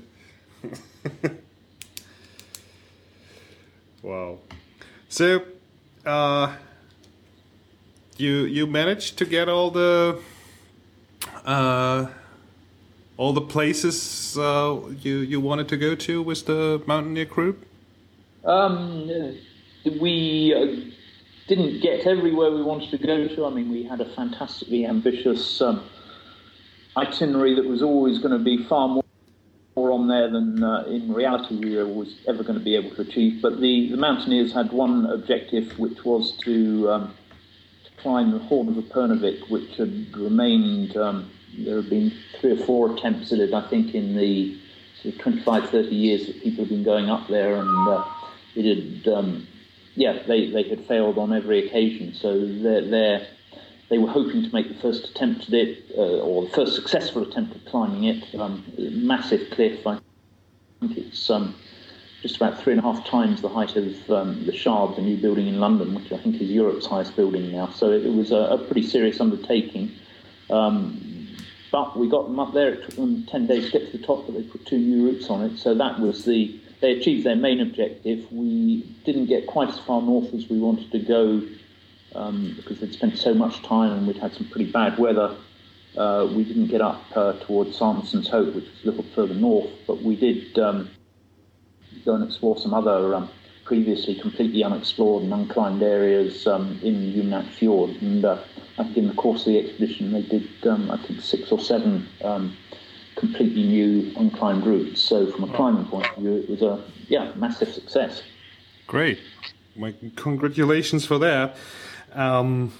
wow. 4.01 4.39
So, 5.07 5.43
uh, 6.05 6.55
you 8.17 8.43
you 8.45 8.67
managed 8.67 9.17
to 9.19 9.25
get 9.25 9.47
all 9.47 9.71
the 9.71 10.19
uh, 11.49 12.07
all 13.17 13.33
the 13.33 13.41
places 13.41 14.37
uh, 14.37 14.79
you 15.01 15.17
you 15.17 15.41
wanted 15.41 15.67
to 15.69 15.77
go 15.77 15.95
to 15.95 16.21
with 16.21 16.45
the 16.45 16.81
Mountaineer 16.85 17.25
group? 17.25 17.65
Um, 18.45 19.09
we 19.99 20.53
uh, 20.55 20.91
didn't 21.47 21.81
get 21.81 22.05
everywhere 22.05 22.51
we 22.51 22.61
wanted 22.61 22.91
to 22.91 22.97
go 22.99 23.27
to. 23.27 23.45
I 23.45 23.49
mean, 23.49 23.69
we 23.71 23.83
had 23.83 23.99
a 23.99 24.09
fantastically 24.15 24.85
ambitious 24.85 25.61
um, 25.61 25.83
itinerary 26.95 27.55
that 27.55 27.65
was 27.65 27.81
always 27.81 28.19
going 28.19 28.37
to 28.37 28.43
be 28.43 28.63
far 28.65 28.87
more 28.87 29.91
on 29.91 30.07
there 30.07 30.29
than 30.29 30.63
uh, 30.63 30.83
in 30.87 31.11
reality 31.11 31.55
we 31.55 31.75
were 31.75 32.05
ever 32.27 32.43
going 32.43 32.59
to 32.59 32.63
be 32.63 32.75
able 32.75 32.91
to 32.95 33.01
achieve. 33.01 33.41
But 33.41 33.59
the, 33.59 33.89
the 33.89 33.97
Mountaineers 33.97 34.53
had 34.53 34.71
one 34.71 35.07
objective, 35.07 35.77
which 35.79 36.05
was 36.05 36.37
to, 36.43 36.89
um, 36.91 37.13
to 37.85 38.01
climb 38.01 38.31
the 38.31 38.39
Horn 38.39 38.69
of 38.69 38.75
Upernavik, 38.75 39.49
which 39.49 39.75
had 39.77 40.15
remained 40.15 40.95
um, 40.95 41.31
there 41.57 41.77
have 41.77 41.89
been 41.89 42.11
three 42.39 42.51
or 42.51 42.65
four 42.65 42.93
attempts 42.93 43.31
at 43.33 43.39
it, 43.39 43.53
I 43.53 43.67
think, 43.67 43.95
in 43.95 44.15
the 44.15 44.59
sort 45.01 45.15
of 45.15 45.21
25, 45.21 45.69
30 45.69 45.95
years 45.95 46.27
that 46.27 46.43
people 46.43 46.63
have 46.63 46.69
been 46.69 46.83
going 46.83 47.09
up 47.09 47.27
there, 47.27 47.55
and 47.55 47.87
uh, 47.87 48.05
it 48.55 49.03
had, 49.03 49.13
um, 49.13 49.47
yeah, 49.95 50.23
they, 50.27 50.49
they 50.49 50.63
had 50.63 50.85
failed 50.85 51.17
on 51.17 51.33
every 51.33 51.65
occasion. 51.65 52.13
So 52.13 52.39
they're, 52.45 52.85
they're, 52.85 53.27
they 53.89 53.97
were 53.97 54.09
hoping 54.09 54.43
to 54.43 54.53
make 54.53 54.67
the 54.67 54.81
first 54.81 55.09
attempt 55.09 55.47
at 55.47 55.53
it, 55.53 55.85
uh, 55.97 56.19
or 56.19 56.43
the 56.43 56.51
first 56.51 56.75
successful 56.75 57.23
attempt 57.23 57.55
at 57.55 57.65
climbing 57.65 58.03
it. 58.05 58.35
Um, 58.35 58.63
massive 58.77 59.49
cliff, 59.51 59.85
I 59.87 59.99
think 60.79 60.97
it's 60.97 61.29
um, 61.29 61.55
just 62.21 62.35
about 62.35 62.61
three 62.61 62.73
and 62.73 62.79
a 62.79 62.83
half 62.83 63.05
times 63.05 63.41
the 63.41 63.49
height 63.49 63.75
of 63.75 64.11
um, 64.11 64.45
the 64.45 64.51
Shard, 64.51 64.95
the 64.95 65.01
new 65.01 65.17
building 65.17 65.47
in 65.47 65.59
London, 65.59 65.95
which 65.95 66.11
I 66.11 66.17
think 66.17 66.35
is 66.41 66.49
Europe's 66.49 66.85
highest 66.85 67.15
building 67.15 67.51
now. 67.51 67.69
So 67.69 67.91
it, 67.91 68.13
was 68.13 68.31
a, 68.31 68.35
a, 68.35 68.57
pretty 68.57 68.85
serious 68.85 69.21
undertaking. 69.21 69.91
Um, 70.49 71.08
but 71.71 71.97
we 71.97 72.09
got 72.09 72.27
them 72.27 72.39
up 72.39 72.53
there. 72.53 72.73
It 72.73 72.85
took 72.85 72.95
them 72.95 73.25
10 73.25 73.47
days 73.47 73.71
to 73.71 73.79
get 73.79 73.91
to 73.91 73.97
the 73.97 74.03
top, 74.05 74.25
but 74.25 74.35
they 74.35 74.43
put 74.43 74.65
two 74.65 74.77
new 74.77 75.07
routes 75.07 75.29
on 75.29 75.43
it. 75.43 75.57
So 75.57 75.73
that 75.75 75.99
was 75.99 76.25
the, 76.25 76.59
they 76.81 76.91
achieved 76.91 77.25
their 77.25 77.35
main 77.35 77.59
objective. 77.59 78.31
We 78.31 78.81
didn't 79.05 79.27
get 79.27 79.47
quite 79.47 79.69
as 79.69 79.79
far 79.79 80.01
north 80.01 80.33
as 80.33 80.49
we 80.49 80.59
wanted 80.59 80.91
to 80.91 80.99
go 80.99 81.41
um, 82.15 82.53
because 82.55 82.79
they'd 82.79 82.93
spent 82.93 83.17
so 83.17 83.33
much 83.33 83.61
time 83.61 83.91
and 83.91 84.07
we'd 84.07 84.17
had 84.17 84.33
some 84.33 84.47
pretty 84.49 84.71
bad 84.71 84.97
weather. 84.97 85.35
Uh, 85.97 86.27
we 86.35 86.43
didn't 86.43 86.67
get 86.67 86.81
up 86.81 87.01
uh, 87.15 87.33
towards 87.39 87.77
Sanderson's 87.77 88.29
Hope, 88.29 88.53
which 88.55 88.65
was 88.65 88.83
a 88.83 88.87
little 88.87 89.05
further 89.15 89.33
north, 89.33 89.69
but 89.87 90.01
we 90.01 90.15
did 90.15 90.57
um, 90.59 90.89
go 92.05 92.15
and 92.15 92.23
explore 92.23 92.57
some 92.57 92.73
other 92.73 93.15
um, 93.15 93.29
previously 93.69 94.15
completely 94.15 94.63
unexplored 94.63 95.21
and 95.21 95.31
unclimbed 95.31 95.83
areas 95.83 96.47
um, 96.47 96.79
in 96.81 96.95
Umanak 97.13 97.47
Fjord. 97.49 97.91
And 98.01 98.25
uh, 98.25 98.41
I 98.79 98.83
think 98.83 98.97
in 98.97 99.07
the 99.07 99.13
course 99.13 99.41
of 99.41 99.53
the 99.53 99.59
expedition, 99.59 100.11
they 100.11 100.23
did, 100.23 100.49
um, 100.65 100.89
I 100.89 100.97
think, 100.97 101.21
six 101.21 101.51
or 101.51 101.59
seven 101.59 102.07
um, 102.23 102.57
completely 103.15 103.61
new 103.61 104.11
unclimbed 104.13 104.65
routes. 104.65 104.99
So 105.03 105.31
from 105.31 105.43
a 105.43 105.53
climbing 105.55 105.85
point 105.85 106.07
of 106.09 106.15
view, 106.17 106.37
it 106.37 106.49
was 106.49 106.63
a 106.63 106.83
yeah 107.07 107.31
massive 107.35 107.71
success. 107.71 108.23
Great, 108.87 109.19
my 109.75 109.93
congratulations 110.15 111.05
for 111.05 111.19
that. 111.19 111.55
Um, 112.13 112.73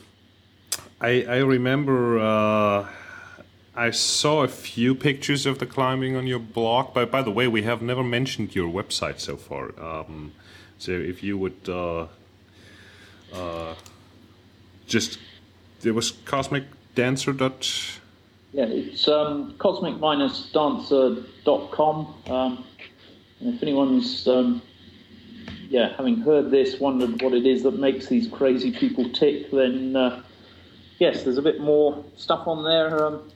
I, 0.99 1.23
I 1.23 1.37
remember. 1.37 2.19
Uh, 2.19 2.87
I 3.75 3.91
saw 3.91 4.43
a 4.43 4.49
few 4.49 4.93
pictures 4.93 5.45
of 5.45 5.59
the 5.59 5.65
climbing 5.65 6.17
on 6.17 6.27
your 6.27 6.39
blog, 6.39 6.93
but 6.93 7.09
by 7.09 7.21
the 7.21 7.31
way, 7.31 7.47
we 7.47 7.61
have 7.61 7.81
never 7.81 8.03
mentioned 8.03 8.53
your 8.53 8.69
website 8.69 9.21
so 9.21 9.37
far. 9.37 9.71
Um, 9.79 10.33
so 10.79 10.91
if 10.91 11.21
you 11.21 11.37
would 11.37 11.69
uh, 11.69 12.07
uh, 13.33 13.75
just, 14.87 15.19
it 15.83 15.91
was 15.91 16.09
Cosmic 16.25 16.63
Dancer 16.95 17.33
dot. 17.33 17.99
Yeah, 18.51 18.65
it's 18.65 19.07
um, 19.07 19.53
cosmic-dancer.com. 19.59 22.15
Um, 22.27 22.65
and 23.39 23.53
if 23.53 23.61
anyone's 23.61 24.27
um, 24.27 24.63
yeah, 25.69 25.95
having 25.95 26.21
heard 26.21 26.49
this, 26.49 26.79
wondered 26.79 27.21
what 27.21 27.33
it 27.33 27.45
is 27.45 27.61
that 27.63 27.77
makes 27.77 28.07
these 28.07 28.27
crazy 28.27 28.71
people 28.71 29.07
tick, 29.11 29.51
then 29.51 29.95
uh, 29.95 30.23
yes, 30.97 31.23
there's 31.23 31.37
a 31.37 31.43
bit 31.43 31.61
more 31.61 32.03
stuff 32.15 32.47
on 32.47 32.63
there. 32.63 33.05
Um, 33.05 33.31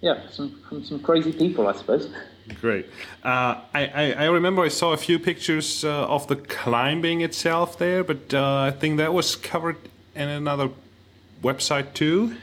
yeah, 0.00 0.28
some, 0.30 0.60
from 0.68 0.84
some 0.84 1.00
crazy 1.00 1.32
people, 1.32 1.66
I 1.66 1.72
suppose. 1.72 2.12
Great. 2.60 2.86
Uh, 3.22 3.60
I, 3.74 3.86
I, 3.86 4.12
I, 4.12 4.24
remember 4.26 4.62
I 4.62 4.68
saw 4.68 4.92
a 4.92 4.96
few 4.96 5.18
pictures 5.18 5.84
uh, 5.84 6.06
of 6.06 6.26
the 6.28 6.36
climbing 6.36 7.20
itself 7.20 7.78
there, 7.78 8.02
but 8.02 8.32
uh, 8.32 8.60
I 8.60 8.70
think 8.70 8.96
that 8.98 9.12
was 9.12 9.36
covered 9.36 9.76
in 10.14 10.28
another 10.28 10.70
website 11.42 11.94
too. 11.94 12.36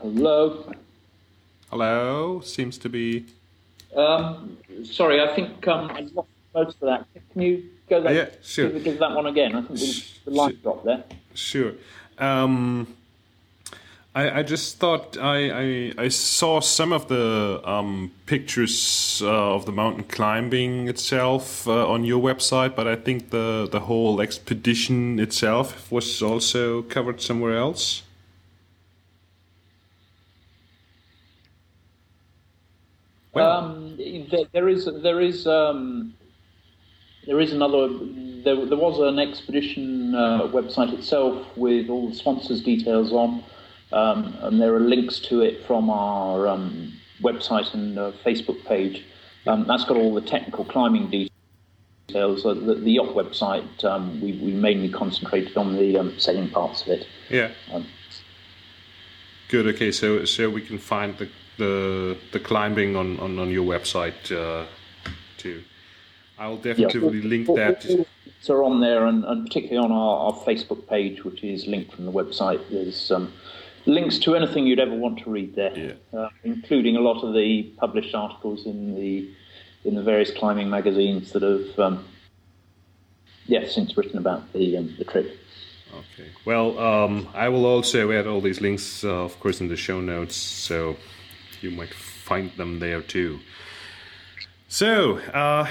Hello. 0.00 0.72
Hello. 1.70 2.40
Seems 2.40 2.78
to 2.78 2.88
be. 2.88 3.26
Um, 3.96 4.58
sorry, 4.84 5.20
I 5.20 5.34
think 5.34 5.66
um, 5.68 5.90
I 5.90 6.08
lost 6.12 6.28
most 6.54 6.76
of 6.82 6.88
that. 6.88 7.06
Can 7.32 7.42
you 7.42 7.64
go 7.88 8.00
that? 8.02 8.14
yeah, 8.14 8.28
sure. 8.42 8.70
Give, 8.70 8.98
that 8.98 9.12
one 9.12 9.26
again. 9.26 9.54
I 9.54 9.62
think 9.62 10.24
the 10.24 10.30
line 10.30 10.50
sure. 10.50 10.58
dropped 10.62 10.84
there. 10.84 11.04
Sure. 11.34 11.72
Um, 12.18 12.94
I, 14.14 14.40
I 14.40 14.42
just 14.42 14.78
thought 14.78 15.16
I, 15.16 15.50
I, 15.50 15.92
I 15.96 16.08
saw 16.08 16.60
some 16.60 16.92
of 16.92 17.08
the 17.08 17.62
um, 17.64 18.12
pictures 18.26 19.22
uh, 19.24 19.54
of 19.54 19.64
the 19.64 19.72
mountain 19.72 20.04
climbing 20.04 20.86
itself 20.88 21.66
uh, 21.66 21.88
on 21.88 22.04
your 22.04 22.22
website, 22.22 22.76
but 22.76 22.86
I 22.86 22.96
think 22.96 23.30
the 23.30 23.66
the 23.70 23.80
whole 23.80 24.20
expedition 24.20 25.18
itself 25.18 25.90
was 25.90 26.20
also 26.20 26.82
covered 26.82 27.22
somewhere 27.22 27.56
else. 27.56 28.02
Well, 33.32 33.50
um, 33.50 33.96
there, 34.52 34.68
is 34.68 34.86
there 35.02 35.22
is 35.22 35.46
um, 35.46 36.12
there 37.26 37.40
is 37.40 37.54
another. 37.54 37.88
There, 38.44 38.66
there 38.66 38.76
was 38.76 38.98
an 38.98 39.18
expedition 39.18 40.14
uh, 40.14 40.48
website 40.48 40.92
itself 40.92 41.46
with 41.56 41.88
all 41.88 42.10
the 42.10 42.14
sponsors' 42.14 42.62
details 42.62 43.10
on. 43.12 43.42
Um, 43.92 44.36
and 44.40 44.60
there 44.60 44.74
are 44.74 44.80
links 44.80 45.18
to 45.20 45.42
it 45.42 45.64
from 45.64 45.90
our 45.90 46.48
um, 46.48 46.92
website 47.20 47.72
and 47.74 47.98
uh, 47.98 48.12
Facebook 48.24 48.64
page. 48.64 49.04
Um, 49.46 49.66
that's 49.66 49.84
got 49.84 49.96
all 49.96 50.14
the 50.14 50.20
technical 50.20 50.64
climbing 50.64 51.10
details. 51.10 52.44
Uh, 52.46 52.54
the, 52.54 52.74
the, 52.74 52.92
yacht 52.92 53.14
website, 53.14 53.84
um, 53.84 54.20
we, 54.20 54.32
we, 54.32 54.52
mainly 54.52 54.88
concentrated 54.88 55.56
on 55.56 55.76
the 55.76 55.98
um, 55.98 56.18
sailing 56.18 56.50
parts 56.50 56.82
of 56.82 56.88
it. 56.88 57.06
Yeah. 57.28 57.50
Um, 57.72 57.86
Good. 59.48 59.66
Okay, 59.66 59.92
so 59.92 60.24
so 60.24 60.48
we 60.48 60.62
can 60.62 60.78
find 60.78 61.16
the, 61.18 61.28
the 61.58 62.16
the 62.32 62.40
climbing 62.40 62.96
on 62.96 63.20
on, 63.20 63.38
on 63.38 63.50
your 63.50 63.64
website 63.64 64.32
uh, 64.32 64.66
too. 65.36 65.62
I'll 66.38 66.56
definitely 66.56 67.18
yeah, 67.18 67.28
link 67.28 67.46
that. 67.48 67.86
All, 67.90 68.06
are 68.48 68.64
on 68.64 68.80
there, 68.80 69.06
and, 69.06 69.24
and 69.24 69.46
particularly 69.46 69.84
on 69.84 69.92
our, 69.92 70.18
our, 70.18 70.32
Facebook 70.32 70.88
page, 70.88 71.24
which 71.24 71.44
is 71.44 71.66
linked 71.66 71.92
from 71.92 72.06
the 72.06 72.12
website. 72.12 72.60
There's 72.70 73.10
um, 73.10 73.32
links 73.86 74.18
to 74.20 74.34
anything 74.34 74.66
you'd 74.66 74.80
ever 74.80 74.94
want 74.94 75.18
to 75.20 75.30
read 75.30 75.54
there, 75.54 75.76
yeah. 75.76 76.18
uh, 76.18 76.28
including 76.44 76.96
a 76.96 77.00
lot 77.00 77.22
of 77.22 77.34
the 77.34 77.64
published 77.78 78.14
articles 78.14 78.66
in 78.66 78.94
the 78.94 79.28
in 79.84 79.94
the 79.96 80.02
various 80.02 80.30
climbing 80.30 80.70
magazines 80.70 81.32
that 81.32 81.42
have, 81.42 81.78
um, 81.78 82.04
yeah, 83.46 83.66
since 83.66 83.96
written 83.96 84.18
about 84.18 84.52
the 84.52 84.76
um, 84.76 84.94
the 84.98 85.04
trip. 85.04 85.38
Okay. 85.92 86.28
Well, 86.44 86.78
um, 86.78 87.28
I 87.34 87.48
will 87.48 87.66
also 87.66 88.12
add 88.12 88.26
all 88.26 88.40
these 88.40 88.60
links, 88.60 89.04
uh, 89.04 89.24
of 89.24 89.38
course, 89.40 89.60
in 89.60 89.68
the 89.68 89.76
show 89.76 90.00
notes, 90.00 90.36
so 90.36 90.96
you 91.60 91.70
might 91.70 91.92
find 91.92 92.50
them 92.52 92.78
there 92.78 93.02
too. 93.02 93.40
So, 94.68 95.18
uh, 95.34 95.68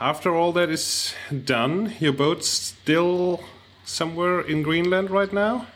after 0.00 0.36
all 0.36 0.52
that 0.52 0.70
is 0.70 1.14
done, 1.44 1.94
your 1.98 2.12
boat's 2.12 2.48
still 2.48 3.42
somewhere 3.84 4.40
in 4.40 4.62
Greenland 4.62 5.10
right 5.10 5.32
now? 5.32 5.66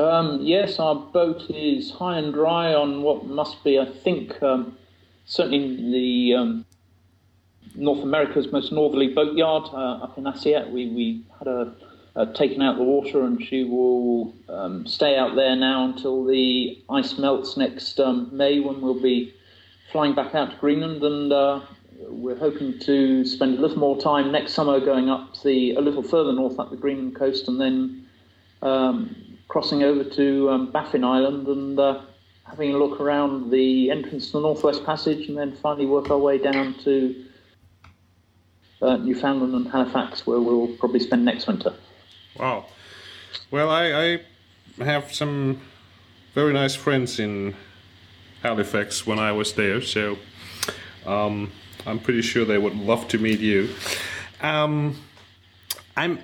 Um, 0.00 0.40
yes, 0.40 0.78
our 0.78 0.94
boat 0.94 1.42
is 1.50 1.90
high 1.90 2.16
and 2.16 2.32
dry 2.32 2.72
on 2.72 3.02
what 3.02 3.26
must 3.26 3.62
be, 3.62 3.78
I 3.78 3.84
think, 3.84 4.42
um, 4.42 4.78
certainly 5.26 5.76
the 5.76 6.36
um, 6.36 6.64
North 7.74 8.02
America's 8.02 8.50
most 8.50 8.72
northerly 8.72 9.08
boatyard 9.08 9.64
uh, 9.74 10.04
up 10.04 10.16
in 10.16 10.24
Aasiaat. 10.24 10.70
We, 10.70 10.88
we 10.88 11.24
had 11.38 11.48
her 11.48 11.74
taken 12.34 12.62
out 12.62 12.78
the 12.78 12.82
water, 12.82 13.24
and 13.24 13.44
she 13.44 13.64
will 13.64 14.34
um, 14.48 14.86
stay 14.86 15.18
out 15.18 15.36
there 15.36 15.54
now 15.54 15.84
until 15.84 16.24
the 16.24 16.82
ice 16.88 17.18
melts 17.18 17.58
next 17.58 18.00
um, 18.00 18.30
May, 18.32 18.58
when 18.58 18.80
we'll 18.80 19.02
be 19.02 19.34
flying 19.92 20.14
back 20.14 20.34
out 20.34 20.52
to 20.52 20.56
Greenland. 20.56 21.02
And 21.02 21.30
uh, 21.30 21.60
we're 22.08 22.38
hoping 22.38 22.78
to 22.80 23.26
spend 23.26 23.58
a 23.58 23.60
little 23.60 23.78
more 23.78 24.00
time 24.00 24.32
next 24.32 24.54
summer 24.54 24.80
going 24.80 25.10
up 25.10 25.42
the 25.42 25.74
a 25.74 25.80
little 25.80 26.02
further 26.02 26.32
north 26.32 26.58
up 26.58 26.70
the 26.70 26.76
Greenland 26.76 27.16
coast, 27.16 27.48
and 27.48 27.60
then 27.60 28.06
um, 28.62 29.14
crossing 29.50 29.82
over 29.82 30.04
to 30.04 30.48
um, 30.48 30.70
Baffin 30.70 31.02
Island 31.02 31.48
and 31.48 31.78
uh, 31.78 32.02
having 32.44 32.72
a 32.72 32.78
look 32.78 33.00
around 33.00 33.50
the 33.50 33.90
entrance 33.90 34.26
to 34.26 34.32
the 34.34 34.40
Northwest 34.40 34.84
Passage, 34.84 35.28
and 35.28 35.36
then 35.36 35.56
finally 35.56 35.86
work 35.86 36.08
our 36.08 36.18
way 36.18 36.38
down 36.38 36.74
to 36.84 37.24
uh, 38.80 38.96
Newfoundland 38.96 39.54
and 39.54 39.68
Halifax, 39.68 40.24
where 40.24 40.40
we'll 40.40 40.68
probably 40.76 41.00
spend 41.00 41.24
next 41.24 41.48
winter. 41.48 41.74
Wow. 42.38 42.66
Well, 43.50 43.70
I, 43.70 44.20
I 44.78 44.84
have 44.84 45.12
some 45.12 45.60
very 46.32 46.52
nice 46.52 46.76
friends 46.76 47.18
in 47.18 47.56
Halifax 48.44 49.04
when 49.04 49.18
I 49.18 49.32
was 49.32 49.52
there, 49.54 49.82
so 49.82 50.16
um, 51.04 51.50
I'm 51.86 51.98
pretty 51.98 52.22
sure 52.22 52.44
they 52.44 52.58
would 52.58 52.76
love 52.76 53.08
to 53.08 53.18
meet 53.18 53.40
you. 53.40 53.74
Um, 54.40 54.96
I'm 55.96 56.20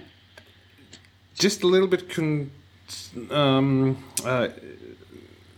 just 1.35 1.64
a 1.64 1.66
little 1.66 1.89
bit 1.89 2.09
con- 2.09 2.53
um, 3.30 4.03
uh, 4.24 4.49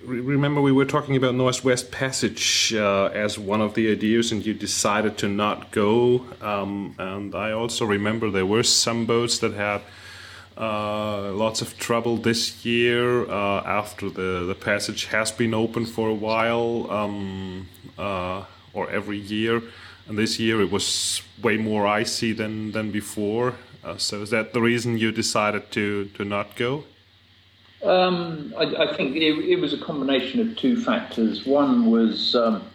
remember 0.04 0.60
we 0.60 0.72
were 0.72 0.84
talking 0.84 1.16
about 1.16 1.34
Northwest 1.34 1.90
Passage 1.90 2.72
uh, 2.74 3.06
as 3.06 3.38
one 3.38 3.60
of 3.60 3.74
the 3.74 3.90
ideas, 3.90 4.32
and 4.32 4.44
you 4.44 4.54
decided 4.54 5.18
to 5.18 5.28
not 5.28 5.70
go. 5.70 6.24
Um, 6.40 6.94
and 6.98 7.34
I 7.34 7.52
also 7.52 7.84
remember 7.84 8.30
there 8.30 8.46
were 8.46 8.62
some 8.62 9.06
boats 9.06 9.38
that 9.38 9.52
had 9.54 9.82
uh, 10.56 11.32
lots 11.32 11.62
of 11.62 11.78
trouble 11.78 12.16
this 12.16 12.64
year 12.64 13.28
uh, 13.30 13.62
after 13.64 14.10
the, 14.10 14.44
the 14.46 14.54
passage 14.54 15.04
has 15.06 15.30
been 15.30 15.54
open 15.54 15.86
for 15.86 16.08
a 16.08 16.14
while, 16.14 16.90
um, 16.90 17.68
uh, 17.98 18.44
or 18.72 18.90
every 18.90 19.18
year. 19.18 19.62
And 20.08 20.16
this 20.16 20.40
year 20.40 20.60
it 20.62 20.70
was 20.70 21.22
way 21.42 21.58
more 21.58 21.86
icy 21.86 22.32
than, 22.32 22.72
than 22.72 22.90
before. 22.90 23.54
Uh, 23.84 23.98
so 23.98 24.22
is 24.22 24.30
that 24.30 24.52
the 24.52 24.60
reason 24.60 24.98
you 24.98 25.12
decided 25.12 25.70
to, 25.72 26.06
to 26.14 26.24
not 26.24 26.56
go? 26.56 26.84
Um, 27.82 28.52
I, 28.58 28.64
I, 28.64 28.96
think 28.96 29.14
it, 29.16 29.22
it, 29.22 29.60
was 29.60 29.72
a 29.72 29.78
combination 29.78 30.40
of 30.40 30.56
two 30.56 30.80
factors. 30.80 31.46
One 31.46 31.90
was 31.90 32.34
um, 32.34 32.68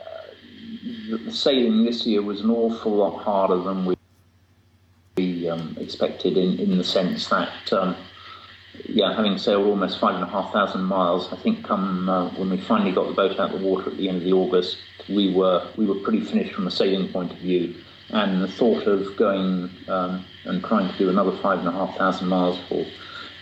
uh, 0.00 1.16
the 1.24 1.32
sailing 1.32 1.84
this 1.84 2.04
year 2.04 2.20
was 2.20 2.40
an 2.40 2.50
awful 2.50 2.96
lot 2.96 3.22
harder 3.22 3.58
than 3.58 3.84
we, 3.84 3.94
we 5.16 5.48
um, 5.48 5.76
expected, 5.80 6.36
in, 6.36 6.58
in 6.58 6.78
the 6.78 6.84
sense 6.84 7.28
that, 7.28 7.72
um, 7.72 7.94
yeah, 8.86 9.14
having 9.14 9.38
sailed 9.38 9.66
almost 9.66 10.00
five 10.00 10.16
and 10.16 10.24
a 10.24 10.26
half 10.26 10.52
thousand 10.52 10.82
miles, 10.82 11.32
I 11.32 11.36
think 11.36 11.64
come 11.64 12.08
uh, 12.08 12.30
when 12.30 12.50
we 12.50 12.56
finally 12.56 12.90
got 12.90 13.06
the 13.06 13.14
boat 13.14 13.38
out 13.38 13.54
of 13.54 13.60
the 13.60 13.66
water 13.66 13.90
at 13.90 13.98
the 13.98 14.08
end 14.08 14.18
of 14.18 14.24
the 14.24 14.32
August, 14.32 14.78
we 15.08 15.32
were 15.32 15.64
we 15.76 15.86
were 15.86 15.96
pretty 15.96 16.24
finished 16.24 16.54
from 16.54 16.66
a 16.66 16.70
sailing 16.70 17.08
point 17.12 17.30
of 17.30 17.38
view. 17.38 17.74
And 18.08 18.42
the 18.42 18.48
thought 18.48 18.86
of 18.86 19.16
going 19.16 19.70
um, 19.88 20.24
and 20.44 20.62
trying 20.64 20.90
to 20.90 20.98
do 20.98 21.08
another 21.08 21.36
five 21.38 21.60
and 21.60 21.68
a 21.68 21.72
half 21.72 21.96
thousand 21.96 22.28
miles 22.28 22.58
for 22.68 22.84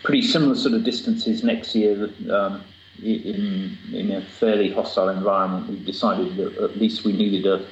pretty 0.03 0.23
similar 0.23 0.55
sort 0.55 0.75
of 0.75 0.85
distances 0.85 1.43
next 1.45 1.75
year. 1.75 2.11
Um, 2.31 2.63
in 3.03 3.79
in 3.93 4.11
a 4.11 4.21
fairly 4.21 4.71
hostile 4.71 5.09
environment, 5.09 5.69
we 5.69 5.79
decided 5.85 6.37
that 6.37 6.59
at 6.59 6.77
least 6.77 7.05
we 7.05 7.13
needed 7.13 7.47
a 7.47 7.67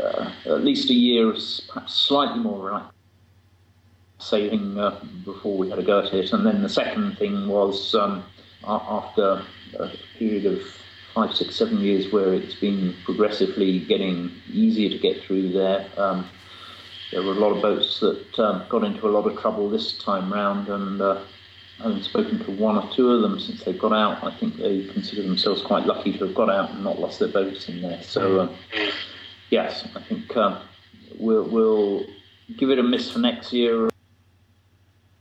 uh, 0.00 0.30
at 0.46 0.64
least 0.64 0.90
a 0.90 0.94
year, 0.94 1.32
perhaps 1.68 1.94
slightly 1.94 2.40
more 2.40 2.82
sailing 4.18 4.78
uh, 4.78 5.00
before 5.24 5.56
we 5.56 5.70
had 5.70 5.78
a 5.78 5.82
go 5.82 6.00
at 6.00 6.12
it. 6.12 6.32
And 6.32 6.46
then 6.46 6.62
the 6.62 6.68
second 6.68 7.18
thing 7.18 7.48
was 7.48 7.94
um, 7.94 8.24
after 8.64 9.42
a 9.78 9.90
period 10.18 10.46
of 10.46 10.60
five, 11.14 11.34
six, 11.34 11.56
seven 11.56 11.78
years 11.78 12.12
where 12.12 12.34
it's 12.34 12.54
been 12.54 12.94
progressively 13.04 13.80
getting 13.80 14.30
easier 14.52 14.90
to 14.90 14.98
get 14.98 15.22
through 15.22 15.50
there. 15.52 15.86
Um, 15.96 16.28
there 17.10 17.22
were 17.22 17.32
a 17.32 17.36
lot 17.36 17.56
of 17.56 17.62
boats 17.62 18.00
that 18.00 18.38
um, 18.38 18.64
got 18.68 18.84
into 18.84 19.06
a 19.06 19.10
lot 19.10 19.26
of 19.26 19.38
trouble 19.38 19.68
this 19.70 19.98
time 19.98 20.32
round, 20.32 20.68
and 20.68 21.00
uh, 21.00 21.20
having 21.78 22.02
spoken 22.02 22.38
to 22.44 22.50
one 22.50 22.76
or 22.76 22.88
two 22.94 23.10
of 23.10 23.22
them 23.22 23.38
since 23.40 23.64
they 23.64 23.72
got 23.72 23.92
out, 23.92 24.22
I 24.22 24.36
think 24.38 24.56
they 24.56 24.84
consider 24.84 25.22
themselves 25.22 25.62
quite 25.62 25.86
lucky 25.86 26.12
to 26.18 26.26
have 26.26 26.34
got 26.34 26.50
out 26.50 26.70
and 26.70 26.84
not 26.84 26.98
lost 26.98 27.18
their 27.18 27.28
boats 27.28 27.68
in 27.68 27.80
there. 27.80 28.02
So, 28.02 28.40
uh, 28.40 28.48
yes, 29.50 29.86
I 29.94 30.02
think 30.02 30.36
uh, 30.36 30.60
we'll, 31.18 31.44
we'll, 31.44 32.04
give 32.56 32.70
it 32.70 32.78
a 32.78 32.82
miss 32.82 33.10
for 33.10 33.18
next 33.18 33.52
year 33.52 33.90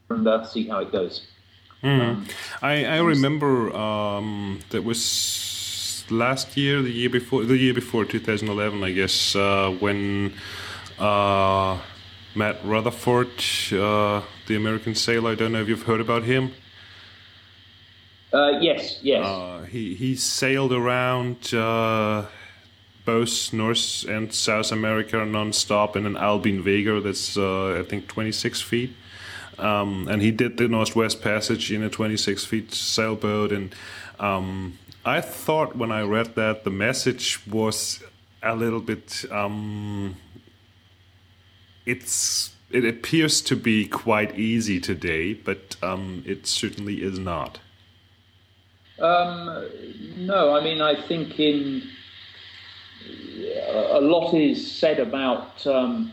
and 0.09 0.25
uh, 0.25 0.45
see 0.45 0.65
how 0.65 0.79
it 0.79 0.93
goes. 0.93 1.27
Mm. 1.83 2.01
Um, 2.01 2.27
I, 2.61 2.85
I 2.85 2.99
remember 2.99 3.75
um, 3.75 4.61
that 4.69 4.85
was 4.85 6.05
last 6.09 6.55
year, 6.55 6.81
the 6.81 6.89
year 6.89 7.09
before, 7.09 7.43
the 7.43 7.57
year 7.57 7.73
before 7.73 8.05
2011, 8.05 8.81
I 8.81 8.91
guess, 8.91 9.35
uh, 9.35 9.75
when 9.79 10.33
uh, 10.99 11.79
Matt 12.35 12.63
Rutherford, 12.63 13.29
uh, 13.71 14.21
the 14.47 14.55
American 14.55 14.95
sailor. 14.95 15.31
I 15.31 15.35
don't 15.35 15.51
know 15.51 15.61
if 15.61 15.67
you've 15.67 15.83
heard 15.83 16.01
about 16.01 16.23
him. 16.23 16.51
Uh, 18.33 18.59
yes, 18.59 18.99
yes. 19.01 19.25
Uh, 19.25 19.65
he 19.69 19.95
he 19.95 20.15
sailed 20.15 20.73
around 20.73 21.53
uh, 21.53 22.25
both 23.05 23.53
North 23.53 24.05
and 24.07 24.33
South 24.33 24.71
America 24.71 25.25
non-stop 25.25 25.95
in 25.95 26.05
an 26.05 26.17
Albin 26.17 26.61
Vega 26.61 26.99
that's 26.99 27.37
uh, 27.37 27.79
I 27.79 27.83
think 27.83 28.07
26 28.07 28.61
feet. 28.61 28.91
Um, 29.57 30.07
and 30.07 30.21
he 30.21 30.31
did 30.31 30.57
the 30.57 30.67
Northwest 30.67 31.21
Passage 31.21 31.71
in 31.71 31.81
a 31.81 31.89
26 31.89 32.45
feet 32.45 32.73
sailboat. 32.73 33.51
And 33.51 33.73
um, 34.19 34.77
I 35.03 35.21
thought 35.21 35.75
when 35.75 35.91
I 35.91 36.01
read 36.01 36.35
that 36.35 36.63
the 36.63 36.69
message 36.69 37.39
was 37.47 38.03
a 38.43 38.55
little 38.55 38.81
bit 38.81 39.25
um, 39.31 40.15
it's 41.87 42.53
it 42.69 42.83
appears 42.83 43.41
to 43.41 43.55
be 43.55 43.87
quite 43.87 44.37
easy 44.37 44.79
today, 44.79 45.33
but 45.33 45.77
um, 45.81 46.21
it 46.25 46.45
certainly 46.45 47.01
is 47.01 47.17
not. 47.17 47.59
Um, 48.99 49.69
no, 50.17 50.55
I 50.55 50.63
mean 50.63 50.81
I 50.81 51.01
think 51.07 51.39
in 51.39 51.83
a 53.93 54.01
lot 54.01 54.33
is 54.33 54.69
said 54.69 54.99
about 54.99 55.65
um, 55.65 56.11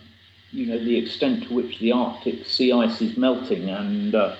you 0.52 0.66
know 0.66 0.78
the 0.78 0.96
extent 0.96 1.48
to 1.48 1.54
which 1.54 1.80
the 1.80 1.92
Arctic 1.92 2.46
sea 2.46 2.72
ice 2.72 3.02
is 3.02 3.16
melting, 3.16 3.68
and 3.68 4.14
uh, 4.14 4.36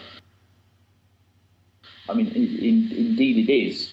I 2.08 2.14
mean 2.14 2.28
in, 2.28 2.58
in, 2.58 2.92
indeed 2.96 3.48
it 3.48 3.52
is. 3.52 3.92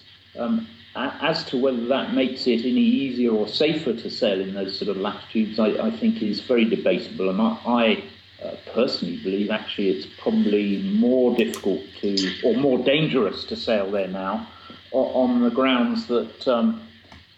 As 0.94 1.44
to 1.44 1.56
whether 1.56 1.86
that 1.86 2.12
makes 2.12 2.46
it 2.46 2.60
any 2.60 2.82
easier 2.82 3.30
or 3.30 3.48
safer 3.48 3.94
to 3.94 4.10
sail 4.10 4.40
in 4.40 4.52
those 4.52 4.78
sort 4.78 4.90
of 4.90 4.98
latitudes, 4.98 5.58
I, 5.58 5.68
I 5.86 5.90
think 5.90 6.22
is 6.22 6.40
very 6.40 6.66
debatable. 6.66 7.30
And 7.30 7.40
I, 7.40 7.56
I 7.64 8.44
uh, 8.44 8.56
personally 8.74 9.16
believe 9.22 9.50
actually 9.50 9.88
it's 9.90 10.06
probably 10.20 10.82
more 10.82 11.34
difficult 11.34 11.80
to, 12.00 12.40
or 12.44 12.54
more 12.56 12.78
dangerous 12.78 13.44
to 13.44 13.56
sail 13.56 13.90
there 13.90 14.08
now, 14.08 14.46
on 14.92 15.40
the 15.40 15.50
grounds 15.50 16.06
that 16.08 16.46
um, 16.46 16.82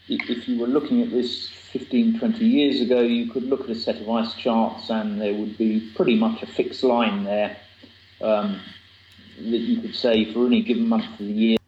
if 0.09 0.49
you 0.49 0.59
were 0.59 0.67
looking 0.67 1.03
at 1.03 1.11
this 1.11 1.49
15, 1.73 2.19
20 2.19 2.45
years 2.45 2.81
ago, 2.81 3.01
you 3.01 3.31
could 3.31 3.45
look 3.45 3.63
at 3.63 3.71
a 3.71 3.75
set 3.75 4.01
of 4.01 4.11
ice 4.11 4.35
charts 4.35 4.91
and 4.91 5.21
there 5.21 5.35
would 5.35 5.57
be 5.57 5.93
pretty 5.95 6.17
much 6.17 6.43
a 6.43 6.47
fixed 6.47 6.83
line 6.83 7.25
there. 7.25 7.57
Um, 8.21 8.61
that 9.37 9.59
you 9.59 9.81
could 9.81 9.95
say 9.95 10.33
for 10.33 10.47
any 10.47 10.63
given 10.63 10.89
month 10.89 11.11
of 11.13 11.19
the 11.19 11.25
year, 11.25 11.59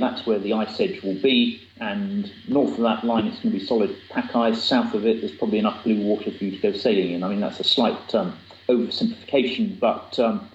that's 0.00 0.26
where 0.26 0.38
the 0.38 0.52
ice 0.52 0.80
edge 0.80 1.02
will 1.02 1.20
be. 1.20 1.60
And 1.80 2.32
north 2.48 2.72
of 2.72 2.84
that 2.84 3.04
line, 3.04 3.26
it's 3.26 3.40
going 3.40 3.52
to 3.52 3.58
be 3.58 3.64
solid 3.64 3.96
pack 4.10 4.34
ice. 4.34 4.62
South 4.62 4.94
of 4.94 5.06
it, 5.06 5.20
there's 5.20 5.34
probably 5.34 5.58
enough 5.58 5.82
blue 5.84 6.00
water 6.00 6.30
for 6.30 6.44
you 6.44 6.52
to 6.52 6.58
go 6.58 6.72
sailing 6.72 7.12
in. 7.12 7.24
I 7.24 7.28
mean, 7.28 7.40
that's 7.40 7.60
a 7.60 7.64
slight 7.64 8.14
um, 8.14 8.38
oversimplification, 8.68 9.78
but 9.80 10.18
um, 10.18 10.48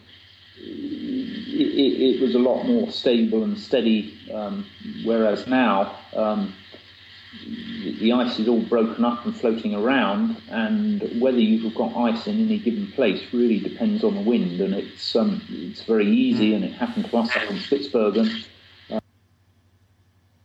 it, 0.58 2.20
it, 2.20 2.22
was 2.22 2.36
a 2.36 2.40
lot 2.40 2.64
more 2.64 2.90
stable 2.90 3.44
and 3.44 3.58
steady. 3.58 4.18
Um, 4.34 4.66
whereas 5.04 5.48
now, 5.48 5.98
um, 6.16 6.54
the 8.00 8.14
ice 8.14 8.40
is 8.40 8.48
all 8.48 8.62
broken 8.62 9.06
up 9.06 9.26
and 9.26 9.36
floating 9.36 9.76
around, 9.76 10.42
and 10.50 11.22
whether 11.22 11.40
you've 11.40 11.76
got 11.76 11.96
ice 11.96 12.28
in 12.28 12.40
any 12.40 12.58
given 12.58 12.92
place 12.94 13.22
really 13.34 13.60
depends 13.60 14.04
on 14.04 14.16
the 14.16 14.22
wind. 14.22 14.60
And 14.62 14.74
it's 14.74 15.16
um, 15.16 15.42
it's 15.50 15.84
very 15.84 16.08
easy, 16.08 16.54
and 16.54 16.64
it 16.64 16.74
happened 16.74 17.10
to 17.10 17.18
us 17.18 17.36
up 17.36 17.50
in 17.50 17.58
Spitsbergen. 17.58 18.46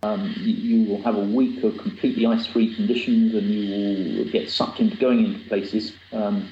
Um, 0.05 0.35
you, 0.37 0.85
will 0.85 1.03
have 1.03 1.17
a 1.17 1.25
week 1.25 1.65
of 1.65 1.79
completely 1.79 2.27
ice-free 2.27 2.75
conditions, 2.75 3.35
and 3.35 3.47
you 3.47 4.19
will 4.19 4.31
get 4.31 4.51
sucked 4.51 4.79
into 4.79 4.99
going 4.99 5.25
into 5.25 5.49
places 5.49 5.95
um, 6.13 6.51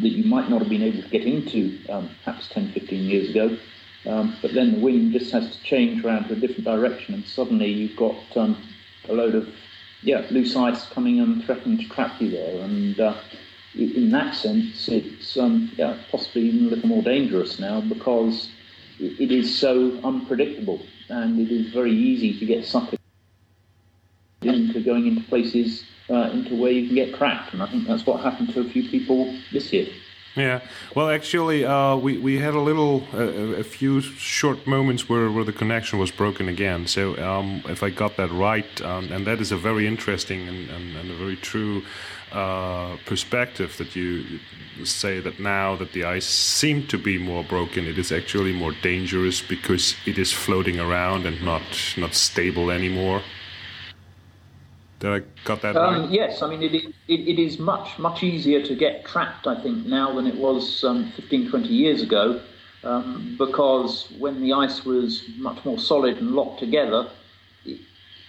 that 0.00 0.08
you 0.08 0.24
might 0.24 0.50
not 0.50 0.60
have 0.60 0.68
been 0.68 0.82
able 0.82 1.00
to 1.00 1.08
get 1.08 1.22
into 1.22 1.78
um, 1.88 2.10
perhaps 2.24 2.48
10, 2.48 2.72
15 2.72 3.04
years 3.04 3.30
ago. 3.30 3.56
Um, 4.06 4.36
but 4.42 4.54
then 4.54 4.72
the 4.72 4.80
wind 4.80 5.12
just 5.12 5.30
has 5.30 5.56
to 5.56 5.62
change 5.62 6.04
around 6.04 6.26
to 6.28 6.32
a 6.32 6.36
different 6.36 6.64
direction, 6.64 7.14
and 7.14 7.24
suddenly 7.24 7.70
you've 7.70 7.96
got 7.96 8.16
um, 8.36 8.60
a 9.08 9.12
load 9.12 9.36
of 9.36 9.48
yeah 10.02 10.26
loose 10.30 10.56
ice 10.56 10.84
coming 10.88 11.20
and 11.20 11.44
threatening 11.44 11.78
to 11.78 11.88
trap 11.88 12.20
you 12.20 12.30
there. 12.30 12.60
And 12.64 12.98
uh, 12.98 13.14
in 13.76 14.10
that 14.10 14.34
sense, 14.34 14.88
it's 14.88 15.36
um, 15.36 15.70
yeah, 15.76 15.96
possibly 16.10 16.42
even 16.42 16.66
a 16.66 16.70
little 16.70 16.88
more 16.88 17.02
dangerous 17.02 17.60
now 17.60 17.80
because 17.82 18.48
it 18.98 19.32
is 19.32 19.56
so 19.56 19.98
unpredictable 20.04 20.80
and 21.08 21.40
it 21.40 21.50
is 21.50 21.72
very 21.72 21.92
easy 21.92 22.38
to 22.38 22.46
get 22.46 22.64
sucked 22.64 22.94
into 24.42 24.80
going 24.80 25.06
into 25.06 25.22
places 25.28 25.84
uh, 26.10 26.30
into 26.32 26.54
where 26.54 26.70
you 26.70 26.86
can 26.86 26.94
get 26.94 27.14
cracked. 27.14 27.52
And 27.54 27.62
I 27.62 27.66
think 27.66 27.86
that's 27.86 28.06
what 28.06 28.20
happened 28.20 28.52
to 28.54 28.60
a 28.60 28.64
few 28.64 28.88
people 28.88 29.34
this 29.52 29.72
year. 29.72 29.88
Yeah, 30.36 30.62
well, 30.96 31.10
actually, 31.10 31.64
uh, 31.64 31.94
we 31.94 32.18
we 32.18 32.38
had 32.38 32.54
a 32.54 32.60
little, 32.60 33.06
uh, 33.14 33.54
a 33.54 33.62
few 33.62 34.00
short 34.00 34.66
moments 34.66 35.08
where, 35.08 35.30
where 35.30 35.44
the 35.44 35.52
connection 35.52 36.00
was 36.00 36.10
broken 36.10 36.48
again. 36.48 36.88
So, 36.88 37.16
um, 37.24 37.62
if 37.68 37.84
I 37.84 37.90
got 37.90 38.16
that 38.16 38.32
right, 38.32 38.80
um, 38.82 39.12
and 39.12 39.24
that 39.28 39.40
is 39.40 39.52
a 39.52 39.56
very 39.56 39.86
interesting 39.86 40.48
and, 40.48 40.68
and, 40.70 40.96
and 40.96 41.10
a 41.12 41.14
very 41.14 41.36
true 41.36 41.84
uh, 42.34 42.96
perspective 43.06 43.76
that 43.78 43.94
you 43.94 44.40
say 44.82 45.20
that 45.20 45.38
now 45.38 45.76
that 45.76 45.92
the 45.92 46.04
ice 46.04 46.26
seemed 46.26 46.90
to 46.90 46.98
be 46.98 47.16
more 47.16 47.44
broken, 47.44 47.86
it 47.86 47.96
is 47.96 48.10
actually 48.10 48.52
more 48.52 48.72
dangerous 48.82 49.40
because 49.40 49.94
it 50.04 50.18
is 50.18 50.32
floating 50.32 50.80
around 50.80 51.26
and 51.26 51.40
not 51.44 51.62
not 51.96 52.12
stable 52.12 52.72
anymore. 52.72 53.22
Did 54.98 55.10
I 55.10 55.20
got 55.44 55.62
that 55.62 55.76
um, 55.76 56.02
right? 56.02 56.10
Yes, 56.10 56.42
I 56.42 56.48
mean 56.50 56.62
it, 56.62 56.74
it, 56.74 56.92
it 57.08 57.38
is 57.38 57.60
much 57.60 57.98
much 58.00 58.24
easier 58.24 58.60
to 58.66 58.74
get 58.74 59.04
trapped, 59.04 59.46
I 59.46 59.62
think, 59.62 59.86
now 59.86 60.12
than 60.14 60.26
it 60.26 60.34
was 60.34 60.82
um, 60.82 61.12
15, 61.12 61.50
20 61.50 61.68
years 61.68 62.02
ago, 62.02 62.40
um, 62.82 63.36
because 63.38 64.12
when 64.18 64.42
the 64.42 64.52
ice 64.52 64.84
was 64.84 65.22
much 65.36 65.64
more 65.64 65.78
solid 65.78 66.18
and 66.18 66.32
locked 66.32 66.58
together, 66.58 67.08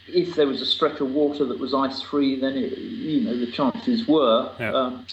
if 0.07 0.35
there 0.35 0.47
was 0.47 0.61
a 0.61 0.65
stretch 0.65 0.99
of 0.99 1.11
water 1.11 1.45
that 1.45 1.59
was 1.59 1.73
ice 1.73 2.01
free, 2.01 2.39
then 2.39 2.55
it, 2.57 2.77
you 2.77 3.21
know 3.21 3.37
the 3.37 3.51
chances 3.51 4.07
were. 4.07 4.51
Yeah. 4.59 4.73
Um, 4.73 5.05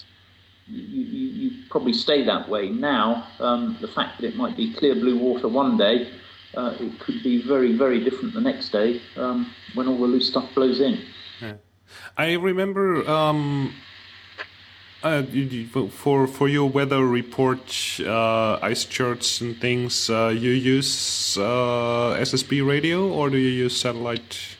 you, 0.66 1.03
you, 1.03 1.28
you, 1.28 1.62
probably 1.70 1.93
stay 1.93 2.24
that 2.24 2.49
way. 2.49 2.68
Now, 2.68 3.26
um, 3.40 3.76
the 3.80 3.88
fact 3.88 4.20
that 4.20 4.28
it 4.28 4.36
might 4.36 4.57
be 4.57 4.72
clear 4.72 4.95
blue 4.95 5.18
water 5.18 5.49
one 5.49 5.76
day, 5.76 6.09
uh, 6.55 6.76
it 6.78 6.99
could 7.01 7.22
be 7.22 7.43
very, 7.43 7.76
very 7.76 8.03
different 8.03 8.32
the 8.32 8.40
next 8.40 8.70
day 8.70 9.03
um, 9.16 9.53
when 9.74 9.88
all 9.88 9.99
the 9.99 10.07
loose 10.07 10.28
stuff 10.28 10.49
blows 10.55 10.80
in. 10.80 11.05
I 12.16 12.34
remember 12.34 13.09
um, 13.09 13.74
uh, 15.03 15.22
for 15.90 16.26
for 16.26 16.49
your 16.49 16.68
weather 16.70 17.05
report, 17.05 18.01
uh, 18.01 18.59
ice 18.62 18.84
charts 18.84 19.40
and 19.40 19.61
things. 19.61 20.09
Uh, 20.09 20.28
you 20.28 20.51
use 20.51 21.36
uh, 21.38 22.16
SSB 22.20 22.66
radio 22.66 23.09
or 23.09 23.30
do 23.30 23.36
you 23.36 23.51
use 23.51 23.78
satellite? 23.78 24.57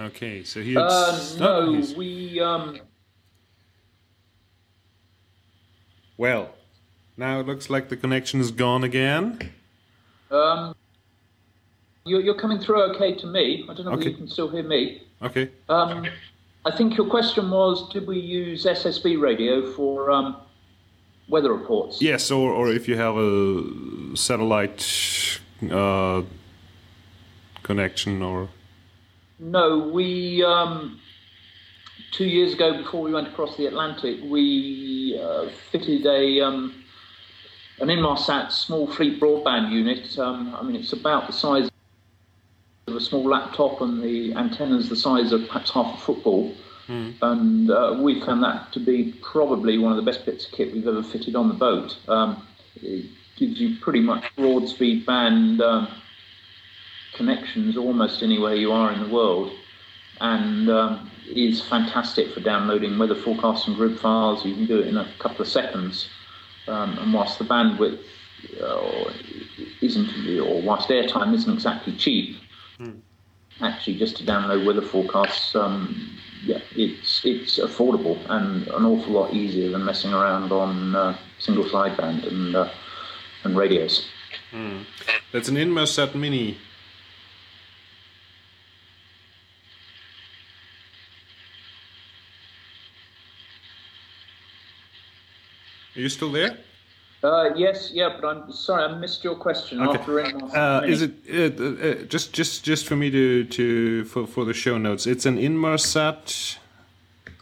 Okay, 0.00 0.44
so 0.44 0.62
he's 0.62 0.78
uh, 0.78 1.36
no, 1.38 1.74
he's... 1.74 1.94
we 1.94 2.40
um. 2.40 2.80
Well, 6.16 6.50
now 7.18 7.40
it 7.40 7.46
looks 7.46 7.68
like 7.68 7.90
the 7.90 7.96
connection 7.96 8.40
is 8.40 8.50
gone 8.50 8.82
again. 8.82 9.52
Um, 10.30 10.74
you're, 12.04 12.20
you're 12.20 12.34
coming 12.34 12.58
through 12.58 12.82
okay 12.94 13.14
to 13.14 13.26
me. 13.26 13.66
I 13.68 13.74
don't 13.74 13.84
know 13.84 13.92
okay. 13.92 14.06
if 14.06 14.12
you 14.12 14.16
can 14.16 14.28
still 14.28 14.48
hear 14.48 14.62
me. 14.62 15.02
Okay. 15.22 15.50
Um, 15.68 16.06
I 16.64 16.70
think 16.70 16.96
your 16.96 17.06
question 17.06 17.50
was, 17.50 17.90
did 17.92 18.06
we 18.06 18.18
use 18.18 18.64
SSB 18.64 19.20
radio 19.20 19.70
for 19.72 20.10
um, 20.10 20.36
weather 21.28 21.52
reports? 21.52 22.00
Yes, 22.00 22.30
or, 22.30 22.50
or 22.52 22.70
if 22.70 22.88
you 22.88 22.96
have 22.96 23.16
a 23.16 24.16
satellite 24.16 25.40
uh, 25.70 26.22
connection 27.62 28.22
or... 28.22 28.48
No, 29.40 29.78
we... 29.78 30.44
Um, 30.44 31.00
two 32.12 32.26
years 32.26 32.52
ago, 32.54 32.76
before 32.76 33.02
we 33.02 33.12
went 33.12 33.28
across 33.28 33.56
the 33.56 33.66
Atlantic, 33.66 34.18
we 34.24 35.18
uh, 35.22 35.48
fitted 35.70 36.06
a 36.06 36.40
um, 36.40 36.84
an 37.80 37.88
Inmarsat 37.88 38.52
small 38.52 38.86
fleet 38.86 39.20
broadband 39.20 39.70
unit. 39.70 40.18
Um, 40.18 40.54
I 40.54 40.62
mean, 40.62 40.76
it's 40.76 40.92
about 40.92 41.26
the 41.26 41.32
size 41.32 41.70
of 42.86 42.94
a 42.94 43.00
small 43.00 43.24
laptop, 43.24 43.80
and 43.80 44.02
the 44.02 44.34
antenna's 44.34 44.88
the 44.88 44.96
size 44.96 45.32
of 45.32 45.46
perhaps 45.46 45.70
half 45.70 45.94
a 45.94 46.00
football. 46.00 46.54
Mm. 46.88 47.14
And 47.22 47.70
uh, 47.70 47.96
we 48.00 48.20
found 48.20 48.42
that 48.42 48.72
to 48.72 48.80
be 48.80 49.14
probably 49.22 49.78
one 49.78 49.92
of 49.92 49.96
the 49.96 50.10
best 50.10 50.26
bits 50.26 50.46
of 50.46 50.52
kit 50.52 50.72
we've 50.72 50.86
ever 50.86 51.02
fitted 51.02 51.36
on 51.36 51.48
the 51.48 51.54
boat. 51.54 51.96
Um, 52.08 52.46
it 52.82 53.06
gives 53.36 53.60
you 53.60 53.78
pretty 53.80 54.00
much 54.00 54.24
broad 54.36 54.68
speed 54.68 55.06
band 55.06 55.62
um, 55.62 55.88
connections 57.20 57.76
almost 57.76 58.22
anywhere 58.22 58.54
you 58.54 58.72
are 58.72 58.90
in 58.94 59.00
the 59.04 59.12
world, 59.14 59.52
and 60.22 60.70
um, 60.70 61.10
is 61.26 61.60
fantastic 61.74 62.32
for 62.32 62.40
downloading 62.40 62.98
weather 62.98 63.14
forecasts 63.14 63.66
and 63.66 63.76
GRIB 63.76 63.98
files. 63.98 64.44
You 64.44 64.54
can 64.54 64.66
do 64.66 64.80
it 64.80 64.86
in 64.88 64.96
a 64.96 65.06
couple 65.18 65.42
of 65.42 65.48
seconds. 65.48 66.08
Um, 66.66 66.98
and 66.98 67.12
whilst 67.12 67.38
the 67.38 67.44
bandwidth 67.44 68.00
uh, 68.62 69.12
isn't, 69.82 70.10
or 70.40 70.62
whilst 70.62 70.88
airtime 70.88 71.34
isn't 71.34 71.52
exactly 71.52 71.94
cheap, 71.96 72.38
mm. 72.78 72.98
actually 73.60 73.96
just 73.98 74.16
to 74.18 74.24
download 74.24 74.64
weather 74.64 74.86
forecasts, 74.94 75.54
um, 75.54 76.16
yeah, 76.44 76.60
it's 76.74 77.20
it's 77.24 77.58
affordable 77.58 78.18
and 78.30 78.66
an 78.68 78.84
awful 78.86 79.12
lot 79.12 79.34
easier 79.34 79.68
than 79.70 79.84
messing 79.84 80.12
around 80.14 80.52
on 80.52 80.96
uh, 80.96 81.16
single 81.38 81.64
sideband 81.64 82.26
and 82.26 82.56
uh, 82.56 82.70
and 83.44 83.56
radios. 83.56 84.06
Mm. 84.52 84.86
That's 85.32 85.48
an 85.48 85.56
Inmarsat 85.56 86.14
Mini. 86.14 86.56
Are 96.00 96.02
you 96.02 96.08
still 96.08 96.32
there? 96.32 96.56
Uh, 97.22 97.50
yes, 97.54 97.90
yeah, 97.92 98.16
but 98.18 98.26
I'm 98.26 98.50
sorry, 98.50 98.84
I 98.84 98.96
missed 98.96 99.22
your 99.22 99.34
question. 99.34 99.82
Okay. 99.82 100.32
Uh, 100.54 100.80
is 100.80 101.02
it 101.02 101.12
uh, 101.30 101.64
uh, 101.64 101.94
just 102.04 102.32
just 102.32 102.64
just 102.64 102.86
for 102.86 102.96
me 102.96 103.10
to 103.10 103.44
to 103.44 104.06
for, 104.06 104.26
for 104.26 104.46
the 104.46 104.54
show 104.54 104.78
notes? 104.78 105.06
It's 105.06 105.26
an 105.26 105.36
Inmarsat. 105.36 106.56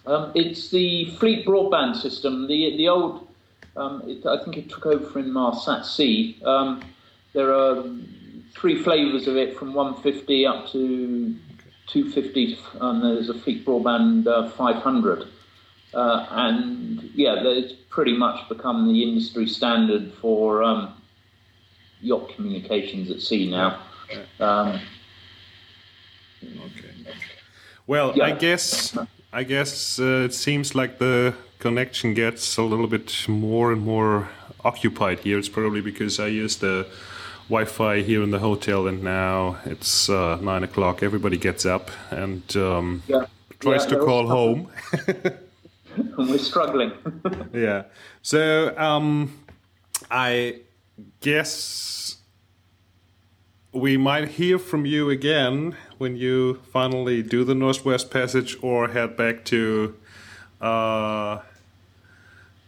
Um, 0.07 0.33
it's 0.35 0.71
the 0.71 1.05
Fleet 1.21 1.47
broadband 1.47 1.95
system. 2.03 2.49
The 2.49 2.77
the 2.77 2.89
old, 2.89 3.29
um, 3.77 4.03
it, 4.09 4.27
I 4.27 4.43
think 4.43 4.57
it 4.57 4.69
took 4.69 4.87
over 4.87 5.07
from 5.09 5.27
Inmarsat 5.27 5.85
C. 5.85 6.37
Um, 6.45 6.83
there 7.33 7.55
are 7.55 7.85
three 8.55 8.83
flavors 8.83 9.29
of 9.29 9.37
it, 9.37 9.57
from 9.57 9.73
150 9.73 10.47
up 10.47 10.67
to 10.73 11.33
250, 11.87 12.59
and 12.81 13.05
there's 13.05 13.29
a 13.29 13.35
Fleet 13.35 13.65
broadband 13.65 14.27
uh, 14.27 14.49
500. 14.49 15.29
Uh, 15.95 16.27
and 16.31 17.03
yeah, 17.15 17.37
it's 17.43 17.73
pretty 17.89 18.17
much 18.17 18.49
become 18.49 18.93
the 18.93 19.03
industry 19.03 19.47
standard 19.47 20.13
for 20.15 20.63
um, 20.63 20.95
yacht 22.01 22.29
communications 22.35 23.11
at 23.11 23.21
sea 23.21 23.51
now. 23.51 23.81
Um, 24.41 24.81
okay. 26.45 27.15
Well, 27.87 28.13
yeah. 28.15 28.25
I 28.25 28.33
guess 28.33 28.97
I 29.33 29.45
guess 29.45 29.99
uh, 29.99 30.25
it 30.27 30.35
seems 30.35 30.75
like 30.75 30.99
the 30.99 31.35
connection 31.59 32.15
gets 32.15 32.57
a 32.57 32.63
little 32.63 32.87
bit 32.87 33.27
more 33.29 33.73
and 33.73 33.83
more 33.83 34.29
occupied 34.65 35.21
here. 35.21 35.39
It's 35.39 35.49
probably 35.49 35.81
because 35.81 36.21
I 36.21 36.27
use 36.27 36.57
the 36.57 36.87
Wi-Fi 37.49 38.03
here 38.03 38.23
in 38.23 38.31
the 38.31 38.41
hotel, 38.41 38.87
and 38.87 39.03
now 39.03 39.59
it's 39.65 40.11
uh, 40.11 40.39
nine 40.43 40.65
o'clock. 40.65 41.03
Everybody 41.03 41.39
gets 41.39 41.65
up, 41.65 41.91
and 42.11 42.43
um, 42.57 43.03
yeah 43.07 43.25
tries 43.61 43.85
Yeah, 43.85 43.99
to 43.99 44.05
call 44.05 44.29
home. 44.29 44.69
and 45.97 46.17
we're 46.19 46.39
struggling. 46.39 46.93
yeah. 47.53 47.85
So 48.23 48.77
um, 48.77 49.45
I 50.11 50.61
guess 51.21 52.17
we 53.73 53.97
might 53.97 54.29
hear 54.29 54.59
from 54.59 54.87
you 54.87 55.11
again 55.11 55.77
when 55.99 56.17
you 56.17 56.55
finally 56.73 57.23
do 57.23 57.45
the 57.45 57.55
Northwest 57.55 58.11
Passage 58.11 58.57
or 58.63 58.89
head 58.89 59.17
back 59.17 59.45
to 59.47 59.95
uh, 60.61 61.41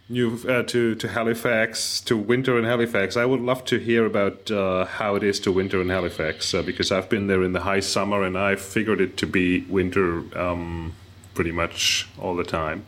New 0.09 0.37
uh, 0.47 0.63
to 0.63 0.93
to 0.95 1.07
Halifax 1.07 2.01
to 2.01 2.17
winter 2.17 2.59
in 2.59 2.65
Halifax. 2.65 3.15
I 3.15 3.23
would 3.23 3.39
love 3.39 3.63
to 3.65 3.77
hear 3.77 4.05
about 4.05 4.51
uh, 4.51 4.83
how 4.83 5.15
it 5.15 5.23
is 5.23 5.39
to 5.41 5.53
winter 5.53 5.81
in 5.81 5.87
Halifax 5.87 6.53
uh, 6.53 6.61
because 6.61 6.91
I've 6.91 7.07
been 7.07 7.27
there 7.27 7.41
in 7.41 7.53
the 7.53 7.61
high 7.61 7.79
summer 7.79 8.21
and 8.23 8.37
I 8.37 8.57
figured 8.57 8.99
it 8.99 9.15
to 9.17 9.25
be 9.25 9.61
winter 9.61 10.23
um, 10.37 10.93
pretty 11.33 11.53
much 11.53 12.09
all 12.19 12.35
the 12.35 12.43
time. 12.43 12.85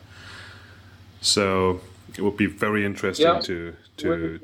So 1.24 1.80
it 2.16 2.22
would 2.22 2.36
be 2.36 2.46
very 2.46 2.84
interesting 2.84 3.26
Yeah. 3.26 3.40
to 3.40 3.74
to 3.96 4.40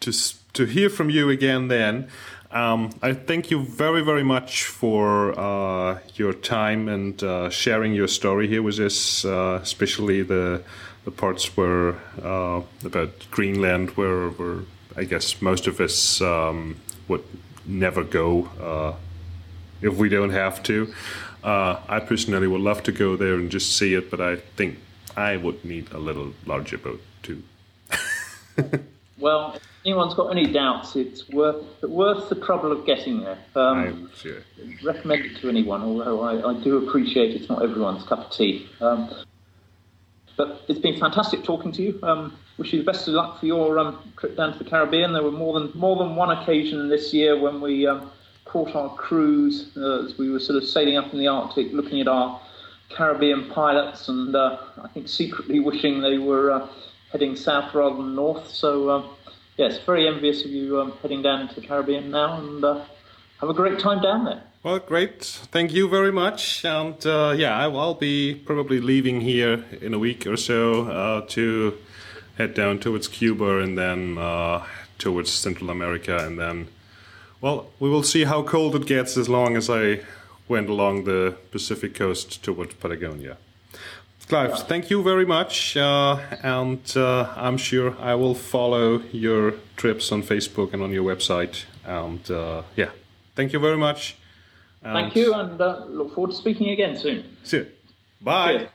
to 0.00 0.12
to 0.54 0.64
hear 0.64 0.88
from 0.88 1.10
you 1.10 1.28
again 1.28 1.68
then. 1.68 2.08
Um, 2.52 2.90
I 3.02 3.12
thank 3.12 3.50
you 3.50 3.62
very 3.62 4.02
very 4.02 4.24
much 4.24 4.64
for 4.64 5.38
uh, 5.38 5.98
your 6.14 6.32
time 6.32 6.88
and 6.88 7.22
uh, 7.22 7.50
sharing 7.50 7.94
your 7.94 8.08
story 8.08 8.48
here 8.48 8.62
with 8.62 8.78
us, 8.80 9.24
uh, 9.24 9.60
especially 9.62 10.22
the 10.22 10.62
the 11.04 11.10
parts 11.10 11.56
where 11.56 11.94
uh, 12.24 12.62
about 12.84 13.10
Greenland, 13.30 13.90
where 13.90 14.30
where 14.30 14.60
I 14.96 15.04
guess 15.04 15.40
most 15.42 15.66
of 15.66 15.78
us 15.80 16.20
um, 16.20 16.76
would 17.06 17.24
never 17.66 18.02
go 18.02 18.48
uh, 18.60 18.94
if 19.82 19.94
we 19.98 20.08
don't 20.08 20.30
have 20.32 20.62
to. 20.62 20.92
Uh, 21.44 21.76
I 21.88 22.00
personally 22.00 22.46
would 22.48 22.60
love 22.62 22.82
to 22.82 22.92
go 22.92 23.16
there 23.16 23.34
and 23.34 23.50
just 23.50 23.76
see 23.76 23.94
it, 23.94 24.10
but 24.10 24.20
I 24.20 24.36
think 24.56 24.78
I 25.16 25.36
would 25.36 25.64
need 25.64 25.92
a 25.92 25.98
little 25.98 26.32
larger 26.46 26.78
boat 26.78 27.02
too. 27.22 27.42
Well, 29.20 29.52
if 29.54 29.62
anyone's 29.84 30.14
got 30.14 30.30
any 30.30 30.46
doubts, 30.46 30.96
it's 30.96 31.28
worth 31.28 31.64
worth 31.82 32.30
the 32.30 32.36
trouble 32.36 32.72
of 32.72 32.86
getting 32.86 33.20
there. 33.20 33.38
Um, 33.54 33.78
I'm 33.78 34.10
sure. 34.16 34.38
recommend 34.82 35.26
it 35.26 35.36
to 35.40 35.48
anyone, 35.48 35.82
although 35.82 36.22
I, 36.22 36.50
I 36.50 36.64
do 36.64 36.88
appreciate 36.88 37.36
it's 37.36 37.48
not 37.48 37.62
everyone's 37.62 38.02
cup 38.04 38.26
of 38.26 38.32
tea. 38.32 38.68
Um, 38.80 39.14
but 40.36 40.62
it's 40.68 40.78
been 40.78 40.98
fantastic 40.98 41.44
talking 41.44 41.70
to 41.72 41.82
you. 41.82 42.00
Um, 42.02 42.38
wish 42.56 42.72
you 42.72 42.78
the 42.78 42.84
best 42.84 43.06
of 43.08 43.14
luck 43.14 43.40
for 43.40 43.46
your 43.46 43.78
um, 43.78 43.98
trip 44.16 44.38
down 44.38 44.54
to 44.54 44.64
the 44.64 44.68
Caribbean. 44.68 45.12
There 45.12 45.22
were 45.22 45.30
more 45.30 45.60
than 45.60 45.70
more 45.74 45.96
than 45.96 46.16
one 46.16 46.30
occasion 46.30 46.88
this 46.88 47.12
year 47.12 47.38
when 47.38 47.60
we 47.60 47.86
um, 47.86 48.10
caught 48.46 48.74
our 48.74 48.94
cruise 48.96 49.70
uh, 49.76 50.06
as 50.06 50.16
we 50.16 50.30
were 50.30 50.40
sort 50.40 50.62
of 50.62 50.66
sailing 50.66 50.96
up 50.96 51.12
in 51.12 51.18
the 51.18 51.28
Arctic, 51.28 51.72
looking 51.72 52.00
at 52.00 52.08
our 52.08 52.40
Caribbean 52.94 53.48
pilots, 53.50 54.08
and 54.08 54.34
uh, 54.34 54.58
I 54.82 54.88
think 54.88 55.08
secretly 55.08 55.60
wishing 55.60 56.00
they 56.00 56.18
were 56.18 56.50
uh, 56.50 56.68
heading 57.12 57.36
south 57.36 57.74
rather 57.74 57.96
than 57.96 58.14
north. 58.14 58.48
So 58.48 58.90
um, 58.90 59.10
yes, 59.56 59.78
very 59.84 60.06
envious 60.08 60.44
of 60.44 60.50
you 60.50 60.80
um, 60.80 60.92
heading 61.02 61.22
down 61.22 61.48
to 61.48 61.54
the 61.60 61.66
Caribbean 61.66 62.10
now, 62.10 62.38
and 62.38 62.64
uh, 62.64 62.84
have 63.40 63.50
a 63.50 63.54
great 63.54 63.78
time 63.78 64.02
down 64.02 64.24
there. 64.24 64.42
Well, 64.62 64.78
great. 64.78 65.24
Thank 65.24 65.72
you 65.72 65.88
very 65.88 66.12
much. 66.12 66.64
And 66.66 66.94
uh, 67.06 67.34
yeah, 67.36 67.56
I- 67.56 67.70
I'll 67.70 67.94
be 67.94 68.34
probably 68.34 68.80
leaving 68.80 69.22
here 69.22 69.64
in 69.80 69.94
a 69.94 69.98
week 69.98 70.26
or 70.26 70.36
so 70.36 70.82
uh, 70.84 71.26
to 71.28 71.78
head 72.36 72.52
down 72.54 72.78
towards 72.78 73.08
Cuba 73.08 73.60
and 73.60 73.78
then 73.78 74.18
uh, 74.18 74.66
towards 74.98 75.30
Central 75.30 75.70
America. 75.70 76.18
And 76.26 76.38
then, 76.38 76.68
well, 77.40 77.70
we 77.80 77.88
will 77.88 78.02
see 78.02 78.24
how 78.24 78.42
cold 78.42 78.74
it 78.74 78.84
gets 78.86 79.16
as 79.16 79.28
long 79.30 79.56
as 79.56 79.70
I 79.70 80.00
went 80.50 80.68
along 80.68 81.04
the 81.04 81.36
Pacific 81.50 81.94
coast 81.94 82.42
towards 82.42 82.74
Patagonia. 82.74 83.38
Clive, 84.28 84.58
thank 84.68 84.90
you 84.90 85.02
very 85.02 85.26
much. 85.26 85.76
Uh, 85.76 86.18
and 86.42 86.80
uh, 86.96 87.32
I'm 87.36 87.56
sure 87.56 87.96
I 87.98 88.14
will 88.14 88.34
follow 88.34 89.02
your 89.10 89.54
trips 89.76 90.12
on 90.12 90.22
Facebook 90.22 90.72
and 90.72 90.82
on 90.82 90.92
your 90.92 91.04
website. 91.04 91.64
And 91.84 92.30
uh, 92.30 92.62
yeah, 92.76 92.90
thank 93.34 93.52
you 93.52 93.58
very 93.58 93.76
much. 93.76 94.16
Thank 94.82 95.16
you, 95.16 95.34
and 95.34 95.60
uh, 95.60 95.84
look 95.88 96.14
forward 96.14 96.30
to 96.30 96.36
speaking 96.36 96.70
again 96.70 96.96
soon. 96.96 97.36
See 97.42 97.58
you. 97.58 97.66
Bye. 98.20 98.58
Cheers. 98.58 98.70